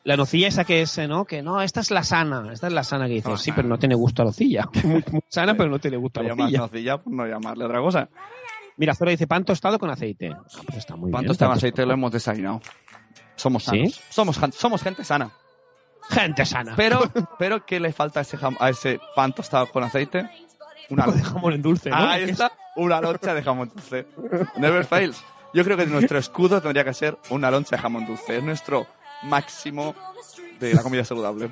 La 0.03 0.15
nocilla 0.15 0.47
esa 0.47 0.63
que 0.63 0.81
es, 0.83 0.97
¿no? 1.09 1.25
Que 1.25 1.41
no, 1.43 1.61
esta 1.61 1.81
es 1.81 1.91
la 1.91 2.01
sana, 2.01 2.51
esta 2.53 2.67
es 2.67 2.73
la 2.73 2.83
sana 2.83 3.07
que 3.07 3.15
dices, 3.15 3.31
Ah, 3.33 3.37
sí, 3.37 3.51
pero 3.51 3.67
no 3.67 3.77
tiene 3.77 3.93
gusto 3.95 4.21
a 4.21 4.25
nocilla. 4.25 4.65
Muy, 4.85 5.03
muy 5.11 5.21
sana, 5.27 5.55
pero 5.57 5.69
no 5.69 5.79
tiene 5.79 5.97
gusto 5.97 6.21
a 6.21 6.23
nocilla. 6.23 6.59
nocilla, 6.59 6.97
pues 6.97 7.13
no 7.15 7.27
llamarle 7.27 7.65
otra 7.65 7.79
cosa. 7.81 8.09
Mira, 8.77 8.93
Zora 8.95 9.11
dice 9.11 9.27
pan 9.27 9.43
tostado 9.43 9.77
con 9.79 9.89
aceite. 9.89 10.29
Ah, 10.33 10.61
pues 10.65 10.77
está 10.77 10.95
muy 10.95 11.11
¿Cuánto 11.11 11.31
bien. 11.31 11.33
en 11.33 11.37
pan 11.39 11.51
aceite? 11.57 11.71
tostado. 11.81 11.87
Lo 11.87 11.93
hemos 11.95 12.11
desayunado. 12.11 12.61
Somos 13.37 13.63
¿Sí? 13.63 13.69
sanos. 13.69 14.01
Somos, 14.09 14.37
gen- 14.39 14.51
somos 14.51 14.83
gente 14.83 15.03
sana. 15.05 15.31
Gente 16.09 16.45
sana. 16.45 16.73
Pero, 16.75 17.01
pero 17.39 17.65
¿qué 17.65 17.79
le 17.79 17.91
falta 17.93 18.19
a 18.19 18.23
ese, 18.23 18.37
jam- 18.37 18.57
a 18.59 18.69
ese 18.69 18.99
pan 19.15 19.33
tostado 19.33 19.67
con 19.71 19.83
aceite? 19.83 20.29
Una 20.89 21.05
de 21.07 21.21
jamón 21.23 21.53
en 21.53 21.61
dulce, 21.61 21.89
¿no? 21.89 21.95
Ahí 21.97 22.23
está, 22.23 22.51
una 22.75 22.99
loncha 23.01 23.33
de 23.33 23.43
jamón 23.43 23.71
dulce. 23.73 24.05
Never 24.57 24.85
fails. 24.85 25.23
Yo 25.53 25.63
creo 25.63 25.77
que 25.77 25.85
nuestro 25.85 26.17
escudo 26.19 26.61
tendría 26.61 26.83
que 26.83 26.93
ser 26.93 27.17
una 27.29 27.49
loncha 27.49 27.75
de 27.77 27.81
jamón 27.81 28.05
dulce. 28.05 28.37
Es 28.37 28.43
nuestro 28.43 28.87
máximo 29.23 29.95
de 30.59 30.73
la 30.73 30.83
comida 30.83 31.03
saludable. 31.03 31.51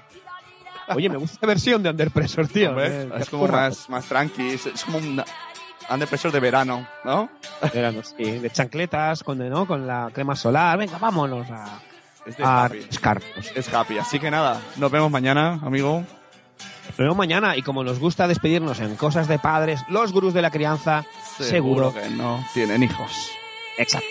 Oye, 0.95 1.09
me 1.09 1.17
gusta 1.17 1.33
esta 1.35 1.47
versión 1.47 1.81
de 1.83 1.89
Under 1.89 2.11
Pressure, 2.11 2.47
tío. 2.47 2.79
Eh, 2.79 3.09
es 3.17 3.29
como 3.29 3.47
más, 3.47 3.89
más 3.89 4.05
tranqui. 4.05 4.51
Es, 4.51 4.67
es 4.67 4.83
como 4.85 4.99
un 4.99 5.21
under 5.89 6.07
pressure 6.07 6.31
de 6.31 6.39
verano, 6.39 6.87
¿no? 7.03 7.29
Verano, 7.73 8.01
sí, 8.03 8.23
de 8.39 8.49
chancletas, 8.49 9.23
con, 9.23 9.37
¿no? 9.49 9.65
con 9.67 9.85
la 9.87 10.09
crema 10.13 10.35
solar. 10.35 10.77
Venga, 10.77 10.97
vámonos 10.97 11.49
a, 11.51 11.79
Es 12.25 12.39
a 12.39 12.65
happy. 12.65 12.87
escarpos. 12.89 13.51
Es 13.55 13.73
happy. 13.73 13.97
Así 13.97 14.19
que 14.19 14.31
nada, 14.31 14.61
nos 14.77 14.91
vemos 14.91 15.11
mañana, 15.11 15.59
amigo. 15.63 16.03
Nos 16.89 16.97
vemos 16.97 17.17
mañana 17.17 17.57
y 17.57 17.61
como 17.61 17.83
nos 17.83 17.99
gusta 17.99 18.27
despedirnos 18.27 18.79
en 18.79 18.95
cosas 18.95 19.27
de 19.27 19.39
padres, 19.39 19.81
los 19.89 20.11
gurús 20.11 20.33
de 20.33 20.41
la 20.41 20.51
crianza, 20.51 21.05
seguro. 21.39 21.93
que 21.93 22.09
no 22.09 22.45
tienen 22.53 22.83
hijos. 22.83 23.31
Exacto. 23.77 24.07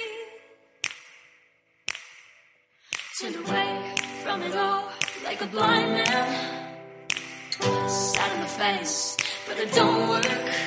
But 9.47 9.59
it 9.59 9.73
don't 9.73 10.09
work. 10.09 10.64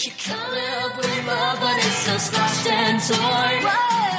Keep 0.00 0.16
coming 0.16 0.64
up 0.82 0.96
with 0.96 1.26
love, 1.26 1.60
but 1.60 1.76
it's 1.76 1.96
so 2.06 2.16
slashed 2.16 2.66
and 2.68 3.02
torn. 3.02 4.09